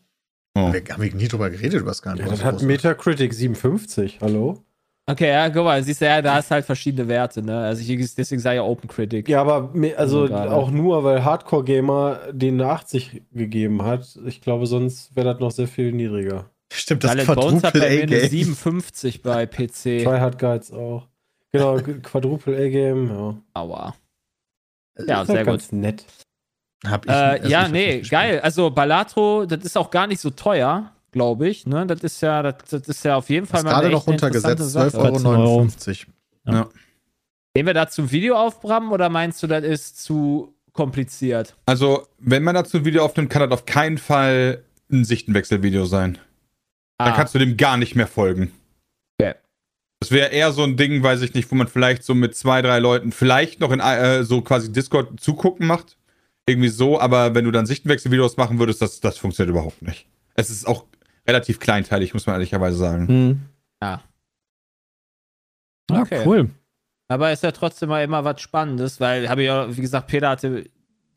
Oh. 0.54 0.72
Wir 0.72 0.82
haben 0.90 1.02
wir 1.02 1.14
nie 1.14 1.28
drüber 1.28 1.48
geredet, 1.50 1.80
über 1.80 1.94
Scan. 1.94 2.16
Ja, 2.16 2.26
das 2.26 2.44
hat 2.44 2.62
Metacritic 2.62 3.32
57, 3.32 4.18
hallo? 4.20 4.62
Okay, 5.06 5.28
ja, 5.30 5.48
guck 5.50 5.64
mal, 5.64 5.82
siehst 5.82 6.00
du, 6.00 6.04
ja, 6.04 6.22
da 6.22 6.34
hast 6.34 6.50
halt 6.50 6.64
verschiedene 6.64 7.08
Werte, 7.08 7.42
ne? 7.42 7.58
Also 7.58 7.82
ich, 7.82 8.14
deswegen 8.14 8.40
ich 8.40 8.54
ja 8.54 8.62
OpenCritic. 8.62 9.28
Ja, 9.28 9.40
aber 9.40 9.70
also 9.74 10.22
Also 10.22 10.26
gerade. 10.28 10.52
auch 10.52 10.70
nur, 10.70 11.02
weil 11.02 11.24
Hardcore-Gamer 11.24 12.32
den 12.32 12.60
eine 12.60 12.70
80 12.70 13.22
gegeben 13.32 13.82
hat. 13.82 14.16
Ich 14.26 14.40
glaube, 14.40 14.66
sonst 14.66 15.16
wäre 15.16 15.32
das 15.32 15.40
noch 15.40 15.50
sehr 15.50 15.66
viel 15.66 15.90
niedriger. 15.92 16.50
Stimmt, 16.72 17.02
das 17.04 17.26
Bones 17.26 17.64
hat 17.64 17.72
bei 17.74 17.80
mir 17.80 17.86
eine 18.02 18.02
A-Game. 18.16 18.28
57 18.28 19.22
bei 19.22 19.46
PC. 19.46 19.72
Tryhard 20.04 20.38
Guides 20.38 20.72
auch. 20.72 21.08
Genau, 21.50 21.76
Quadruple 22.02 22.56
A-Game, 22.56 23.08
ja. 23.08 23.36
Aua. 23.54 23.94
Ja, 25.06 25.22
Ist 25.22 25.26
sehr 25.26 25.36
halt 25.38 25.46
gut. 25.46 25.54
ganz 25.54 25.72
nett. 25.72 26.04
Hab 26.86 27.04
ich 27.06 27.10
Äh, 27.12 27.38
erst 27.38 27.48
ja, 27.50 27.68
nee, 27.68 28.00
geil. 28.00 28.40
Also 28.40 28.70
Balatro, 28.70 29.46
das 29.46 29.64
ist 29.64 29.76
auch 29.76 29.90
gar 29.90 30.06
nicht 30.06 30.20
so 30.20 30.30
teuer, 30.30 30.92
glaube 31.12 31.48
ich. 31.48 31.66
Ne? 31.66 31.86
Das 31.86 32.00
ist 32.00 32.20
ja, 32.20 32.42
das, 32.42 32.56
das 32.70 32.88
ist 32.88 33.04
ja 33.04 33.16
auf 33.16 33.28
jeden 33.30 33.46
Fall 33.46 33.60
Ist 33.60 33.66
gerade 33.66 33.90
noch 33.90 34.06
runtergesetzt, 34.06 34.70
Sache. 34.70 34.88
12,59 34.88 36.06
Euro. 36.46 36.70
Nehmen 37.54 37.66
wir 37.66 37.74
dazu 37.74 38.02
ein 38.02 38.10
Video 38.10 38.36
aufbrammen 38.36 38.90
oder 38.92 39.08
meinst 39.08 39.42
du, 39.42 39.46
das 39.46 39.62
ist 39.64 40.02
zu 40.02 40.54
kompliziert? 40.72 41.54
Also, 41.66 42.06
wenn 42.18 42.42
man 42.42 42.54
dazu 42.54 42.78
ein 42.78 42.84
Video 42.84 43.04
aufnimmt, 43.04 43.30
kann 43.30 43.42
das 43.42 43.52
auf 43.52 43.66
keinen 43.66 43.98
Fall 43.98 44.62
ein 44.90 45.04
Sichtenwechselvideo 45.04 45.84
sein. 45.84 46.18
Dann 46.98 47.12
Ah, 47.12 47.16
kannst 47.16 47.34
du 47.34 47.38
dem 47.38 47.56
gar 47.56 47.76
nicht 47.76 47.94
mehr 47.94 48.06
folgen. 48.06 48.52
Okay. 49.20 49.34
Das 50.00 50.10
wäre 50.10 50.28
eher 50.30 50.52
so 50.52 50.62
ein 50.64 50.76
Ding, 50.76 51.02
weiß 51.02 51.20
ich 51.22 51.34
nicht, 51.34 51.50
wo 51.50 51.54
man 51.54 51.68
vielleicht 51.68 52.04
so 52.04 52.14
mit 52.14 52.34
zwei, 52.34 52.62
drei 52.62 52.78
Leuten 52.78 53.12
vielleicht 53.12 53.60
noch 53.60 53.70
in 53.70 53.80
äh, 53.80 54.24
so 54.24 54.40
quasi 54.40 54.72
Discord 54.72 55.20
zugucken 55.20 55.66
macht. 55.66 55.96
Irgendwie 56.46 56.68
so, 56.68 56.98
aber 57.00 57.34
wenn 57.34 57.44
du 57.44 57.50
dann 57.52 57.66
Sichtenwechselvideos 57.66 58.36
machen 58.36 58.58
würdest, 58.58 58.82
das, 58.82 59.00
das 59.00 59.16
funktioniert 59.18 59.50
überhaupt 59.50 59.80
nicht. 59.82 60.08
Es 60.34 60.50
ist 60.50 60.66
auch 60.66 60.86
relativ 61.26 61.60
kleinteilig, 61.60 62.14
muss 62.14 62.26
man 62.26 62.34
ehrlicherweise 62.34 62.76
sagen. 62.76 63.06
Hm. 63.08 63.40
Ja. 63.80 64.02
Ja, 65.90 66.00
Okay. 66.02 66.22
cool. 66.26 66.50
aber 67.08 67.32
ist 67.32 67.42
ja 67.42 67.52
trotzdem 67.52 67.90
mal 67.90 68.02
immer 68.02 68.24
was 68.24 68.40
Spannendes, 68.40 68.98
weil, 69.00 69.28
habe 69.28 69.42
ich 69.42 69.46
ja, 69.46 69.76
wie 69.76 69.80
gesagt, 69.80 70.06
Peter 70.08 70.30
hatte 70.30 70.68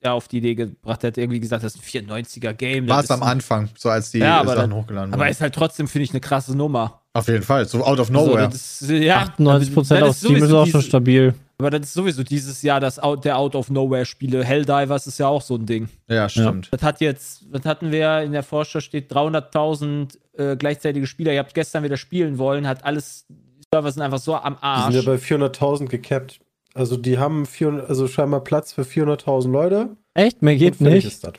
ja 0.03 0.11
auf 0.13 0.27
die 0.27 0.37
Idee 0.37 0.53
gebracht, 0.55 1.03
er 1.03 1.07
hat 1.07 1.17
irgendwie 1.17 1.39
gesagt, 1.39 1.63
das 1.63 1.75
ist 1.75 1.81
ein 1.81 2.07
94er-Game. 2.07 2.87
War 2.89 3.03
es 3.03 3.09
am 3.09 3.23
Anfang, 3.23 3.69
so 3.77 3.89
als 3.89 4.11
die 4.11 4.19
Ja, 4.19 4.39
aber 4.41 4.55
Sachen 4.55 4.69
dann- 4.71 4.73
hochgeladen 4.79 5.13
Aber 5.13 5.21
wurden. 5.23 5.31
ist 5.31 5.41
halt 5.41 5.55
trotzdem, 5.55 5.87
finde 5.87 6.03
ich, 6.03 6.11
eine 6.11 6.19
krasse 6.19 6.55
Nummer. 6.55 7.01
Auf 7.15 7.29
jeden 7.29 7.43
Fall, 7.43 7.65
so 7.65 7.81
out 7.83 7.97
of 7.99 8.09
nowhere. 8.09 8.45
Also, 8.45 8.49
das 8.49 8.81
ist, 8.81 8.89
ja, 8.89 9.23
98% 9.37 9.99
das 9.99 10.01
auf 10.09 10.15
Steam 10.17 10.35
ist 10.35 10.39
sowieso 10.41 10.59
auch 10.59 10.67
schon 10.67 10.81
stabil. 10.81 11.33
Aber 11.57 11.69
das 11.69 11.83
ist 11.83 11.93
sowieso 11.93 12.23
dieses 12.23 12.61
Jahr 12.61 12.81
das 12.81 12.99
Out, 12.99 13.23
der 13.23 13.37
Out-of-Nowhere-Spiele. 13.37 14.43
Helldivers 14.43 15.07
ist 15.07 15.17
ja 15.19 15.29
auch 15.29 15.41
so 15.41 15.55
ein 15.55 15.65
Ding. 15.65 15.87
ja, 16.09 16.27
stimmt. 16.27 16.67
Das 16.71 16.83
hat 16.83 16.99
jetzt, 16.99 17.45
was 17.49 17.63
hatten 17.63 17.93
wir 17.93 18.19
in 18.19 18.33
der 18.33 18.43
Vorschau 18.43 18.81
steht 18.81 19.09
300.000 19.13 20.17
äh, 20.37 20.57
gleichzeitige 20.57 21.07
Spieler. 21.07 21.31
Ihr 21.31 21.39
habt 21.39 21.53
gestern 21.53 21.83
wieder 21.85 21.95
spielen 21.95 22.37
wollen, 22.37 22.67
hat 22.67 22.83
alles, 22.83 23.25
die 23.29 23.63
Server 23.73 23.89
sind 23.89 24.01
einfach 24.01 24.19
so 24.19 24.35
am 24.35 24.55
Die 24.55 24.63
Arsch. 24.63 24.93
sind 24.93 25.05
ja 25.05 25.11
bei 25.13 25.17
400.000 25.17 25.85
gecapped. 25.87 26.41
Also 26.73 26.97
die 26.97 27.17
haben 27.17 27.45
400, 27.45 27.87
also 27.89 28.09
scheinbar 28.09 28.43
Platz 28.43 28.73
für 28.73 28.81
400.000 28.81 29.49
Leute. 29.49 29.89
Echt? 30.13 30.41
Mehr 30.41 30.57
geht 30.57 30.81
nicht. 30.81 31.05
Ist 31.07 31.23
das. 31.23 31.33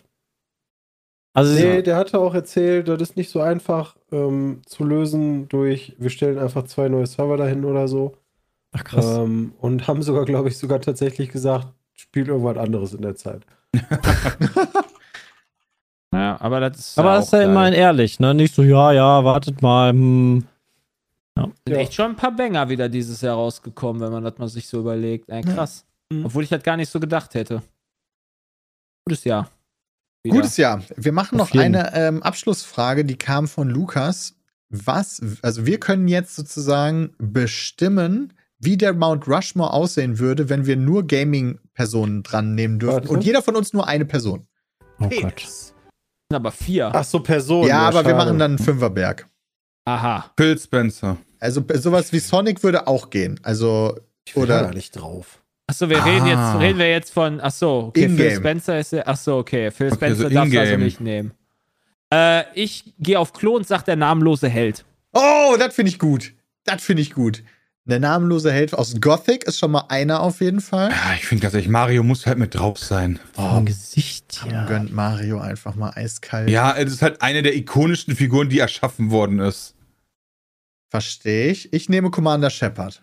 Also 1.36 1.52
Nee, 1.52 1.82
der 1.82 1.96
hatte 1.96 2.18
auch 2.18 2.32
erzählt, 2.34 2.88
das 2.88 2.98
ist 3.02 3.16
nicht 3.18 3.28
so 3.28 3.42
einfach 3.42 3.94
ähm, 4.10 4.62
zu 4.64 4.84
lösen 4.84 5.50
durch, 5.50 5.94
wir 5.98 6.08
stellen 6.08 6.38
einfach 6.38 6.62
zwei 6.64 6.88
neue 6.88 7.04
Server 7.06 7.36
dahin 7.36 7.66
oder 7.66 7.88
so. 7.88 8.16
ach 8.72 8.82
krass. 8.82 9.18
Ähm, 9.18 9.52
und 9.58 9.86
haben 9.86 10.00
sogar, 10.00 10.24
glaube 10.24 10.48
ich, 10.48 10.56
sogar 10.56 10.80
tatsächlich 10.80 11.28
gesagt, 11.28 11.68
spielt 11.92 12.28
irgendwas 12.28 12.56
anderes 12.56 12.94
in 12.94 13.02
der 13.02 13.16
Zeit. 13.16 13.42
ja, 16.14 16.40
aber 16.40 16.60
das 16.60 16.78
ist 16.78 16.98
Aber 16.98 17.10
ja 17.10 17.16
das 17.16 17.26
ist 17.26 17.32
ja 17.34 17.42
immerhin 17.42 17.74
ehrlich, 17.74 18.18
ne? 18.18 18.32
Nicht 18.32 18.54
so, 18.54 18.62
ja, 18.62 18.92
ja, 18.92 19.22
wartet 19.22 19.60
mal. 19.60 19.90
Hm. 19.90 20.42
Sind 21.68 21.76
echt 21.76 21.92
schon 21.92 22.12
ein 22.12 22.16
paar 22.16 22.34
Banger 22.34 22.70
wieder 22.70 22.88
dieses 22.88 23.20
Jahr 23.20 23.36
rausgekommen, 23.36 24.00
wenn 24.00 24.10
man 24.10 24.24
das 24.24 24.38
mal 24.38 24.48
sich 24.48 24.66
so 24.66 24.80
überlegt. 24.80 25.28
Ey, 25.28 25.42
krass. 25.42 25.84
Mhm. 26.10 26.24
Obwohl 26.24 26.44
ich 26.44 26.48
das 26.48 26.62
gar 26.62 26.78
nicht 26.78 26.88
so 26.88 26.98
gedacht 26.98 27.34
hätte. 27.34 27.62
Gutes 29.04 29.24
Jahr. 29.24 29.50
Wieder. 30.26 30.34
Gutes 30.36 30.56
Jahr. 30.56 30.82
Wir 30.96 31.12
machen 31.12 31.40
Auf 31.40 31.48
noch 31.52 31.54
jeden. 31.54 31.76
eine 31.76 31.94
ähm, 31.94 32.22
Abschlussfrage, 32.22 33.04
die 33.04 33.16
kam 33.16 33.48
von 33.48 33.68
Lukas. 33.68 34.34
Was, 34.68 35.20
also 35.42 35.64
wir 35.66 35.78
können 35.78 36.08
jetzt 36.08 36.34
sozusagen 36.34 37.14
bestimmen, 37.18 38.32
wie 38.58 38.76
der 38.76 38.94
Mount 38.94 39.28
Rushmore 39.28 39.72
aussehen 39.72 40.18
würde, 40.18 40.48
wenn 40.48 40.66
wir 40.66 40.76
nur 40.76 41.06
Gaming-Personen 41.06 42.22
dran 42.22 42.54
nehmen 42.54 42.78
dürfen. 42.78 42.94
Warte. 42.96 43.08
Und 43.08 43.24
jeder 43.24 43.42
von 43.42 43.54
uns 43.56 43.72
nur 43.72 43.86
eine 43.86 44.04
Person. 44.04 44.46
Oh. 44.98 45.08
Gott. 45.08 45.40
Sind 45.40 46.34
aber 46.34 46.50
vier. 46.50 46.90
Ach 46.92 47.04
so, 47.04 47.20
Personen. 47.20 47.68
ja, 47.68 47.80
aber 47.80 48.04
wir 48.04 48.10
schade. 48.10 48.14
machen 48.16 48.38
dann 48.38 48.52
einen 48.52 48.58
Fünferberg. 48.58 49.26
Aha. 49.84 50.32
Phil 50.36 50.58
Spencer. 50.58 51.16
Also 51.38 51.62
sowas 51.74 52.12
wie 52.12 52.18
Sonic 52.18 52.62
würde 52.64 52.86
auch 52.88 53.10
gehen. 53.10 53.38
Also, 53.42 53.96
Ich 54.26 54.36
oder- 54.36 54.70
nicht 54.72 54.92
drauf. 54.92 55.42
Achso, 55.68 55.88
wir 55.90 56.00
Ah. 56.00 56.04
reden 56.04 56.26
jetzt, 56.26 56.60
reden 56.60 56.78
wir 56.78 56.90
jetzt 56.90 57.12
von, 57.12 57.40
achso, 57.40 57.86
okay, 57.88 58.08
Phil. 58.08 58.36
Spencer 58.36 58.78
ist 58.78 58.92
der, 58.92 59.08
achso, 59.08 59.38
okay, 59.38 59.70
Phil 59.72 59.88
Okay, 59.88 59.96
Spencer 59.96 60.22
so 60.22 60.28
darfst 60.28 60.54
du 60.54 60.60
also 60.60 60.76
nicht 60.76 61.00
nehmen. 61.00 61.32
Äh, 62.12 62.44
ich 62.54 62.94
gehe 63.00 63.18
auf 63.18 63.32
Klo 63.32 63.56
und 63.56 63.66
sag 63.66 63.82
der 63.84 63.96
namenlose 63.96 64.48
Held. 64.48 64.84
oh, 65.12 65.56
das 65.58 65.74
finde 65.74 65.90
ich 65.90 65.98
gut. 65.98 66.32
Das 66.64 66.82
finde 66.82 67.02
ich 67.02 67.12
gut. 67.14 67.42
Der 67.84 68.00
namenlose 68.00 68.52
Held 68.52 68.74
aus 68.74 69.00
Gothic 69.00 69.44
ist 69.44 69.58
schon 69.60 69.70
mal 69.70 69.84
einer 69.88 70.20
auf 70.20 70.40
jeden 70.40 70.60
Fall. 70.60 70.90
Ja, 70.90 71.14
ich 71.14 71.24
finde 71.26 71.42
ganz 71.42 71.54
ehrlich, 71.54 71.68
Mario 71.68 72.02
muss 72.02 72.26
halt 72.26 72.38
mit 72.38 72.54
drauf 72.54 72.78
sein. 72.78 73.18
Vom 73.32 73.64
Gesicht 73.64 74.40
hier. 74.44 74.64
Gönnt 74.68 74.92
Mario 74.92 75.38
einfach 75.40 75.74
mal 75.76 75.90
eiskalt. 75.90 76.50
Ja, 76.50 76.76
es 76.76 76.92
ist 76.92 77.02
halt 77.02 77.22
eine 77.22 77.42
der 77.42 77.54
ikonischsten 77.56 78.14
Figuren, 78.16 78.48
die 78.48 78.58
erschaffen 78.58 79.10
worden 79.10 79.38
ist. 79.38 79.74
Verstehe 80.90 81.50
ich. 81.50 81.72
Ich 81.72 81.88
nehme 81.88 82.10
Commander 82.10 82.50
Shepard 82.50 83.02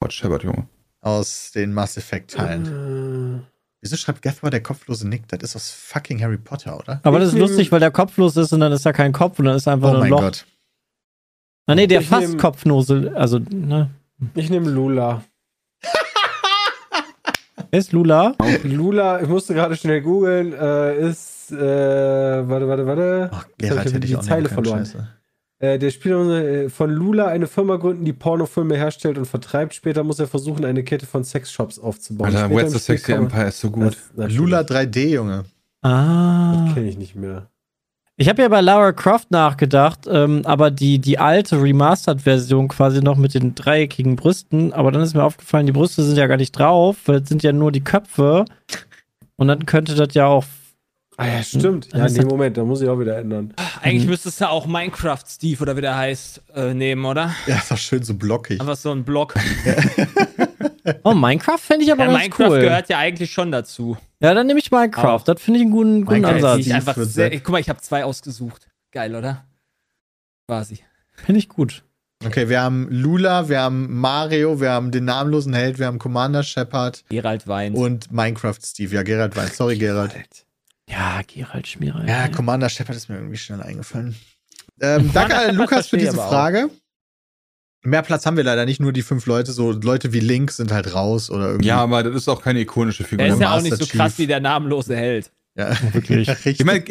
Gott, 0.00 0.12
Shepard, 0.12 0.42
Junge. 0.44 0.68
Aus 1.06 1.52
den 1.52 1.72
Mass 1.72 1.96
Effect 1.96 2.32
Teilen. 2.32 3.40
Äh, 3.40 3.46
Wieso 3.80 3.96
schreibt 3.96 4.22
Gathwa 4.22 4.50
der 4.50 4.62
kopflose 4.62 5.06
Nick? 5.08 5.28
Das 5.28 5.40
ist 5.42 5.54
aus 5.56 5.70
fucking 5.70 6.20
Harry 6.20 6.38
Potter, 6.38 6.76
oder? 6.78 7.00
Aber 7.04 7.20
das 7.20 7.28
ist 7.32 7.38
lustig, 7.38 7.70
weil 7.70 7.78
der 7.78 7.92
kopflos 7.92 8.36
ist 8.36 8.52
und 8.52 8.58
dann 8.60 8.72
ist 8.72 8.84
da 8.84 8.92
kein 8.92 9.12
Kopf 9.12 9.38
und 9.38 9.44
dann 9.44 9.54
ist 9.56 9.68
einfach 9.68 9.90
Oh 9.90 9.92
nur 9.92 10.02
ein 10.02 10.10
mein 10.10 10.10
Loch. 10.10 10.20
Gott. 10.22 10.46
Na, 11.68 11.74
nee, 11.76 11.86
der 11.86 12.00
Ich 12.00 12.08
fast 12.08 12.28
nehm- 12.30 12.38
Kopfnose, 12.38 13.12
also, 13.14 13.38
ne? 13.38 13.90
Ich 14.34 14.50
nehme 14.50 14.68
Lula. 14.70 15.22
Wer 17.70 17.78
ist 17.78 17.92
Lula? 17.92 18.34
Lula, 18.64 19.20
ich 19.20 19.28
musste 19.28 19.54
gerade 19.54 19.76
schnell 19.76 20.00
googeln, 20.02 20.52
äh, 20.52 21.08
ist, 21.08 21.52
äh, 21.52 21.56
warte, 22.48 22.66
warte, 22.68 22.86
warte. 22.86 23.30
Ach, 23.32 23.46
Gerald 23.58 23.86
ich 23.86 23.94
hätte 23.94 24.04
ich 24.06 24.10
die 24.10 24.16
auch 24.16 24.22
Zeile 24.22 24.48
verloren. 24.48 24.78
scheiße. 24.86 25.08
Äh, 25.58 25.78
der 25.78 25.90
Spieler 25.90 26.28
äh, 26.30 26.68
von 26.68 26.90
Lula 26.90 27.26
eine 27.26 27.46
Firma 27.46 27.76
gründen, 27.76 28.04
die 28.04 28.12
Pornofilme 28.12 28.76
herstellt 28.76 29.16
und 29.16 29.24
vertreibt. 29.24 29.74
Später 29.74 30.04
muss 30.04 30.18
er 30.18 30.26
versuchen, 30.26 30.64
eine 30.64 30.84
Kette 30.84 31.06
von 31.06 31.24
Sexshops 31.24 31.78
aufzubauen. 31.78 32.34
Alter, 32.34 32.54
Where's 32.54 32.72
the 32.72 32.78
Sexy 32.78 33.12
Empire 33.12 33.48
ist 33.48 33.60
so 33.60 33.70
gut. 33.70 33.96
Das-. 34.14 34.32
Lula 34.32 34.60
3D, 34.60 35.08
Junge. 35.08 35.44
Ah. 35.82 36.72
kenne 36.74 36.88
ich 36.88 36.98
nicht 36.98 37.14
mehr. 37.14 37.48
Ich 38.18 38.30
habe 38.30 38.40
ja 38.40 38.48
bei 38.48 38.62
Lara 38.62 38.92
Croft 38.92 39.30
nachgedacht, 39.30 40.08
ähm, 40.10 40.40
aber 40.44 40.70
die, 40.70 40.98
die 40.98 41.18
alte 41.18 41.60
Remastered-Version 41.62 42.68
quasi 42.68 43.02
noch 43.02 43.16
mit 43.16 43.34
den 43.34 43.54
dreieckigen 43.54 44.16
Brüsten, 44.16 44.72
aber 44.72 44.90
dann 44.90 45.02
ist 45.02 45.14
mir 45.14 45.22
aufgefallen, 45.22 45.66
die 45.66 45.72
Brüste 45.72 46.02
sind 46.02 46.16
ja 46.16 46.26
gar 46.26 46.38
nicht 46.38 46.52
drauf, 46.52 46.96
weil 47.04 47.16
es 47.16 47.28
sind 47.28 47.42
ja 47.42 47.52
nur 47.52 47.72
die 47.72 47.84
Köpfe. 47.84 48.46
Und 49.36 49.48
dann 49.48 49.66
könnte 49.66 49.94
das 49.94 50.14
ja 50.14 50.26
auch. 50.26 50.44
Ah 51.18 51.26
ja, 51.28 51.42
stimmt. 51.42 51.92
Dann 51.94 52.08
Ja, 52.14 52.22
nee, 52.22 52.28
Moment, 52.28 52.56
da 52.58 52.64
muss 52.64 52.82
ich 52.82 52.88
auch 52.88 52.98
wieder 53.00 53.16
ändern. 53.16 53.54
Eigentlich 53.80 54.04
Mhm. 54.04 54.10
müsstest 54.10 54.40
du 54.40 54.48
auch 54.50 54.66
Minecraft 54.66 55.20
Steve 55.26 55.62
oder 55.62 55.76
wie 55.76 55.80
der 55.80 55.96
heißt 55.96 56.42
äh, 56.54 56.74
nehmen, 56.74 57.04
oder? 57.06 57.34
Ja, 57.46 57.56
ist 57.56 57.70
doch 57.70 57.78
schön 57.78 58.02
so 58.02 58.14
blockig. 58.14 58.60
Einfach 58.60 58.76
so 58.76 58.92
ein 58.92 59.04
Block. 59.04 59.34
Oh, 61.02 61.14
Minecraft 61.14 61.58
fände 61.58 61.84
ich 61.84 61.90
aber 61.90 62.04
Ja, 62.04 62.10
ganz 62.10 62.20
Minecraft 62.20 62.48
cool. 62.50 62.60
gehört 62.60 62.88
ja 62.88 62.98
eigentlich 62.98 63.32
schon 63.32 63.50
dazu. 63.50 63.96
Ja, 64.20 64.34
dann 64.34 64.46
nehme 64.46 64.60
ich 64.60 64.70
Minecraft. 64.70 65.04
Auch. 65.04 65.24
Das 65.24 65.42
finde 65.42 65.58
ich 65.58 65.62
einen 65.64 65.72
guten, 65.72 66.04
guten 66.04 66.20
Minecraft 66.20 66.34
Ansatz. 66.52 66.66
Ich 66.66 66.72
einfach 66.74 66.96
sehr, 66.98 67.30
guck 67.40 67.48
mal, 67.50 67.58
ich 67.60 67.68
habe 67.68 67.80
zwei 67.80 68.04
ausgesucht. 68.04 68.68
Geil, 68.92 69.16
oder? 69.16 69.44
Quasi. 70.48 70.78
Finde 71.24 71.40
ich 71.40 71.48
gut. 71.48 71.82
Okay, 72.24 72.48
wir 72.48 72.60
haben 72.60 72.86
Lula, 72.88 73.48
wir 73.48 73.60
haben 73.62 73.98
Mario, 73.98 74.60
wir 74.60 74.70
haben 74.70 74.92
den 74.92 75.04
namenlosen 75.06 75.54
Held, 75.54 75.80
wir 75.80 75.86
haben 75.86 75.98
Commander 75.98 76.44
Shepard 76.44 77.04
Gerald 77.08 77.48
weint. 77.48 77.76
und 77.76 78.12
Minecraft 78.12 78.58
Steve. 78.62 78.94
Ja, 78.94 79.02
Gerald 79.02 79.34
Wein. 79.36 79.48
Sorry, 79.52 79.76
Gerald. 79.78 80.14
Ja, 80.88 81.20
Gerald 81.26 81.66
Schmierer. 81.66 82.06
Ja, 82.06 82.28
Commander 82.28 82.68
Shepard 82.68 82.96
ist 82.96 83.08
mir 83.08 83.16
irgendwie 83.16 83.36
schnell 83.36 83.62
eingefallen. 83.62 84.16
Ähm, 84.80 85.10
danke 85.14 85.36
an 85.36 85.56
Lukas 85.56 85.88
für 85.88 85.96
diese. 85.96 86.14
Frage. 86.14 86.70
Mehr 87.82 88.02
Platz 88.02 88.26
haben 88.26 88.36
wir 88.36 88.44
leider 88.44 88.64
nicht, 88.64 88.80
nur 88.80 88.92
die 88.92 89.02
fünf 89.02 89.26
Leute. 89.26 89.52
So 89.52 89.70
Leute 89.72 90.12
wie 90.12 90.20
Link 90.20 90.50
sind 90.50 90.72
halt 90.72 90.94
raus 90.94 91.30
oder 91.30 91.48
irgendwie. 91.48 91.68
Ja, 91.68 91.78
aber 91.78 92.02
das 92.02 92.14
ist 92.14 92.28
auch 92.28 92.42
keine 92.42 92.60
ikonische 92.60 93.04
Figur. 93.04 93.24
der 93.24 93.34
ist 93.34 93.40
ja 93.40 93.54
auch 93.56 93.62
nicht 93.62 93.76
so 93.76 93.84
Chief. 93.84 93.92
krass 94.00 94.18
wie 94.18 94.26
der 94.26 94.40
namenlose 94.40 94.96
Held. 94.96 95.30
ja. 95.56 95.70
Wirklich. 95.92 96.28
richtig. 96.28 96.60
Ich 96.60 96.66
meine, 96.66 96.82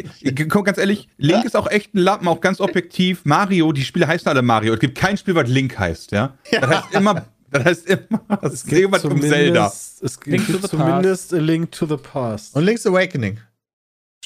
guck 0.48 0.66
ganz 0.66 0.78
ehrlich, 0.78 1.08
Link 1.18 1.44
ist 1.44 1.54
auch 1.54 1.70
echt 1.70 1.94
ein 1.94 1.98
Lappen, 1.98 2.26
auch 2.28 2.40
ganz 2.40 2.60
objektiv. 2.60 3.24
Mario, 3.24 3.72
die 3.72 3.84
Spiele 3.84 4.06
heißen 4.06 4.26
alle 4.28 4.42
Mario. 4.42 4.74
Es 4.74 4.80
gibt 4.80 4.96
kein 4.96 5.16
Spiel, 5.18 5.34
was 5.34 5.48
Link 5.48 5.78
heißt, 5.78 6.12
ja. 6.12 6.36
Das 6.50 6.66
heißt 6.66 6.94
immer, 6.94 7.26
das 7.50 7.64
heißt 7.64 7.86
immer, 7.88 8.22
es 8.42 8.66
irgendwas 8.66 9.04
um 9.04 9.20
Zelda. 9.20 9.66
Es 9.66 10.18
Link 10.24 10.46
gibt 10.46 10.62
to 10.62 10.66
the 10.66 10.76
zumindest 10.76 11.34
A 11.34 11.38
Link 11.38 11.72
to 11.72 11.86
the 11.86 11.96
Past. 11.96 12.56
Und 12.56 12.64
Link's 12.64 12.86
Awakening. 12.86 13.38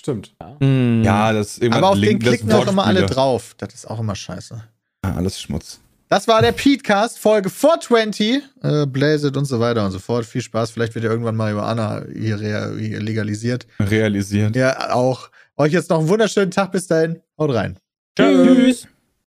Stimmt. 0.00 0.34
Hm. 0.60 1.02
Ja, 1.04 1.30
das 1.34 1.48
ist 1.48 1.62
irgendwas 1.62 1.78
Aber 1.78 1.88
auf 1.90 1.94
den 1.96 2.04
Link, 2.04 2.22
klicken 2.22 2.50
auch 2.52 2.66
immer 2.66 2.86
alle 2.86 3.04
drauf. 3.04 3.54
Das 3.58 3.74
ist 3.74 3.86
auch 3.86 4.00
immer 4.00 4.14
scheiße. 4.14 4.64
Ah, 5.02 5.14
alles 5.14 5.38
Schmutz. 5.38 5.78
Das 6.08 6.26
war 6.26 6.40
der 6.40 6.52
Petecast, 6.52 7.18
Folge 7.18 7.50
420. 7.50 8.42
Äh, 8.62 8.86
Blazed 8.86 9.36
und 9.36 9.44
so 9.44 9.60
weiter 9.60 9.84
und 9.84 9.90
so 9.90 9.98
fort. 9.98 10.24
Viel 10.24 10.40
Spaß. 10.40 10.70
Vielleicht 10.70 10.94
wird 10.94 11.04
ja 11.04 11.10
irgendwann 11.10 11.36
Marihuana 11.36 12.02
hier, 12.14 12.38
hier 12.38 13.00
legalisiert. 13.02 13.66
Realisiert. 13.78 14.56
Ja, 14.56 14.94
auch. 14.94 15.28
Euch 15.58 15.74
jetzt 15.74 15.90
noch 15.90 15.98
einen 15.98 16.08
wunderschönen 16.08 16.50
Tag. 16.50 16.72
Bis 16.72 16.86
dahin. 16.86 17.20
Haut 17.36 17.52
rein. 17.52 17.78
Tschüss. 18.18 18.88